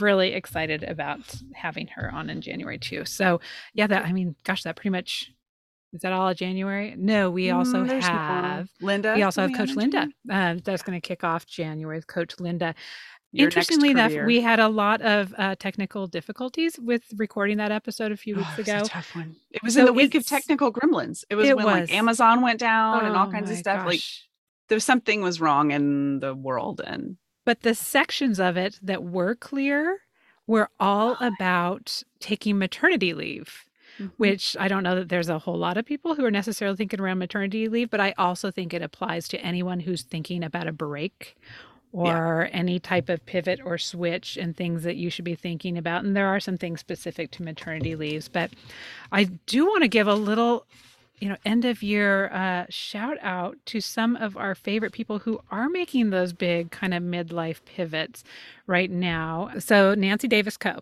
really 0.00 0.32
excited 0.34 0.84
about 0.84 1.20
having 1.54 1.86
her 1.88 2.12
on 2.12 2.30
in 2.30 2.40
January 2.40 2.78
too. 2.78 3.04
So 3.04 3.40
yeah, 3.74 3.86
that 3.88 4.04
I 4.04 4.12
mean, 4.12 4.34
gosh, 4.44 4.62
that 4.64 4.76
pretty 4.76 4.90
much 4.90 5.30
is 5.92 6.00
that 6.00 6.12
all 6.12 6.28
of 6.28 6.36
January? 6.36 6.94
No, 6.98 7.30
we 7.30 7.50
also 7.50 7.84
Mm, 7.84 8.00
have 8.02 8.68
Linda. 8.80 9.14
we 9.14 9.22
also 9.22 9.42
have 9.42 9.52
Coach 9.52 9.76
Linda. 9.76 10.08
Uh, 10.28 10.56
that's 10.64 10.82
going 10.82 11.00
to 11.00 11.06
kick 11.06 11.22
off 11.22 11.46
January 11.46 11.96
with 11.98 12.08
Coach 12.08 12.40
Linda. 12.40 12.74
Interestingly 13.34 13.90
enough, 13.90 14.12
we 14.26 14.40
had 14.40 14.60
a 14.60 14.68
lot 14.68 15.02
of 15.02 15.34
uh, 15.36 15.56
technical 15.56 16.06
difficulties 16.06 16.78
with 16.78 17.02
recording 17.16 17.56
that 17.58 17.72
episode 17.72 18.12
a 18.12 18.16
few 18.16 18.34
Oh, 18.36 18.38
weeks 18.38 18.50
it 18.52 18.58
was 18.58 18.68
a 18.68 18.76
ago. 18.76 18.84
tough 18.86 19.14
one. 19.16 19.36
It 19.50 19.62
was 19.62 19.74
So 19.74 19.80
in 19.80 19.86
the 19.86 19.92
week 19.92 20.14
of 20.14 20.24
technical 20.26 20.72
gremlins. 20.72 21.24
It 21.30 21.34
was 21.34 21.48
It 21.48 21.56
when 21.56 21.66
was. 21.66 21.74
like 21.90 21.92
Amazon 21.92 22.42
went 22.42 22.60
down 22.60 23.04
and 23.04 23.16
all 23.16 23.26
Oh 23.28 23.30
kinds 23.30 23.50
of 23.50 23.56
stuff. 23.56 23.84
Like 23.86 24.00
there 24.68 24.76
was 24.76 24.84
something 24.84 25.20
was 25.20 25.40
wrong 25.40 25.70
in 25.72 26.20
the 26.20 26.34
world, 26.34 26.80
and 26.86 27.16
but 27.44 27.60
the 27.62 27.74
sections 27.74 28.38
of 28.40 28.56
it 28.56 28.78
that 28.82 29.02
were 29.02 29.34
clear 29.34 29.98
were 30.46 30.70
all 30.78 31.16
about 31.20 32.02
taking 32.20 32.58
maternity 32.58 33.14
leave. 33.14 33.64
Mm-hmm. 34.00 34.08
which 34.16 34.56
I 34.58 34.66
don't 34.66 34.82
know 34.82 34.96
that 34.96 35.08
there's 35.08 35.28
a 35.28 35.38
whole 35.38 35.56
lot 35.56 35.76
of 35.76 35.86
people 35.86 36.16
who 36.16 36.24
are 36.24 36.30
necessarily 36.32 36.76
thinking 36.76 36.98
around 37.00 37.20
maternity 37.20 37.68
leave, 37.68 37.90
but 37.90 38.00
I 38.00 38.12
also 38.18 38.50
think 38.50 38.74
it 38.74 38.82
applies 38.82 39.28
to 39.28 39.38
anyone 39.40 39.78
who's 39.78 40.02
thinking 40.02 40.42
about 40.42 40.66
a 40.66 40.72
break 40.72 41.36
or 41.94 42.48
any 42.52 42.80
type 42.80 43.08
of 43.08 43.24
pivot 43.24 43.60
or 43.64 43.78
switch 43.78 44.36
and 44.36 44.56
things 44.56 44.82
that 44.82 44.96
you 44.96 45.08
should 45.10 45.24
be 45.24 45.36
thinking 45.36 45.78
about. 45.78 46.04
And 46.04 46.16
there 46.16 46.26
are 46.26 46.40
some 46.40 46.58
things 46.58 46.80
specific 46.80 47.30
to 47.32 47.42
maternity 47.42 47.94
leaves, 47.94 48.28
but 48.28 48.50
I 49.12 49.24
do 49.24 49.64
want 49.64 49.82
to 49.82 49.88
give 49.88 50.08
a 50.08 50.14
little 50.14 50.66
you 51.20 51.28
know 51.28 51.36
end 51.46 51.64
of 51.64 51.82
year 51.82 52.28
uh, 52.32 52.66
shout 52.68 53.16
out 53.22 53.56
to 53.66 53.80
some 53.80 54.16
of 54.16 54.36
our 54.36 54.56
favorite 54.56 54.92
people 54.92 55.20
who 55.20 55.40
are 55.50 55.68
making 55.68 56.10
those 56.10 56.32
big 56.32 56.72
kind 56.72 56.92
of 56.92 57.04
midlife 57.04 57.60
pivots 57.64 58.24
right 58.66 58.90
now 58.90 59.48
so 59.60 59.94
nancy 59.94 60.26
davis 60.26 60.58
Kho 60.58 60.80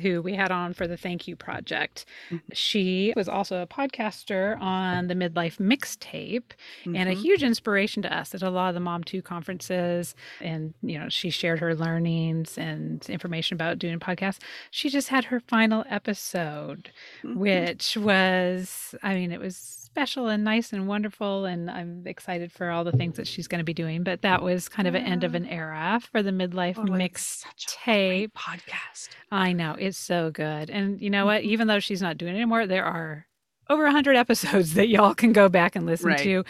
who 0.00 0.22
we 0.22 0.34
had 0.34 0.50
on 0.50 0.72
for 0.74 0.86
the 0.86 0.96
Thank 0.96 1.28
You 1.28 1.36
Project. 1.36 2.04
Mhm. 2.30 2.40
She 2.52 3.12
was 3.16 3.28
also 3.28 3.62
a 3.62 3.66
podcaster 3.66 4.60
on 4.60 5.08
the 5.08 5.14
Midlife 5.14 5.58
Mixtape 5.58 6.52
and 6.84 7.08
a 7.08 7.14
Mhm. 7.14 7.20
huge 7.22 7.42
inspiration 7.42 8.02
to 8.02 8.12
us 8.14 8.34
at 8.34 8.42
a 8.42 8.50
lot 8.50 8.68
of 8.68 8.74
the 8.74 8.80
Mom 8.80 9.04
2 9.04 9.22
conferences. 9.22 10.14
And, 10.40 10.74
you 10.82 10.98
know, 10.98 11.08
she 11.08 11.30
shared 11.30 11.58
her 11.60 11.74
learnings 11.74 12.56
and 12.58 13.04
information 13.10 13.54
about 13.54 13.78
doing 13.78 13.98
podcasts. 13.98 14.38
She 14.70 14.88
just 14.88 15.08
had 15.08 15.26
her 15.26 15.40
final 15.40 15.84
episode, 15.88 16.90
Mhm. 17.22 17.36
which 17.36 17.96
was, 17.96 18.94
I 19.02 19.14
mean, 19.14 19.32
it 19.32 19.40
was 19.40 19.81
special 19.92 20.28
and 20.28 20.42
nice 20.42 20.72
and 20.72 20.88
wonderful. 20.88 21.44
And 21.44 21.70
I'm 21.70 22.04
excited 22.06 22.50
for 22.50 22.70
all 22.70 22.82
the 22.82 22.92
things 22.92 23.16
that 23.18 23.26
she's 23.26 23.46
going 23.46 23.58
to 23.58 23.64
be 23.64 23.74
doing. 23.74 24.02
But 24.02 24.22
that 24.22 24.42
was 24.42 24.66
kind 24.68 24.88
of 24.88 24.94
an 24.94 25.04
end 25.04 25.22
of 25.22 25.34
an 25.34 25.44
era 25.46 26.00
for 26.10 26.22
the 26.22 26.30
Midlife 26.30 26.78
Oh, 26.78 26.84
Mix 26.84 27.44
tape. 27.58 28.32
podcast. 28.34 29.10
I 29.30 29.52
know 29.52 29.76
it's 29.78 29.98
so 29.98 30.30
good. 30.30 30.70
And 30.70 30.98
you 31.00 31.10
know 31.10 31.26
what? 31.26 31.42
Mhm. 31.42 31.46
Even 31.46 31.66
though 31.68 31.78
she's 31.80 32.00
not 32.00 32.16
doing 32.16 32.32
it 32.34 32.36
anymore, 32.38 32.66
there 32.66 32.86
are 32.86 33.26
over 33.70 33.84
100 33.84 34.16
episodes 34.16 34.74
that 34.74 34.88
y'all 34.88 35.14
can 35.14 35.32
go 35.32 35.48
back 35.48 35.74
and 35.76 35.86
listen 35.86 36.08
Right. 36.08 36.18
to. 36.18 36.30
Yeah, 36.30 36.42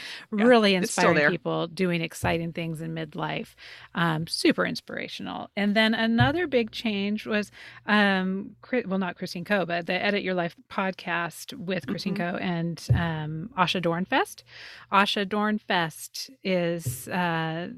Really 0.44 0.74
inspiring 0.74 1.30
people 1.30 1.66
doing 1.68 2.00
exciting 2.00 2.52
things 2.52 2.80
in 2.80 2.94
midlife. 2.94 3.54
Um, 3.94 4.26
super 4.26 4.64
inspirational. 4.66 5.50
And 5.56 5.76
then 5.76 5.94
another 5.94 6.46
big 6.46 6.70
change 6.70 7.26
was, 7.26 7.50
um, 7.86 8.56
well, 8.86 8.98
not 8.98 9.16
Christine 9.16 9.44
Koh, 9.44 9.64
but 9.66 9.86
the 9.86 9.94
Edit 9.94 10.22
Your 10.22 10.34
Life 10.34 10.56
podcast 10.70 11.52
with 11.56 11.86
Christine 11.86 12.14
Mhm. 12.14 12.32
Koh 12.32 12.36
and 12.38 12.86
um, 12.94 13.50
Asha 13.58 13.80
Dornfest. 13.82 14.42
Asha 14.92 15.26
Dornfest 15.26 16.30
is. 16.42 17.08
Uh, 17.08 17.68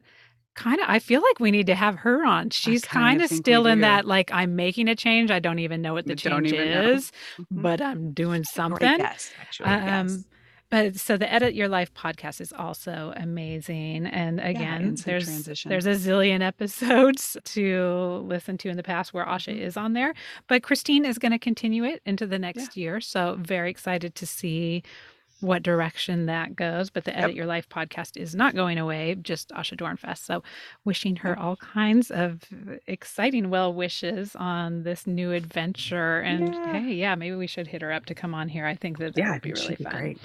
kind 0.55 0.80
of 0.80 0.86
i 0.88 0.98
feel 0.98 1.20
like 1.22 1.40
we 1.40 1.50
need 1.50 1.66
to 1.66 1.74
have 1.74 1.96
her 1.96 2.24
on 2.24 2.50
she's 2.50 2.84
kind 2.84 3.20
of 3.20 3.24
of 3.24 3.30
think 3.30 3.40
we 3.46 3.50
still 3.52 3.66
in 3.66 3.80
that 3.80 4.05
like 4.07 4.30
i'm 4.32 4.55
making 4.57 4.88
a 4.88 4.94
change 4.96 5.30
i 5.30 5.38
don't 5.38 5.59
even 5.59 5.82
know 5.82 5.92
what 5.94 6.07
the 6.07 6.14
don't 6.14 6.44
change 6.44 6.52
know. 6.52 6.90
is 6.92 7.12
Mhm. 7.38 7.46
but 7.62 7.80
i'm 7.80 8.12
doing 8.12 8.44
something 8.44 8.98
guest, 8.98 9.32
actually. 9.40 9.68
Um, 9.68 10.09
yes. 10.09 10.24
but 10.70 10.96
so 10.96 11.16
the 11.16 11.30
edit 11.32 11.55
your 11.55 11.68
life 11.68 11.92
podcast 11.94 12.40
is 12.40 12.52
also 12.52 13.12
amazing 13.16 14.07
and 14.07 14.40
again 14.40 14.82
in 14.82 14.96
some 14.96 15.11
there's 15.11 15.24
transition. 15.24 15.68
there's 15.68 15.86
a 15.86 15.90
zillion 15.90 16.40
episodes 16.40 17.36
to 17.44 18.24
listen 18.26 18.57
to 18.59 18.68
in 18.68 18.76
the 18.76 18.82
past 18.82 19.12
where 19.12 19.24
asha 19.26 19.55
Mhm. 19.55 19.61
is 19.61 19.76
on 19.76 19.92
there 19.92 20.14
but 20.48 20.62
christine 20.62 21.05
is 21.05 21.18
going 21.18 21.32
to 21.32 21.38
continue 21.38 21.84
it 21.84 22.00
into 22.07 22.26
the 22.26 22.38
next 22.38 22.76
year 22.76 23.00
so 23.00 23.36
very 23.40 23.70
excited 23.70 24.14
to 24.16 24.26
see 24.26 24.82
what 25.45 25.62
direction 25.62 26.26
that 26.26 26.57
goes 26.57 26.90
but 26.90 27.05
the 27.05 27.11
Yep. 27.12 27.22
edit 27.24 27.36
your 27.36 27.47
life 27.47 27.68
podcast 27.68 28.16
is 28.16 28.34
not 28.34 28.55
going 28.55 28.78
away 28.78 29.14
just 29.16 29.51
asha 29.51 29.76
dornfest 29.76 30.18
so 30.24 30.42
wishing 30.84 31.16
her 31.16 31.38
all 31.38 31.57
kinds 31.57 32.11
of 32.11 32.42
exciting 32.86 33.51
well 33.51 33.72
wishes 33.72 34.34
on 34.36 34.82
this 34.82 35.07
new 35.07 35.32
adventure 35.32 36.20
and 36.20 36.55
Yeah. 36.55 36.72
hey 36.80 36.92
yeah 36.95 37.14
maybe 37.14 37.36
we 37.36 37.47
should 37.47 37.66
hit 37.68 37.82
her 37.82 37.92
up 37.92 38.07
to 38.07 38.14
come 38.14 38.34
on 38.34 38.49
here 38.49 38.66
i 38.66 38.74
think 38.74 38.99
that 38.99 39.14
that 39.14 39.20
yeah, 39.20 39.32
would 39.32 39.42
be 39.42 39.53
really 39.53 39.76
be 39.76 39.84
fun 39.84 39.92
great. 39.92 40.18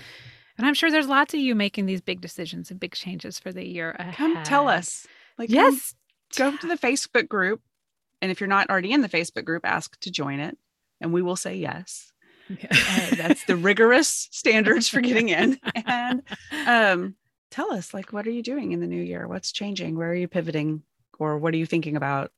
and 0.57 0.65
I'm 0.67 0.73
sure 0.73 0.89
there's 0.91 1.07
lots 1.07 1.33
of 1.33 1.39
you 1.39 1.55
making 1.55 1.85
these 1.85 2.01
big 2.01 2.21
decisions 2.21 2.71
and 2.71 2.79
big 2.79 2.93
changes 2.93 3.39
for 3.39 3.51
the 3.51 3.65
year 3.65 3.91
ahead. 3.99 4.15
Come 4.15 4.43
tell 4.43 4.67
us. 4.67 5.07
Like, 5.37 5.49
come 5.49 5.55
Yes. 5.55 5.95
go 6.37 6.55
to 6.57 6.67
the 6.67 6.77
Facebook 6.77 7.27
group 7.29 7.61
And 8.21 8.29
if 8.31 8.41
you're 8.41 8.47
not 8.49 8.69
already 8.69 8.91
in 8.91 8.99
the 9.01 9.07
Facebook 9.07 9.45
group, 9.45 9.65
ask 9.65 9.97
to 10.01 10.11
join 10.11 10.39
it 10.41 10.57
and 10.99 11.13
we 11.13 11.21
will 11.21 11.37
say 11.37 11.55
yes. 11.55 12.11
Yeah. 12.49 12.67
Uh, 12.71 13.15
that's 13.15 13.45
the 13.45 13.55
rigorous 13.55 14.27
standards 14.31 14.87
for 14.87 15.01
getting 15.01 15.29
in. 15.29 15.59
And 15.85 16.23
um, 16.67 17.15
tell 17.51 17.71
us, 17.73 17.93
like, 17.93 18.13
what 18.13 18.27
are 18.27 18.31
you 18.31 18.43
doing 18.43 18.71
in 18.71 18.79
the 18.79 18.87
new 18.87 19.01
year? 19.01 19.27
What's 19.27 19.51
changing? 19.51 19.97
Where 19.97 20.09
are 20.09 20.15
you 20.15 20.27
pivoting? 20.27 20.83
Or 21.17 21.37
what 21.37 21.53
are 21.53 21.57
you 21.57 21.65
thinking 21.65 21.95
about? 21.95 22.31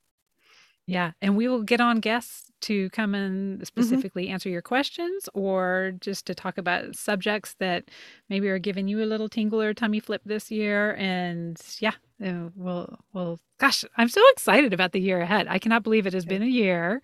Yeah. 0.86 1.12
And 1.20 1.36
we 1.36 1.48
will 1.48 1.62
get 1.62 1.80
on 1.80 2.00
guests 2.00 2.50
to 2.62 2.90
come 2.90 3.14
and 3.14 3.64
specifically 3.66 4.28
answer 4.28 4.48
your 4.48 4.62
questions 4.62 5.28
or 5.34 5.94
just 6.00 6.26
to 6.26 6.34
talk 6.34 6.58
about 6.58 6.96
subjects 6.96 7.54
that 7.58 7.84
maybe 8.28 8.48
are 8.48 8.58
giving 8.58 8.88
you 8.88 9.02
a 9.02 9.06
little 9.06 9.28
tingle 9.28 9.60
or 9.60 9.74
tummy 9.74 10.00
flip 10.00 10.22
this 10.24 10.50
year. 10.50 10.94
And 10.96 11.60
yeah, 11.78 11.94
uh, 12.24 12.48
we'll, 12.56 12.98
we'll, 13.12 13.40
gosh, 13.58 13.84
I'm 13.96 14.08
so 14.08 14.22
excited 14.32 14.72
about 14.72 14.92
the 14.92 15.00
year 15.00 15.20
ahead. 15.20 15.46
I 15.48 15.58
cannot 15.58 15.82
believe 15.82 16.06
it 16.06 16.14
has 16.14 16.24
been 16.24 16.42
a 16.42 16.46
year 16.46 17.02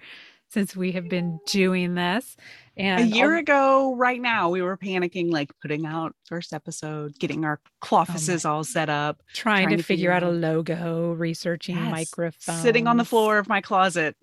since 0.51 0.75
we 0.77 0.93
have 0.93 1.09
been 1.09 1.39
doing 1.47 1.95
this. 1.95 2.37
And 2.77 3.01
a 3.13 3.17
year 3.17 3.35
al- 3.35 3.41
ago, 3.41 3.97
right 3.97 4.21
now, 4.21 4.51
we 4.51 4.63
were 4.63 4.77
panicking, 4.77 5.31
like 5.33 5.51
putting 5.61 5.85
out 5.85 6.15
first 6.27 6.53
episode, 6.53 7.19
getting 7.19 7.45
our 7.45 7.61
cloffices 7.81 8.45
all 8.45 8.63
set 8.65 8.89
up, 8.89 9.21
trying, 9.35 9.65
trying 9.67 9.77
to, 9.77 9.83
to 9.83 9.83
figure 9.83 10.13
out 10.13 10.23
a 10.23 10.31
logo, 10.31 11.13
researching 11.13 11.77
Yes. 11.77 11.91
microphones, 11.91 12.61
sitting 12.63 12.87
on 12.87 12.97
the 12.97 13.05
floor 13.05 13.39
of 13.39 13.49
my 13.49 13.61
closet. 13.61 14.17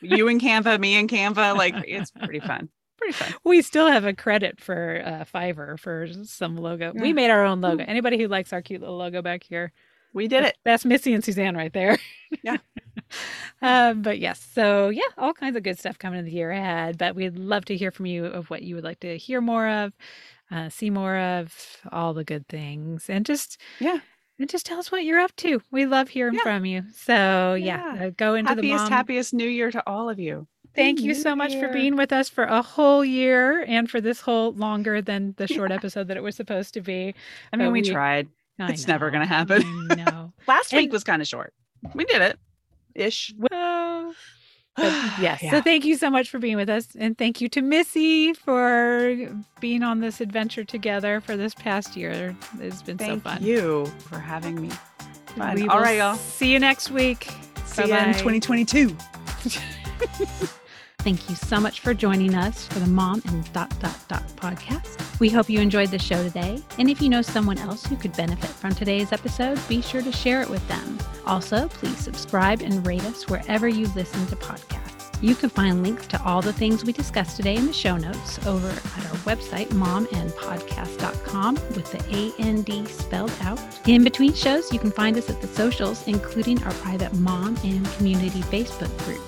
you 0.00 0.26
and 0.28 0.40
Canva, 0.42 0.80
me 0.80 0.96
and 0.96 1.08
Canva. 1.08 1.56
Like, 1.56 1.74
it's 1.86 2.10
pretty 2.10 2.40
fun. 2.40 2.68
Pretty 2.98 3.12
fun. 3.12 3.32
We 3.44 3.62
still 3.62 3.86
have 3.86 4.04
a 4.04 4.12
credit 4.12 4.60
for 4.60 5.00
uh, 5.06 5.24
Fiverr 5.32 5.78
for 5.78 6.08
some 6.24 6.56
logo. 6.56 6.92
We 6.94 7.12
made 7.12 7.30
our 7.30 7.44
own 7.44 7.60
logo. 7.60 7.84
Anybody 7.86 8.18
who 8.18 8.26
likes 8.26 8.52
our 8.52 8.60
cute 8.60 8.80
little 8.80 8.96
logo 8.96 9.22
back 9.22 9.44
here, 9.44 9.72
We 10.14 10.26
did 10.28 10.44
it. 10.44 10.56
That's 10.64 10.84
Missy 10.84 11.12
and 11.14 11.22
Suzanne 11.24 11.56
right 11.56 11.72
there. 11.72 11.98
Yeah. 12.42 12.56
um, 13.62 14.02
but 14.02 14.18
yes, 14.18 14.46
so 14.54 14.88
yeah, 14.88 15.02
all 15.16 15.32
kinds 15.32 15.56
of 15.56 15.62
good 15.62 15.78
stuff 15.78 15.98
coming 15.98 16.18
in 16.18 16.24
the 16.24 16.30
year 16.32 16.50
ahead. 16.50 16.98
But 16.98 17.14
we'd 17.14 17.36
love 17.38 17.64
to 17.66 17.76
hear 17.76 17.90
from 17.90 18.06
you 18.06 18.24
of 18.26 18.50
what 18.50 18.62
you 18.62 18.74
would 18.74 18.84
like 18.84 19.00
to 19.00 19.16
hear 19.18 19.40
more 19.40 19.68
of, 19.68 19.92
uh, 20.50 20.68
see 20.68 20.90
more 20.90 21.16
of, 21.16 21.78
all 21.92 22.14
the 22.14 22.24
good 22.24 22.46
things, 22.48 23.08
and 23.08 23.24
just 23.26 23.60
Yeah. 23.80 23.98
and 24.38 24.48
just 24.48 24.66
tell 24.66 24.78
us 24.78 24.92
what 24.92 25.04
you're 25.04 25.20
up 25.20 25.34
to. 25.36 25.62
We 25.70 25.86
love 25.86 26.08
hearing 26.10 26.34
Yeah. 26.34 26.42
from 26.42 26.64
you. 26.64 26.84
So 26.94 27.54
yeah, 27.54 27.94
Yeah. 27.96 28.06
uh, 28.06 28.10
go 28.16 28.34
into 28.34 28.54
the 28.54 28.60
Happiest, 28.70 28.88
happiest 28.88 29.34
new 29.34 29.48
year 29.48 29.70
to 29.70 29.82
all 29.86 30.08
of 30.10 30.18
you. 30.18 30.46
Thank 30.74 31.00
you 31.00 31.14
so 31.14 31.34
much 31.34 31.54
for 31.54 31.68
being 31.72 31.96
with 31.96 32.12
us 32.12 32.28
for 32.28 32.44
a 32.44 32.62
whole 32.62 33.04
year 33.04 33.64
and 33.66 33.90
for 33.90 34.00
this 34.00 34.20
whole 34.20 34.52
longer 34.52 35.00
than 35.02 35.34
the 35.36 35.48
short 35.48 35.72
episode 35.72 36.06
that 36.08 36.16
it 36.16 36.22
was 36.22 36.36
supposed 36.36 36.74
to 36.74 36.80
be. 36.80 37.14
I 37.52 37.56
mean, 37.56 37.72
we 37.72 37.80
we- 37.82 37.90
tried. 37.90 38.28
I 38.58 38.70
It's 38.72 38.88
never 38.88 39.10
gonna 39.10 39.26
happen. 39.26 39.88
No. 39.88 39.94
know. 39.94 40.32
Last 40.46 40.72
week 40.72 40.92
was 40.92 41.04
kind 41.04 41.22
of 41.22 41.28
short. 41.28 41.54
We 41.94 42.04
did 42.04 42.22
it 42.22 42.38
ish. 42.98 43.34
Well, 43.38 44.10
uh, 44.10 44.12
but 44.76 44.84
yes. 45.20 45.42
Yeah. 45.42 45.50
So 45.50 45.62
thank 45.62 45.84
you 45.84 45.96
so 45.96 46.10
much 46.10 46.30
for 46.30 46.38
being 46.38 46.56
with 46.56 46.68
us. 46.68 46.88
And 46.98 47.16
thank 47.16 47.40
you 47.40 47.48
to 47.50 47.62
Missy 47.62 48.34
for 48.34 49.16
being 49.60 49.82
on 49.82 50.00
this 50.00 50.20
adventure 50.20 50.64
together 50.64 51.20
for 51.20 51.36
this 51.36 51.54
past 51.54 51.96
year. 51.96 52.36
It's 52.60 52.82
been 52.82 52.98
Thank 52.98 53.10
so 53.10 53.20
fun. 53.20 53.36
Thank 53.38 53.46
you 53.46 53.86
for 54.00 54.18
having 54.18 54.60
me. 54.60 54.70
Fun. 55.36 55.54
We 55.54 55.68
All 55.68 55.80
right, 55.80 55.98
y'all. 55.98 56.16
See 56.16 56.52
you 56.52 56.58
next 56.58 56.90
week. 56.90 57.28
See 57.66 57.86
you 57.86 57.94
in 57.94 58.14
2022. 58.14 58.96
Thank 61.08 61.30
you 61.30 61.36
so 61.36 61.58
much 61.58 61.80
for 61.80 61.94
joining 61.94 62.34
us 62.34 62.66
for 62.66 62.80
the 62.80 62.86
Mom 62.86 63.22
and 63.24 63.50
Dot 63.54 63.72
Dot 63.80 63.98
Dot 64.08 64.28
podcast. 64.36 65.18
We 65.18 65.30
hope 65.30 65.48
you 65.48 65.58
enjoyed 65.58 65.88
the 65.88 65.98
show 65.98 66.22
today. 66.22 66.62
And 66.78 66.90
if 66.90 67.00
you 67.00 67.08
know 67.08 67.22
someone 67.22 67.56
else 67.56 67.86
who 67.86 67.96
could 67.96 68.14
benefit 68.14 68.50
from 68.50 68.74
today's 68.74 69.10
episode, 69.10 69.58
be 69.68 69.80
sure 69.80 70.02
to 70.02 70.12
share 70.12 70.42
it 70.42 70.50
with 70.50 70.68
them. 70.68 70.98
Also, 71.24 71.66
please 71.68 71.96
subscribe 71.96 72.60
and 72.60 72.86
rate 72.86 73.04
us 73.04 73.26
wherever 73.26 73.66
you 73.66 73.86
listen 73.94 74.26
to 74.26 74.36
podcasts. 74.36 75.22
You 75.22 75.34
can 75.34 75.48
find 75.48 75.82
links 75.82 76.06
to 76.08 76.22
all 76.24 76.42
the 76.42 76.52
things 76.52 76.84
we 76.84 76.92
discussed 76.92 77.36
today 77.36 77.56
in 77.56 77.64
the 77.64 77.72
show 77.72 77.96
notes 77.96 78.46
over 78.46 78.68
at 78.68 79.06
our 79.06 79.16
website, 79.24 79.68
momandpodcast.com, 79.68 81.54
with 81.54 81.90
the 81.90 82.04
A 82.14 82.38
N 82.38 82.60
D 82.60 82.84
spelled 82.84 83.32
out. 83.40 83.58
In 83.88 84.04
between 84.04 84.34
shows, 84.34 84.70
you 84.74 84.78
can 84.78 84.90
find 84.90 85.16
us 85.16 85.30
at 85.30 85.40
the 85.40 85.48
socials, 85.48 86.06
including 86.06 86.62
our 86.64 86.72
private 86.74 87.14
mom 87.14 87.56
and 87.64 87.90
community 87.92 88.42
Facebook 88.42 88.94
group. 89.06 89.22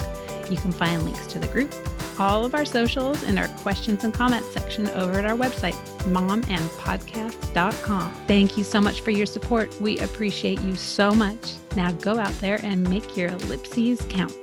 You 0.50 0.56
can 0.56 0.72
find 0.72 1.04
links 1.04 1.28
to 1.28 1.38
the 1.38 1.46
group, 1.46 1.72
all 2.18 2.44
of 2.44 2.54
our 2.54 2.64
socials, 2.64 3.22
and 3.22 3.38
our 3.38 3.46
questions 3.48 4.04
and 4.04 4.12
comments 4.12 4.52
section 4.52 4.88
over 4.90 5.20
at 5.20 5.24
our 5.24 5.36
website, 5.36 5.76
momandpodcast.com. 6.00 8.14
Thank 8.26 8.58
you 8.58 8.64
so 8.64 8.80
much 8.80 9.00
for 9.00 9.12
your 9.12 9.26
support. 9.26 9.80
We 9.80 9.98
appreciate 10.00 10.60
you 10.62 10.74
so 10.74 11.12
much. 11.12 11.54
Now 11.76 11.92
go 11.92 12.18
out 12.18 12.34
there 12.40 12.58
and 12.64 12.82
make 12.88 13.16
your 13.16 13.28
ellipses 13.28 14.04
count. 14.08 14.34